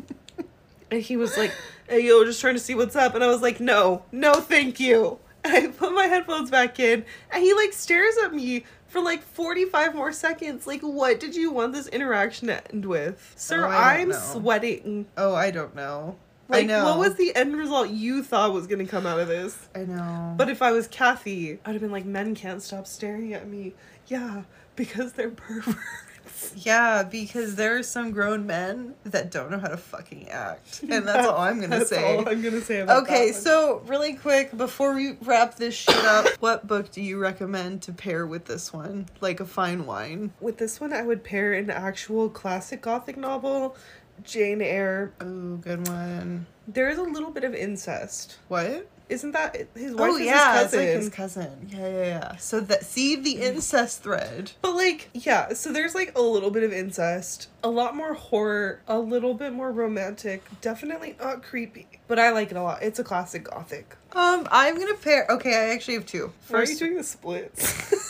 he 0.91 1.17
was 1.17 1.37
like, 1.39 1.53
"Hey 1.89 2.01
yo, 2.07 2.25
just 2.25 2.41
trying 2.41 2.55
to 2.55 2.61
see 2.61 2.75
what's 2.75 2.97
up." 2.97 3.15
And 3.15 3.23
I 3.23 3.29
was 3.29 3.43
like, 3.43 3.61
"No, 3.61 4.03
no, 4.11 4.35
thank 4.35 4.81
you." 4.81 5.21
I 5.45 5.67
put 5.69 5.93
my 5.93 6.05
headphones 6.07 6.51
back 6.51 6.79
in, 6.81 7.05
and 7.31 7.43
he 7.43 7.53
like 7.55 7.73
stares 7.73 8.15
at 8.25 8.33
me 8.35 8.65
for 8.89 9.01
like 9.01 9.23
45 9.23 9.95
more 9.95 10.13
seconds. 10.13 10.67
Like, 10.67 10.83
what 10.83 11.19
did 11.19 11.35
you 11.35 11.51
want 11.51 11.73
this 11.73 11.87
interaction 11.89 12.49
to 12.49 12.73
end 12.73 12.85
with? 12.85 13.33
Sir, 13.37 13.65
Oh, 13.67 13.71
I'm 13.71 14.11
know. 14.11 14.17
sweating. 14.19 15.07
Oh, 15.17 15.35
I 15.35 15.51
don't 15.51 15.75
know. 15.75 16.17
Like, 16.49 16.65
I 16.65 16.67
know. 16.67 16.85
what 16.85 16.99
was 16.99 17.15
the 17.15 17.35
end 17.35 17.57
result 17.57 17.89
you 17.89 18.23
thought 18.23 18.53
was 18.53 18.67
gonna 18.67 18.87
come 18.87 19.07
out 19.07 19.19
of 19.19 19.29
this? 19.29 19.69
I 19.75 19.81
know. 19.85 20.35
But 20.37 20.49
if 20.51 20.61
I 20.61 20.73
was 20.73 20.87
Kathy, 20.87 21.59
I'd 21.65 21.73
have 21.73 21.81
been 21.81 21.93
like, 21.93 22.05
men 22.05 22.35
can't 22.35 22.63
stop 22.63 22.87
staring 22.87 23.33
at 23.33 23.49
me. 23.49 23.73
Yeah, 24.07 24.43
because 24.77 25.15
they're 25.15 25.31
perverts. 25.31 25.79
Yeah, 26.57 27.03
because 27.03 27.55
there 27.57 27.77
are 27.77 27.83
some 27.83 28.11
grown 28.11 28.47
men 28.47 28.95
that 29.05 29.31
don't 29.31 29.51
know 29.51 29.59
how 29.59 29.69
to 29.69 29.77
fucking 29.77 30.29
act, 30.29 30.83
and 30.89 31.07
that's 31.07 31.27
all 31.27 31.39
I'm 31.39 31.61
gonna 31.61 31.79
That's 31.79 31.91
say. 31.91 32.17
all 32.17 32.29
I'm 32.29 32.43
gonna 32.43 32.61
say 32.61 32.81
about 32.81 33.03
Okay, 33.05 33.33
so 33.33 33.83
really 33.87 34.15
quick 34.15 34.57
before 34.57 34.95
we 34.95 35.17
wrap 35.23 35.57
this 35.57 35.75
shit 35.75 35.97
up, 36.05 36.27
what 36.41 36.67
book 36.67 36.91
do 36.91 37.01
you 37.03 37.19
recommend 37.19 37.83
to 37.83 37.93
pair 37.93 38.27
with 38.27 38.45
this 38.47 38.73
one? 38.73 39.07
Like 39.21 39.41
a 39.41 39.45
fine 39.47 39.87
wine. 39.87 40.33
with 40.41 40.59
this 40.59 40.81
one, 40.81 40.93
I 40.93 41.03
would 41.03 41.25
pair 41.25 41.53
an 41.53 41.71
actual 41.71 42.29
classic 42.29 42.83
gothic 42.83 43.17
novel, 43.17 43.77
Jane 44.25 44.61
Eyre. 44.63 45.13
Oh, 45.21 45.57
good 45.57 45.87
one. 45.89 46.47
There 46.69 46.89
is 46.89 46.99
a 46.99 47.03
little 47.03 47.31
bit 47.31 47.45
of 47.45 47.55
incest. 47.55 48.37
What? 48.49 48.87
Isn't 49.13 49.33
that 49.33 49.55
his 49.75 49.93
wife? 49.95 50.11
Oh 50.11 50.17
is 50.17 50.27
yeah, 50.27 50.55
his 50.55 50.63
it's 50.65 50.73
cousin. 50.73 50.79
like 50.81 50.97
his 50.97 51.09
cousin. 51.11 51.69
Yeah, 51.71 51.89
yeah, 51.89 52.05
yeah. 52.05 52.37
So 52.37 52.61
that 52.61 52.85
see 52.85 53.15
the 53.17 53.33
incest 53.43 54.03
thread. 54.03 54.53
But 54.63 54.75
like, 54.75 55.11
yeah, 55.13 55.53
so 55.53 55.73
there's 55.73 55.95
like 55.95 56.17
a 56.17 56.23
little 56.23 56.51
bit 56.51 56.63
of 56.63 56.73
incest, 56.73 57.49
a 57.63 57.69
lot 57.71 57.95
more 57.95 58.15
horror, 58.15 58.81
a 58.89 58.99
little 58.99 59.35
bit 59.35 59.53
more 59.53 59.71
romantic, 59.71 60.43
definitely 60.61 61.15
not 61.21 61.43
creepy. 61.43 61.87
But 62.09 62.19
I 62.19 62.31
like 62.31 62.51
it 62.51 62.57
a 62.57 62.63
lot. 62.63 62.83
It's 62.83 62.99
a 62.99 63.05
classic 63.05 63.45
gothic. 63.45 63.97
Um, 64.13 64.47
I'm 64.51 64.79
gonna 64.79 64.95
pair. 64.95 65.27
Okay, 65.31 65.55
I 65.55 65.73
actually 65.75 65.95
have 65.95 66.07
two. 66.07 66.33
Why 66.49 66.59
are 66.59 66.61
you 66.63 66.67
First, 66.67 66.79
doing 66.79 66.97
the 66.97 67.05
splits? 67.05 67.93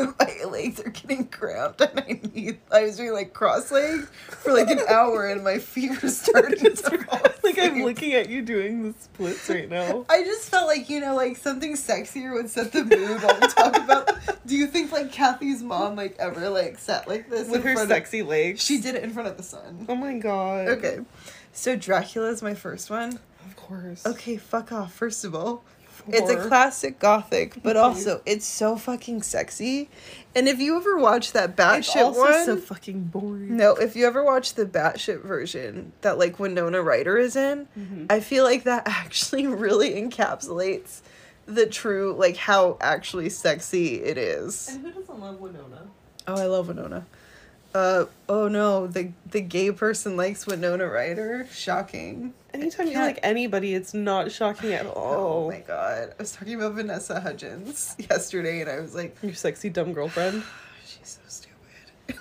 my 0.18 0.44
legs 0.48 0.80
are 0.80 0.90
getting 0.90 1.26
cramped, 1.28 1.80
and 1.80 2.00
I 2.00 2.20
need. 2.34 2.58
I 2.70 2.82
was 2.82 2.96
doing 2.96 3.12
like 3.12 3.32
cross 3.32 3.70
leg 3.70 4.00
for 4.00 4.52
like 4.52 4.70
an 4.70 4.80
hour, 4.88 5.26
and 5.26 5.42
my 5.44 5.58
feet 5.58 6.02
were 6.02 6.08
starting 6.08 6.58
to 6.76 6.98
fall 6.98 7.20
like 7.42 7.58
I'm 7.58 7.82
looking 7.82 8.12
at 8.14 8.28
you 8.28 8.42
doing 8.42 8.82
the 8.82 8.94
splits 8.98 9.48
right 9.48 9.68
now. 9.68 10.04
I 10.08 10.22
just 10.24 10.48
felt 10.50 10.66
like 10.66 10.88
you 10.88 11.00
know, 11.00 11.14
like 11.14 11.36
something 11.36 11.74
sexier 11.74 12.32
would 12.34 12.50
set 12.50 12.72
the 12.72 12.84
mood 12.84 13.22
while 13.22 13.38
we 13.40 13.46
talk 13.48 13.76
about. 13.76 14.10
Do 14.46 14.56
you 14.56 14.66
think 14.66 14.92
like 14.92 15.12
Kathy's 15.12 15.62
mom 15.62 15.96
like 15.96 16.16
ever 16.18 16.48
like 16.48 16.78
sat 16.78 17.08
like 17.08 17.28
this 17.28 17.48
With 17.48 17.64
her 17.64 17.86
sexy 17.86 18.22
legs. 18.22 18.62
She 18.62 18.80
did 18.80 18.94
it 18.94 19.04
in 19.04 19.10
front 19.10 19.28
of 19.28 19.36
the 19.36 19.42
sun. 19.42 19.86
Oh 19.88 19.94
my 19.94 20.18
god. 20.18 20.68
Okay, 20.68 21.00
so 21.52 21.76
Dracula 21.76 22.30
is 22.30 22.42
my 22.42 22.54
first 22.54 22.90
one. 22.90 23.18
Of 23.46 23.56
course. 23.56 24.06
Okay, 24.06 24.36
fuck 24.36 24.72
off. 24.72 24.92
First 24.92 25.24
of 25.24 25.34
all, 25.34 25.64
it's 26.14 26.30
a 26.30 26.48
classic 26.48 26.98
gothic, 26.98 27.62
but 27.62 27.76
also 27.76 28.20
it's 28.26 28.44
so 28.46 28.76
fucking 28.76 29.22
sexy. 29.22 29.88
And 30.34 30.46
if 30.48 30.60
you 30.60 30.76
ever 30.76 30.96
watch 30.98 31.32
that 31.32 31.56
batshit 31.56 32.16
one, 32.16 32.44
so 32.44 32.56
fucking 32.56 33.04
boring. 33.04 33.56
no, 33.56 33.74
if 33.74 33.96
you 33.96 34.06
ever 34.06 34.22
watch 34.22 34.54
the 34.54 34.64
batshit 34.64 35.22
version 35.22 35.92
that 36.02 36.18
like 36.18 36.38
Winona 36.38 36.80
Ryder 36.82 37.18
is 37.18 37.34
in, 37.36 37.66
Mhm. 37.78 38.06
I 38.10 38.20
feel 38.20 38.44
like 38.44 38.64
that 38.64 38.84
actually 38.86 39.46
really 39.46 39.90
encapsulates 40.00 41.00
the 41.46 41.66
true 41.66 42.14
like 42.16 42.36
how 42.36 42.76
actually 42.80 43.28
sexy 43.28 44.02
it 44.02 44.16
is. 44.18 44.68
And 44.68 44.84
who 44.86 44.92
doesn't 44.92 45.18
love 45.20 45.40
Winona? 45.40 45.88
Oh, 46.28 46.34
I 46.34 46.46
love 46.46 46.68
Winona. 46.68 47.06
Uh 47.72 48.06
oh 48.28 48.48
no, 48.48 48.88
the 48.88 49.12
the 49.30 49.40
gay 49.40 49.70
person 49.70 50.16
likes 50.16 50.46
Winona 50.46 50.86
Ryder. 50.86 51.46
Shocking. 51.52 52.34
Anytime 52.52 52.88
you 52.88 52.94
like 52.98 53.20
anybody, 53.22 53.74
it's 53.74 53.94
not 53.94 54.32
shocking 54.32 54.72
at 54.72 54.86
all. 54.86 55.44
Oh 55.44 55.50
my 55.50 55.60
god. 55.60 56.10
I 56.10 56.14
was 56.18 56.32
talking 56.32 56.54
about 56.54 56.72
Vanessa 56.72 57.20
Hudgens 57.20 57.94
yesterday 58.10 58.62
and 58.62 58.70
I 58.70 58.80
was 58.80 58.94
like, 58.94 59.16
Your 59.22 59.34
sexy 59.34 59.70
dumb 59.70 59.92
girlfriend. 59.92 60.42
she's 60.84 61.20
so 61.22 61.28
stupid. 61.28 61.54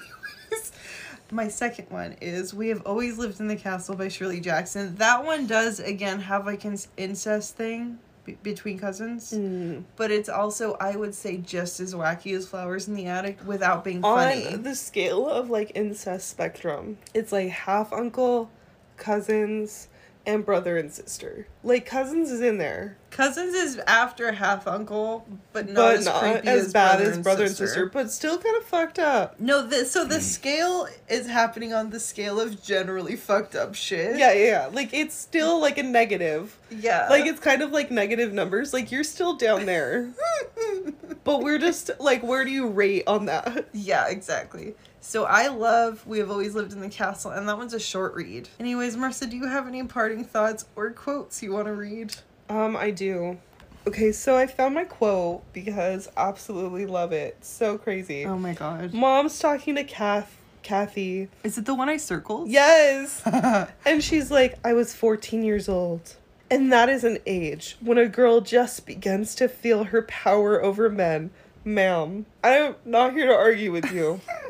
Anyways, 0.52 0.72
my 1.32 1.48
second 1.48 1.88
one 1.90 2.16
is 2.22 2.54
We 2.54 2.70
Have 2.70 2.82
Always 2.86 3.18
Lived 3.18 3.40
in 3.40 3.48
the 3.48 3.56
Castle 3.56 3.96
by 3.96 4.08
Shirley 4.08 4.40
Jackson. 4.40 4.96
That 4.98 5.26
one 5.26 5.48
does, 5.48 5.80
again, 5.80 6.20
have 6.20 6.46
like 6.46 6.64
an 6.64 6.78
incest 6.96 7.56
thing 7.56 7.98
be- 8.30 8.38
between 8.44 8.80
cousins. 8.80 9.32
Mm. 9.32 9.84
But 9.96 10.12
it's 10.12 10.30
also, 10.30 10.76
I 10.80 10.96
would 10.96 11.14
say, 11.14 11.38
just 11.38 11.80
as 11.80 11.94
wacky 11.94 12.36
as 12.36 12.48
Flowers 12.48 12.88
in 12.88 12.96
the 12.96 13.06
Attic 13.08 13.40
without 13.46 13.84
being 13.84 14.02
funny. 14.02 14.48
On 14.48 14.64
the 14.64 14.76
scale 14.76 15.28
of 15.28 15.50
like 15.50 15.72
incest 15.76 16.30
spectrum, 16.30 16.98
it's 17.14 17.32
like 17.32 17.50
half 17.50 17.92
uncle, 17.94 18.50
cousins, 18.98 19.89
and 20.26 20.46
brother 20.46 20.78
and 20.78 20.92
sister. 20.92 21.48
Like 21.64 21.86
cousins 21.86 22.32
is 22.32 22.42
in 22.42 22.58
there, 22.58 22.98
Cousins 23.12 23.56
is 23.56 23.78
after 23.88 24.32
half 24.32 24.68
uncle, 24.68 25.28
but 25.52 25.68
not 25.68 25.76
but 25.76 25.96
as 25.98 26.06
not 26.06 26.22
creepy 26.22 26.48
as, 26.48 26.66
as, 26.68 26.74
bad 26.74 26.98
brother 26.98 27.10
as 27.10 27.16
and 27.16 27.24
brother 27.24 27.48
sister. 27.48 27.64
and 27.64 27.70
sister, 27.70 27.86
but 27.88 28.12
still 28.12 28.38
kind 28.38 28.58
of 28.58 28.64
fucked 28.64 29.00
up. 29.00 29.40
No, 29.40 29.66
this 29.66 29.92
so 29.92 30.06
the 30.06 30.16
hmm. 30.16 30.22
scale 30.22 30.88
is 31.08 31.28
happening 31.28 31.74
on 31.74 31.90
the 31.90 32.00
scale 32.00 32.40
of 32.40 32.62
generally 32.64 33.16
fucked 33.16 33.56
up 33.56 33.76
shit. 33.76 34.18
Yeah, 34.18 34.34
yeah, 34.34 34.46
yeah. 34.46 34.70
Like 34.72 34.94
it's 34.94 35.16
still 35.16 35.60
like 35.60 35.78
a 35.78 35.84
negative. 35.84 36.58
yeah. 36.70 37.08
Like 37.10 37.26
it's 37.26 37.40
kind 37.40 37.62
of 37.62 37.72
like 37.72 37.90
negative 37.90 38.32
numbers. 38.32 38.74
Like 38.74 38.92
you're 38.92 39.04
still 39.04 39.36
down 39.36 39.66
there, 39.66 40.12
but 41.24 41.42
we're 41.42 41.60
just 41.60 41.92
like, 42.00 42.22
where 42.24 42.46
do 42.46 42.52
you 42.52 42.68
rate 42.68 43.04
on 43.08 43.26
that? 43.26 43.70
yeah, 43.74 44.08
exactly. 44.08 44.76
So 45.02 45.24
I 45.26 45.48
love 45.48 46.06
We 46.06 46.20
Have 46.20 46.30
Always 46.30 46.56
Lived 46.56 46.74
in 46.74 46.82
the 46.82 46.90
Castle, 46.90 47.32
and 47.32 47.48
that 47.48 47.58
one's 47.58 47.74
a 47.74 47.80
short 47.80 48.14
read. 48.16 48.50
Anyways, 48.60 48.98
Marissa, 48.98 49.30
do 49.30 49.38
you 49.38 49.48
have 49.48 49.68
any 49.68 49.84
parting 49.84 50.24
thoughts 50.24 50.66
or 50.76 50.92
quotes 50.92 51.42
you 51.42 51.54
want 51.54 51.68
to 51.68 51.74
read? 51.74 52.16
Um, 52.50 52.76
I 52.76 52.92
do. 52.92 53.38
Okay, 53.88 54.12
so 54.12 54.36
I 54.36 54.46
found 54.46 54.76
my 54.76 54.84
quote 54.84 55.42
because 55.54 56.10
absolutely 56.18 56.86
love 56.86 57.12
it. 57.12 57.38
So 57.42 57.78
crazy. 57.78 58.26
Oh 58.26 58.38
my 58.38 58.54
god. 58.54 58.94
Mom's 58.94 59.40
talking 59.40 59.76
to 59.76 59.84
Kath, 59.84 60.38
Kathy. 60.64 61.30
Is 61.44 61.58
it 61.58 61.66
the 61.66 61.74
one 61.74 61.90
I 61.90 61.98
circled? 61.98 62.50
Yes. 62.50 63.22
and 63.86 64.04
she's 64.04 64.30
like, 64.30 64.60
I 64.66 64.74
was 64.74 64.94
14 64.94 65.44
years 65.44 65.70
old. 65.70 66.16
And 66.52 66.72
that 66.74 66.90
is 66.90 67.04
an 67.04 67.20
age 67.26 67.78
when 67.80 67.98
a 67.98 68.08
girl 68.08 68.42
just 68.42 68.86
begins 68.86 69.34
to 69.36 69.48
feel 69.48 69.86
her 69.86 70.02
power 70.02 70.62
over 70.62 70.90
men. 70.90 71.30
Ma'am, 71.64 72.26
I'm 72.44 72.76
not 72.86 73.14
here 73.14 73.28
to 73.28 73.34
argue 73.34 73.72
with 73.72 73.92
you. 73.92 74.20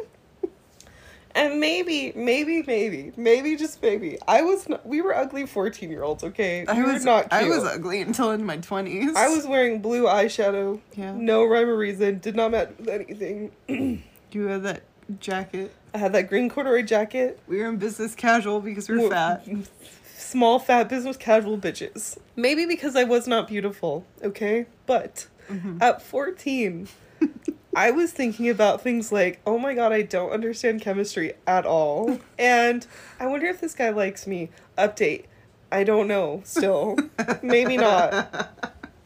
And 1.39 1.59
maybe, 1.59 2.11
maybe, 2.15 2.63
maybe, 2.67 3.11
maybe 3.15 3.55
just 3.55 3.81
maybe. 3.81 4.17
I 4.27 4.41
was 4.41 4.67
not, 4.67 4.85
we 4.85 5.01
were 5.01 5.15
ugly 5.15 5.45
14 5.45 5.89
year 5.89 6.03
olds, 6.03 6.23
okay? 6.23 6.65
I 6.67 6.73
We 6.77 6.83
were 6.83 6.93
was 6.93 7.05
not 7.05 7.31
I 7.31 7.47
was 7.47 7.63
ugly 7.63 8.01
until 8.01 8.31
in 8.31 8.43
my 8.45 8.57
twenties. 8.57 9.15
I 9.15 9.29
was 9.29 9.47
wearing 9.47 9.81
blue 9.81 10.03
eyeshadow. 10.05 10.79
Yeah. 10.95 11.13
No 11.15 11.45
rhyme 11.45 11.69
or 11.69 11.77
reason. 11.77 12.19
Did 12.19 12.35
not 12.35 12.51
match 12.51 12.69
with 12.77 12.89
anything. 12.89 13.51
You 14.31 14.45
had 14.45 14.61
that 14.61 14.83
jacket. 15.19 15.73
I 15.91 15.97
had 15.97 16.13
that 16.13 16.29
green 16.29 16.49
corduroy 16.49 16.83
jacket. 16.83 17.39
We 17.47 17.57
were 17.57 17.67
in 17.69 17.77
business 17.77 18.13
casual 18.13 18.59
because 18.59 18.87
we 18.87 18.97
Well, 18.97 19.05
we're 19.09 19.11
fat. 19.15 19.47
Small, 20.17 20.59
fat, 20.59 20.87
business 20.87 21.17
casual 21.17 21.57
bitches. 21.57 22.15
Maybe 22.35 22.67
because 22.67 22.95
I 22.95 23.05
was 23.05 23.27
not 23.27 23.47
beautiful, 23.47 24.05
okay? 24.23 24.67
But 24.85 25.25
Mm-hmm. 25.49 25.81
at 25.81 26.03
14, 26.03 26.87
I 27.79 27.91
was 27.91 28.11
thinking 28.11 28.49
about 28.49 28.81
things 28.81 29.09
like, 29.11 29.39
oh 29.45 29.57
my 29.57 29.73
god, 29.73 29.93
I 29.93 30.01
don't 30.01 30.31
understand 30.31 30.81
chemistry 30.81 31.33
at 31.47 31.65
all. 31.65 32.19
And 32.37 32.85
I 33.19 33.25
wonder 33.27 33.47
if 33.47 33.61
this 33.61 33.73
guy 33.73 33.89
likes 33.89 34.27
me. 34.27 34.49
Update. 34.77 35.25
I 35.71 35.83
don't 35.85 36.07
know 36.07 36.41
still. 36.45 36.97
Maybe 37.41 37.77
not. 37.77 38.49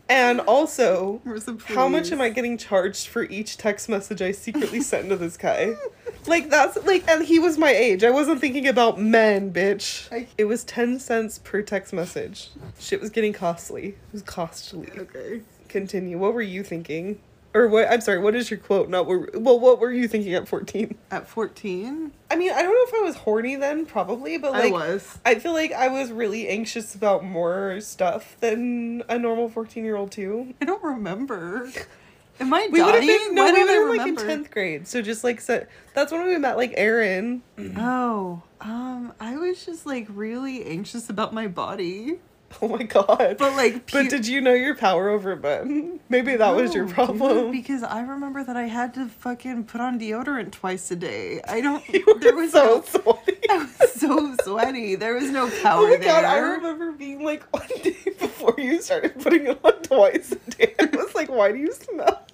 And 0.10 0.40
also, 0.42 1.22
how 1.66 1.88
much 1.88 2.12
am 2.12 2.20
I 2.22 2.30
getting 2.30 2.58
charged 2.58 3.08
for 3.08 3.24
each 3.24 3.58
text 3.58 3.90
message 3.90 4.22
I 4.22 4.32
secretly 4.32 4.82
sent 4.82 5.10
to 5.10 5.16
this 5.18 5.38
guy? 5.38 5.76
Like 6.26 6.50
that's 6.50 6.78
like 6.86 7.06
and 7.10 7.22
he 7.26 7.38
was 7.38 7.58
my 7.58 7.72
age. 7.72 8.02
I 8.02 8.10
wasn't 8.10 8.40
thinking 8.40 8.66
about 8.66 8.98
men, 8.98 9.52
bitch. 9.52 10.08
I- 10.10 10.28
It 10.38 10.46
was 10.46 10.64
10 10.64 11.00
cents 11.00 11.38
per 11.40 11.62
text 11.62 11.92
message. 11.92 12.50
Shit 12.80 13.02
was 13.02 13.10
getting 13.10 13.34
costly. 13.34 13.88
It 13.90 13.98
was 14.14 14.22
costly. 14.22 14.88
Okay. 14.98 15.42
Continue. 15.68 16.18
What 16.18 16.34
were 16.34 16.42
you 16.42 16.64
thinking? 16.64 17.20
Or 17.56 17.68
what 17.68 17.91
I'm 17.91 18.01
sorry, 18.01 18.20
what 18.20 18.36
is 18.36 18.49
your 18.49 18.60
quote? 18.60 18.89
Not 18.89 19.06
what 19.06 19.36
well 19.39 19.60
what 19.60 19.80
were 19.80 19.91
you 19.91 20.08
thinking 20.08 20.34
at 20.34 20.47
14? 20.47 20.95
At 21.12 21.28
fourteen, 21.28 22.12
I 22.32 22.36
mean, 22.36 22.51
I 22.51 22.64
don't 22.64 22.74
know 22.74 22.97
if 22.97 23.04
I 23.04 23.06
was 23.06 23.16
horny 23.16 23.56
then, 23.56 23.86
probably, 23.86 24.38
but 24.38 24.54
like 24.54 24.66
I 24.66 24.72
was. 24.72 25.20
I 25.24 25.36
feel 25.36 25.54
like 25.54 25.72
I 25.72 25.88
was 25.89 26.12
really 26.12 26.47
anxious 26.47 26.95
about 26.95 27.24
more 27.24 27.80
stuff 27.80 28.38
than 28.39 29.04
a 29.08 29.20
normal 29.20 29.49
14 29.49 29.84
year 29.84 29.95
old 29.95 30.12
too. 30.12 30.56
I 30.62 30.66
don't 30.66 30.84
remember. 30.84 31.70
Am 32.39 32.51
I 32.51 32.68
We 32.72 32.82
would 32.82 32.95
have 32.95 33.04
been 33.04 33.36
no, 33.36 33.43
Why 33.43 33.51
we 33.51 33.60
would 33.60 33.70
have 33.70 33.88
been 33.88 33.97
like 33.97 34.08
in 34.08 34.16
tenth 34.16 34.51
grade. 34.51 34.88
So 34.88 35.04
just 35.04 35.24
like 35.24 35.39
so, 35.39 35.66
that's 35.93 36.12
when 36.12 36.26
we 36.26 36.36
met 36.38 36.58
like 36.58 36.74
Aaron. 36.76 37.43
Oh, 37.78 38.41
um, 38.60 39.14
I 39.20 39.38
was 39.38 39.64
just 39.66 39.86
like 39.86 40.08
really 40.10 40.66
anxious 40.66 41.10
about 41.10 41.34
my 41.34 41.47
body, 41.47 42.20
Oh 42.62 42.68
my 42.70 42.84
god! 42.84 43.36
but 43.39 43.56
like, 43.56 43.91
but 43.91 44.10
did 44.10 44.26
you 44.28 44.39
know 44.39 44.54
your 44.54 44.76
power 44.76 45.10
over 45.10 45.36
men? 45.36 45.99
Maybe 46.08 46.36
that 46.36 46.56
was 46.56 46.74
your 46.74 46.88
problem. 46.88 47.51
because 47.51 47.84
I 47.84 48.01
remember 48.01 48.43
that 48.43 48.56
I 48.56 48.64
had 48.64 48.93
to 48.93 49.08
fucking 49.08 49.66
put 49.66 49.82
on 49.82 49.99
deodorant 49.99 50.51
twice 50.51 50.89
a 50.91 50.95
day. 50.95 51.41
I 51.47 51.60
don't. 51.62 51.84
there 52.22 52.36
was 52.36 52.51
so 52.51 52.78
no. 52.78 52.82
sweaty. 52.86 53.39
I 53.49 53.58
was 53.58 53.93
so 53.93 54.36
sweaty. 54.43 54.95
There 54.95 55.16
was 55.16 55.30
no 55.30 55.49
power 55.62 55.82
Oh 55.86 55.89
my 55.89 55.97
there. 55.97 56.22
god! 56.22 56.24
I 56.26 56.38
remember 56.38 56.91
being 56.93 57.24
like 57.24 57.43
one 57.54 57.68
day 57.82 57.97
before 58.20 58.56
you 58.58 58.82
started 58.82 59.20
putting 59.20 59.47
it 59.47 59.60
on 59.64 59.82
twice 59.82 60.32
a 60.32 60.36
day. 60.51 60.74
I 60.80 60.86
was 60.95 61.14
like, 61.16 61.30
why 61.30 61.51
do 61.51 61.58
you 61.58 61.74
smell? 61.74 62.26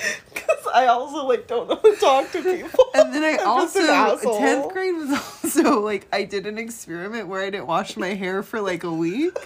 Because 0.34 0.66
I 0.74 0.86
also 0.86 1.26
like 1.26 1.46
don't 1.46 1.68
know 1.68 1.76
how 1.76 1.82
to 1.82 1.96
talk 1.96 2.32
to 2.32 2.42
people. 2.42 2.84
And 2.94 3.14
then 3.14 3.22
I 3.22 3.38
I'm 3.40 3.48
also 3.48 4.38
tenth 4.38 4.72
grade 4.72 4.94
was 4.94 5.10
also 5.44 5.80
like 5.80 6.06
I 6.12 6.24
did 6.24 6.46
an 6.46 6.58
experiment 6.58 7.28
where 7.28 7.42
I 7.42 7.50
didn't 7.50 7.66
wash 7.66 7.96
my 7.96 8.14
hair 8.14 8.42
for 8.42 8.60
like 8.60 8.84
a 8.84 8.92
week. 8.92 9.36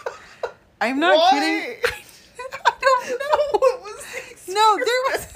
I'm 0.81 0.99
not 1.01 1.17
Why? 1.17 1.31
kidding. 1.33 1.77
I 2.67 2.73
don't 2.81 3.09
know. 3.11 3.59
What 3.59 3.83
was 3.83 4.05
the 4.47 4.53
No, 4.53 4.77
there 4.77 5.03
was. 5.13 5.27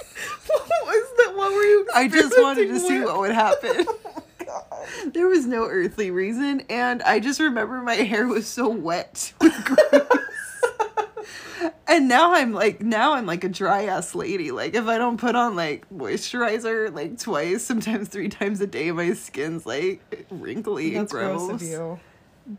What 0.47 0.85
was 0.85 1.17
that? 1.17 1.33
What 1.35 1.51
were 1.51 1.63
you? 1.63 1.87
I 1.93 2.07
just 2.07 2.39
wanted 2.39 2.67
to 2.69 2.79
see 2.79 2.99
what 3.01 3.19
would 3.19 3.31
happen. 3.31 3.85
Oh 3.87 4.27
There 5.13 5.27
was 5.27 5.45
no 5.45 5.65
earthly 5.65 6.11
reason, 6.11 6.63
and 6.69 7.01
I 7.03 7.19
just 7.19 7.39
remember 7.39 7.81
my 7.81 7.95
hair 7.95 8.27
was 8.27 8.47
so 8.47 8.69
wet 8.69 9.33
with. 9.39 9.53
And 11.87 12.07
now 12.07 12.33
I'm 12.33 12.53
like, 12.53 12.81
now 12.81 13.13
I'm 13.13 13.25
like 13.25 13.43
a 13.43 13.49
dry 13.49 13.85
ass 13.85 14.15
lady. 14.15 14.51
Like 14.51 14.75
if 14.75 14.87
I 14.87 14.97
don't 14.97 15.17
put 15.17 15.35
on 15.35 15.55
like 15.55 15.89
moisturizer 15.89 16.93
like 16.93 17.19
twice, 17.19 17.63
sometimes 17.63 18.07
three 18.09 18.29
times 18.29 18.61
a 18.61 18.67
day, 18.67 18.91
my 18.91 19.13
skin's 19.13 19.65
like 19.65 20.01
wrinkly 20.29 20.91
That's 20.91 20.99
and 20.99 21.09
gross. 21.09 21.47
gross 21.47 21.61
of 21.61 21.67
you. 21.67 21.99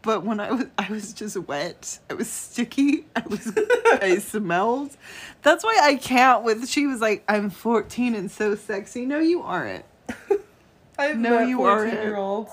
But 0.02 0.24
when 0.24 0.38
I 0.38 0.52
was, 0.52 0.66
I 0.78 0.88
was 0.90 1.12
just 1.12 1.36
wet. 1.36 1.98
I 2.08 2.14
was 2.14 2.30
sticky. 2.30 3.06
I 3.16 3.22
was, 3.26 3.52
I 4.00 4.18
smelled. 4.18 4.96
That's 5.42 5.64
why 5.64 5.78
I 5.82 5.96
can't. 5.96 6.44
With 6.44 6.68
she 6.68 6.86
was 6.86 7.00
like, 7.00 7.24
I'm 7.28 7.50
14 7.50 8.14
and 8.14 8.30
so 8.30 8.54
sexy. 8.54 9.04
No, 9.04 9.18
you 9.18 9.42
aren't. 9.42 9.84
I've 10.98 11.18
No, 11.18 11.40
met 11.40 11.48
you 11.48 11.56
14 11.56 11.76
aren't. 11.76 11.92
year 12.04 12.16
olds. 12.16 12.52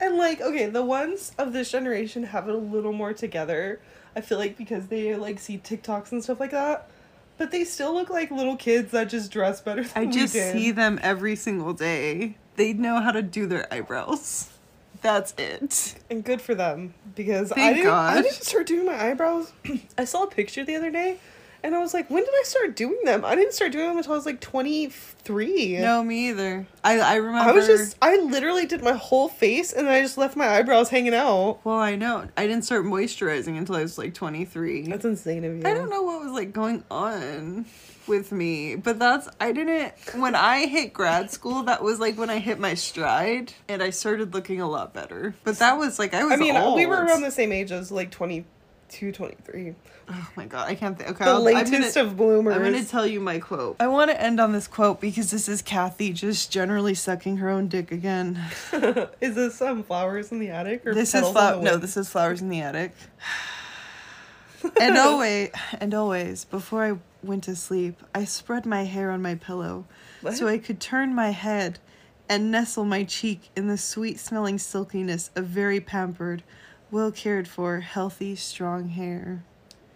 And 0.00 0.16
like, 0.18 0.40
okay, 0.42 0.66
the 0.66 0.84
ones 0.84 1.32
of 1.38 1.52
this 1.54 1.70
generation 1.70 2.24
have 2.24 2.48
it 2.48 2.54
a 2.54 2.58
little 2.58 2.92
more 2.92 3.14
together. 3.14 3.80
I 4.16 4.20
feel 4.20 4.38
like 4.38 4.56
because 4.56 4.86
they 4.88 5.14
like 5.16 5.38
see 5.38 5.58
TikToks 5.58 6.12
and 6.12 6.22
stuff 6.22 6.40
like 6.40 6.52
that. 6.52 6.88
But 7.36 7.50
they 7.50 7.64
still 7.64 7.92
look 7.92 8.10
like 8.10 8.30
little 8.30 8.56
kids 8.56 8.92
that 8.92 9.08
just 9.08 9.32
dress 9.32 9.60
better 9.60 9.82
than 9.82 10.08
I 10.08 10.10
just 10.10 10.34
see 10.34 10.70
them 10.70 11.00
every 11.02 11.34
single 11.34 11.72
day. 11.72 12.36
They 12.56 12.72
know 12.72 13.00
how 13.00 13.10
to 13.10 13.22
do 13.22 13.46
their 13.46 13.72
eyebrows. 13.74 14.50
That's 15.02 15.34
it. 15.36 15.96
And 16.08 16.24
good 16.24 16.40
for 16.40 16.54
them 16.54 16.94
because 17.14 17.50
I 17.52 17.56
Thank 17.56 17.76
didn't 17.78 17.90
I 17.90 18.14
God. 18.14 18.22
didn't 18.22 18.42
start 18.42 18.66
doing 18.66 18.86
my 18.86 19.10
eyebrows. 19.10 19.52
I 19.98 20.04
saw 20.04 20.22
a 20.22 20.26
picture 20.28 20.64
the 20.64 20.76
other 20.76 20.90
day 20.90 21.18
and 21.64 21.74
I 21.74 21.78
was 21.78 21.94
like, 21.94 22.10
when 22.10 22.22
did 22.22 22.32
I 22.32 22.42
start 22.44 22.76
doing 22.76 23.00
them? 23.04 23.24
I 23.24 23.34
didn't 23.34 23.54
start 23.54 23.72
doing 23.72 23.88
them 23.88 23.96
until 23.96 24.12
I 24.12 24.16
was 24.16 24.26
like 24.26 24.40
23. 24.40 25.78
No, 25.78 26.04
me 26.04 26.28
either. 26.28 26.66
I 26.84 27.00
I 27.00 27.14
remember. 27.16 27.50
I 27.50 27.52
was 27.52 27.66
just 27.66 27.96
I 28.02 28.18
literally 28.18 28.66
did 28.66 28.82
my 28.84 28.92
whole 28.92 29.28
face 29.28 29.72
and 29.72 29.86
then 29.86 29.94
I 29.94 30.02
just 30.02 30.18
left 30.18 30.36
my 30.36 30.46
eyebrows 30.46 30.90
hanging 30.90 31.14
out. 31.14 31.60
Well, 31.64 31.78
I 31.78 31.96
know. 31.96 32.28
I 32.36 32.46
didn't 32.46 32.66
start 32.66 32.84
moisturizing 32.84 33.56
until 33.56 33.76
I 33.76 33.82
was 33.82 33.96
like 33.96 34.12
23. 34.12 34.88
That's 34.88 35.06
insane 35.06 35.44
of 35.44 35.54
you. 35.56 35.62
I 35.64 35.72
don't 35.72 35.88
know 35.88 36.02
what 36.02 36.22
was 36.22 36.32
like 36.32 36.52
going 36.52 36.84
on 36.90 37.64
with 38.06 38.30
me, 38.30 38.76
but 38.76 38.98
that's 38.98 39.28
I 39.40 39.52
didn't 39.52 39.94
when 40.14 40.34
I 40.34 40.66
hit 40.66 40.92
grad 40.92 41.30
school, 41.30 41.62
that 41.62 41.82
was 41.82 41.98
like 41.98 42.18
when 42.18 42.28
I 42.28 42.40
hit 42.40 42.58
my 42.58 42.74
stride 42.74 43.54
and 43.68 43.82
I 43.82 43.88
started 43.88 44.34
looking 44.34 44.60
a 44.60 44.68
lot 44.68 44.92
better. 44.92 45.34
But 45.44 45.58
that 45.60 45.78
was 45.78 45.98
like 45.98 46.12
I 46.12 46.24
was 46.24 46.34
I 46.34 46.36
mean, 46.36 46.74
we 46.74 46.84
were 46.84 47.02
around 47.02 47.22
the 47.22 47.30
same 47.30 47.52
age 47.52 47.72
as 47.72 47.90
like 47.90 48.10
22, 48.98 49.12
23. 49.12 49.74
Oh 50.08 50.28
my 50.36 50.46
god, 50.46 50.68
I 50.68 50.74
can't 50.74 50.96
think. 50.96 51.10
Okay, 51.10 51.24
The 51.24 51.30
I'll- 51.30 51.38
I'm 51.38 51.44
latest 51.44 51.94
gonna- 51.94 52.08
of 52.08 52.16
bloomers. 52.16 52.54
I'm 52.56 52.72
to 52.72 52.84
tell 52.88 53.06
you 53.06 53.20
my 53.20 53.38
quote. 53.38 53.76
I 53.80 53.86
want 53.88 54.10
to 54.10 54.20
end 54.20 54.40
on 54.40 54.52
this 54.52 54.66
quote 54.66 55.00
because 55.00 55.30
this 55.30 55.48
is 55.48 55.62
Kathy 55.62 56.12
just 56.12 56.50
generally 56.52 56.94
sucking 56.94 57.38
her 57.38 57.48
own 57.48 57.68
dick 57.68 57.90
again. 57.90 58.38
is 59.20 59.34
this 59.34 59.60
um, 59.62 59.82
flowers 59.82 60.30
in 60.32 60.38
the 60.38 60.50
attic 60.50 60.86
or 60.86 60.94
This 60.94 61.08
is 61.08 61.14
petals 61.14 61.30
in 61.30 61.34
flower. 61.34 61.56
the 61.58 61.62
No, 61.64 61.76
this 61.76 61.96
is 61.96 62.08
flowers 62.08 62.40
in 62.42 62.48
the 62.48 62.60
attic. 62.60 62.92
and 64.80 64.96
always, 64.96 65.50
and 65.80 65.92
always, 65.94 66.44
before 66.44 66.84
I 66.84 66.98
went 67.22 67.44
to 67.44 67.56
sleep, 67.56 68.02
I 68.14 68.24
spread 68.24 68.66
my 68.66 68.84
hair 68.84 69.10
on 69.10 69.20
my 69.22 69.34
pillow 69.34 69.84
so 70.32 70.48
I 70.48 70.56
could 70.58 70.80
turn 70.80 71.14
my 71.14 71.30
head 71.30 71.78
and 72.30 72.50
nestle 72.50 72.86
my 72.86 73.04
cheek 73.04 73.50
in 73.54 73.68
the 73.68 73.76
sweet 73.76 74.18
smelling 74.18 74.58
silkiness 74.58 75.30
of 75.36 75.44
very 75.46 75.80
pampered, 75.80 76.42
well 76.94 77.10
cared 77.10 77.48
for, 77.48 77.80
healthy, 77.80 78.36
strong 78.36 78.88
hair. 78.90 79.42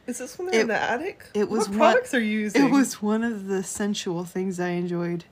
Is 0.09 0.19
this 0.19 0.37
one 0.39 0.49
It- 0.49 0.63
in 0.63 0.67
the 0.67 0.75
attic? 0.77 1.27
it 1.33 1.49
was 1.49 1.61
what 1.61 1.69
one- 1.71 1.79
products 1.79 2.13
are 2.13 2.21
you 2.21 2.41
using? 2.41 2.67
It 2.67 2.71
was 2.73 3.01
one 3.01 3.23
of 3.23 3.47
the 3.47 3.63
sensual 3.63 4.25
things 4.25 4.59
I 4.59 4.71
enjoyed. 4.71 5.25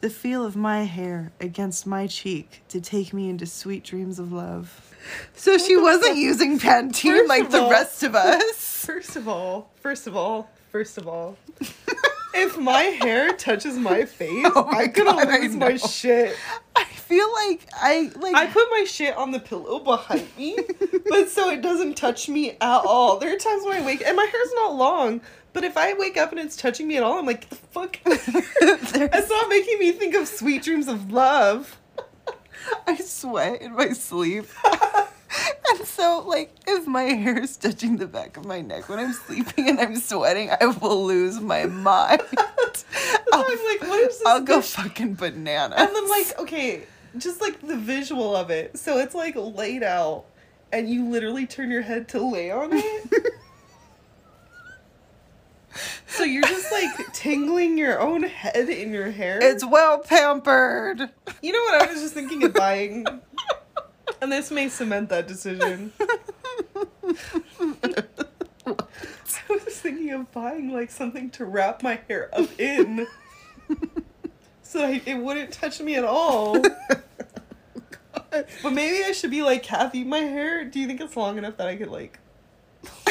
The 0.00 0.10
feel 0.10 0.44
of 0.44 0.54
my 0.54 0.84
hair 0.84 1.32
against 1.40 1.84
my 1.84 2.06
cheek 2.06 2.62
to 2.68 2.80
take 2.80 3.12
me 3.12 3.28
into 3.28 3.46
sweet 3.46 3.82
dreams 3.82 4.20
of 4.20 4.32
love. 4.32 4.94
So 5.34 5.58
she 5.58 5.76
wasn't 5.76 6.16
using 6.16 6.60
Pantene 6.60 7.16
First 7.16 7.28
like 7.28 7.50
the 7.50 7.62
all- 7.62 7.70
rest 7.70 8.02
of 8.04 8.14
us. 8.14 8.84
First 8.86 9.16
of 9.16 9.26
all, 9.26 9.70
first 9.82 10.06
of 10.06 10.16
all, 10.16 10.48
first 10.70 10.98
of 10.98 11.08
all, 11.08 11.36
if 12.32 12.56
my 12.56 12.82
hair 12.84 13.32
touches 13.32 13.76
my 13.76 14.04
face, 14.18 14.46
Oh 14.54 14.68
my 14.70 14.82
I'm 14.82 14.92
gonna 14.92 15.10
God, 15.24 15.28
I 15.28 15.38
lose 15.40 15.56
my 15.56 15.76
shit. 15.76 16.36
I 16.76 16.84
feel 17.08 17.32
like 17.32 17.66
I 17.72 18.12
like 18.16 18.34
I 18.34 18.46
put 18.46 18.68
my 18.70 18.84
shit 18.84 19.16
on 19.16 19.30
the 19.30 19.40
pillow 19.40 19.78
behind 19.78 20.28
me, 20.36 20.58
but 21.08 21.30
so 21.30 21.48
it 21.48 21.62
doesn't 21.62 21.96
touch 21.96 22.28
me 22.28 22.50
at 22.50 22.80
all. 22.84 23.18
There 23.18 23.34
are 23.34 23.38
times 23.38 23.64
when 23.64 23.82
I 23.82 23.84
wake 23.84 24.02
and 24.06 24.14
my 24.14 24.26
hair's 24.30 24.52
not 24.54 24.74
long, 24.74 25.22
but 25.54 25.64
if 25.64 25.78
I 25.78 25.94
wake 25.94 26.18
up 26.18 26.32
and 26.32 26.40
it's 26.40 26.54
touching 26.54 26.86
me 26.86 26.98
at 26.98 27.02
all, 27.02 27.18
I'm 27.18 27.24
like, 27.24 27.48
the 27.48 27.56
fuck? 27.56 27.98
It's 28.06 29.30
not 29.30 29.48
making 29.48 29.78
me 29.78 29.92
think 29.92 30.14
of 30.14 30.28
sweet 30.28 30.62
dreams 30.62 30.86
of 30.86 31.10
love. 31.10 31.78
I 32.86 32.96
sweat 32.96 33.62
in 33.62 33.74
my 33.74 33.92
sleep. 33.94 34.44
and 35.70 35.86
so 35.86 36.22
like 36.26 36.54
if 36.66 36.86
my 36.86 37.04
hair 37.04 37.38
is 37.38 37.56
touching 37.56 37.96
the 37.96 38.06
back 38.06 38.36
of 38.36 38.44
my 38.44 38.60
neck 38.60 38.90
when 38.90 38.98
I'm 38.98 39.14
sleeping 39.14 39.70
and 39.70 39.80
I'm 39.80 39.96
sweating, 39.96 40.50
I 40.50 40.66
will 40.66 41.06
lose 41.06 41.40
my 41.40 41.64
mind. 41.64 42.22
So 42.30 42.84
I'm 43.32 43.66
like, 43.66 43.88
what 43.88 44.00
is 44.00 44.18
this? 44.18 44.26
I'll 44.26 44.42
go 44.42 44.60
fucking 44.60 45.14
bananas. 45.14 45.78
And 45.78 45.94
then 45.94 46.08
like, 46.08 46.38
okay, 46.40 46.82
just 47.18 47.40
like 47.40 47.60
the 47.60 47.76
visual 47.76 48.34
of 48.34 48.50
it. 48.50 48.78
So 48.78 48.98
it's 48.98 49.14
like 49.14 49.34
laid 49.36 49.82
out, 49.82 50.24
and 50.72 50.88
you 50.88 51.08
literally 51.08 51.46
turn 51.46 51.70
your 51.70 51.82
head 51.82 52.08
to 52.08 52.20
lay 52.20 52.50
on 52.50 52.70
it. 52.72 53.12
So 56.18 56.24
you're 56.24 56.42
just 56.42 56.72
like 56.72 57.12
tingling 57.12 57.78
your 57.78 58.00
own 58.00 58.24
head 58.24 58.68
in 58.68 58.92
your 58.92 59.10
hair? 59.12 59.38
It's 59.40 59.64
well 59.64 59.98
pampered. 60.00 61.08
you 61.42 61.52
know 61.52 61.60
what 61.60 61.82
I 61.82 61.92
was 61.92 62.00
just 62.00 62.12
thinking 62.14 62.42
of 62.42 62.54
buying? 62.54 63.06
and 64.20 64.32
this 64.32 64.50
may 64.50 64.68
cement 64.68 65.10
that 65.10 65.28
decision. 65.28 65.92
I 68.66 69.58
was 69.64 69.78
thinking 69.80 70.10
of 70.10 70.32
buying 70.32 70.72
like 70.72 70.90
something 70.90 71.30
to 71.30 71.44
wrap 71.44 71.82
my 71.82 72.00
hair 72.08 72.30
up 72.32 72.48
in. 72.58 73.06
so 74.62 74.84
I, 74.84 75.00
it 75.06 75.14
wouldn't 75.14 75.52
touch 75.52 75.80
me 75.80 75.94
at 75.94 76.04
all. 76.04 76.60
But 78.62 78.72
maybe 78.72 79.04
I 79.04 79.12
should 79.12 79.30
be 79.30 79.42
like 79.42 79.62
Kathy. 79.62 80.04
My 80.04 80.18
hair. 80.18 80.64
Do 80.64 80.80
you 80.80 80.86
think 80.86 81.00
it's 81.00 81.16
long 81.16 81.38
enough 81.38 81.56
that 81.56 81.66
I 81.68 81.76
could 81.76 81.88
like? 81.88 82.18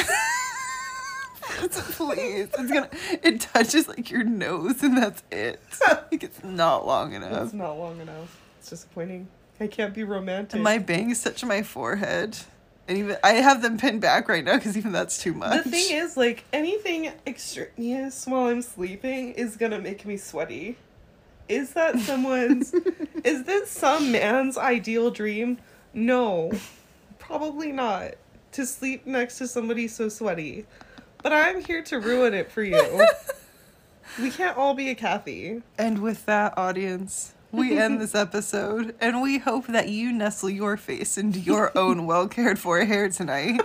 Please, 1.58 2.48
it's 2.58 2.72
gonna. 2.72 2.88
It 3.22 3.40
touches 3.40 3.88
like 3.88 4.10
your 4.10 4.24
nose, 4.24 4.82
and 4.82 4.96
that's 4.96 5.22
it. 5.30 5.60
Like 6.10 6.22
it's 6.22 6.42
not 6.42 6.86
long 6.86 7.12
enough. 7.12 7.44
It's 7.44 7.52
not 7.52 7.72
long 7.78 8.00
enough. 8.00 8.40
It's 8.58 8.70
disappointing. 8.70 9.28
I 9.60 9.66
can't 9.66 9.92
be 9.94 10.04
romantic. 10.04 10.54
And 10.54 10.62
my 10.62 10.78
bangs 10.78 11.22
touch 11.22 11.44
my 11.44 11.62
forehead, 11.62 12.38
and 12.86 12.96
even 12.96 13.16
I 13.22 13.32
have 13.34 13.60
them 13.60 13.76
pinned 13.78 14.00
back 14.00 14.28
right 14.28 14.44
now 14.44 14.54
because 14.54 14.76
even 14.76 14.92
that's 14.92 15.18
too 15.18 15.34
much. 15.34 15.64
The 15.64 15.70
thing 15.70 15.96
is, 15.96 16.16
like 16.16 16.44
anything 16.52 17.12
extraneous 17.26 18.26
while 18.26 18.46
I'm 18.46 18.62
sleeping 18.62 19.32
is 19.32 19.56
gonna 19.56 19.80
make 19.80 20.06
me 20.06 20.16
sweaty. 20.16 20.76
Is 21.48 21.72
that 21.72 21.98
someone's? 21.98 22.74
is 23.24 23.44
this 23.44 23.70
some 23.70 24.12
man's 24.12 24.58
ideal 24.58 25.10
dream? 25.10 25.58
No, 25.94 26.52
probably 27.18 27.72
not. 27.72 28.14
To 28.52 28.66
sleep 28.66 29.06
next 29.06 29.38
to 29.38 29.46
somebody 29.46 29.88
so 29.88 30.08
sweaty, 30.08 30.66
but 31.22 31.32
I'm 31.32 31.62
here 31.62 31.82
to 31.84 31.98
ruin 32.00 32.34
it 32.34 32.50
for 32.50 32.62
you. 32.62 33.06
we 34.20 34.30
can't 34.30 34.56
all 34.56 34.74
be 34.74 34.90
a 34.90 34.94
Cathy. 34.94 35.62
And 35.78 36.00
with 36.00 36.24
that, 36.26 36.56
audience, 36.56 37.34
we 37.52 37.78
end 37.78 38.00
this 38.00 38.14
episode, 38.14 38.94
and 39.00 39.20
we 39.22 39.38
hope 39.38 39.66
that 39.66 39.88
you 39.88 40.12
nestle 40.12 40.50
your 40.50 40.76
face 40.76 41.18
into 41.18 41.38
your 41.38 41.76
own 41.76 42.06
well 42.06 42.26
cared 42.26 42.58
for 42.58 42.84
hair 42.84 43.08
tonight. 43.10 43.60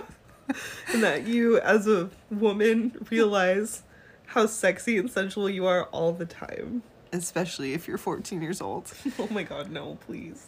and 0.92 1.02
that 1.02 1.26
you 1.26 1.58
as 1.60 1.86
a 1.88 2.10
woman 2.30 3.06
realize 3.10 3.82
how 4.26 4.46
sexy 4.46 4.98
and 4.98 5.10
sensual 5.10 5.48
you 5.48 5.66
are 5.66 5.84
all 5.84 6.12
the 6.12 6.26
time. 6.26 6.82
Especially 7.14 7.72
if 7.72 7.86
you're 7.88 7.98
14 7.98 8.42
years 8.42 8.60
old. 8.60 8.92
oh 9.18 9.28
my 9.30 9.42
god, 9.44 9.70
no, 9.70 9.96
please. 10.06 10.46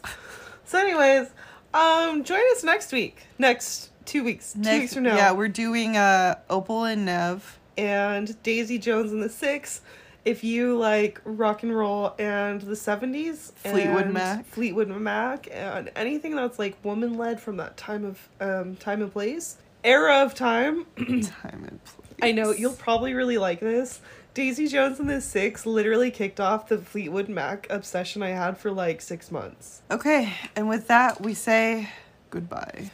So 0.65 0.77
anyways, 0.77 1.29
um 1.73 2.23
join 2.23 2.41
us 2.51 2.63
next 2.63 2.91
week. 2.91 3.23
Next 3.39 3.91
two 4.05 4.23
weeks. 4.23 4.53
Two 4.53 4.79
weeks 4.79 4.93
from 4.93 5.03
now. 5.03 5.15
Yeah, 5.15 5.31
we're 5.31 5.47
doing 5.47 5.97
uh, 5.97 6.35
Opal 6.49 6.83
and 6.85 7.05
Nev. 7.05 7.57
and 7.77 8.41
Daisy 8.43 8.77
Jones 8.77 9.11
and 9.11 9.21
the 9.23 9.29
Six. 9.29 9.81
If 10.25 10.43
you 10.43 10.77
like 10.77 11.21
rock 11.23 11.63
and 11.63 11.73
roll 11.73 12.13
and 12.19 12.59
the 12.59 12.73
70s, 12.73 13.53
Fleetwood 13.53 14.05
and 14.05 14.13
Mac. 14.13 14.45
Fleetwood 14.45 14.89
Mac, 14.89 15.47
and 15.49 15.89
anything 15.95 16.35
that's 16.35 16.59
like 16.59 16.75
woman 16.83 17.17
led 17.17 17.39
from 17.39 17.55
that 17.57 17.77
time 17.77 18.03
of 18.03 18.27
um, 18.41 18.75
time 18.75 19.01
and 19.01 19.09
place, 19.11 19.55
era 19.85 20.23
of 20.23 20.35
time, 20.35 20.85
Time 20.97 21.63
and 21.65 21.81
place. 21.85 22.07
I 22.21 22.33
know 22.33 22.51
you'll 22.51 22.73
probably 22.73 23.13
really 23.13 23.37
like 23.37 23.61
this. 23.61 24.01
Daisy 24.37 24.67
Jones 24.67 24.99
and 24.99 25.09
the 25.09 25.19
Six 25.19 25.65
literally 25.65 26.11
kicked 26.11 26.39
off 26.39 26.67
the 26.67 26.77
Fleetwood 26.77 27.27
Mac 27.27 27.65
obsession 27.71 28.21
I 28.21 28.29
had 28.29 28.55
for 28.59 28.69
like 28.69 29.01
six 29.01 29.31
months. 29.31 29.81
Okay, 29.89 30.31
and 30.55 30.69
with 30.69 30.85
that, 30.89 31.21
we 31.21 31.33
say 31.33 31.89
goodbye. 32.29 32.91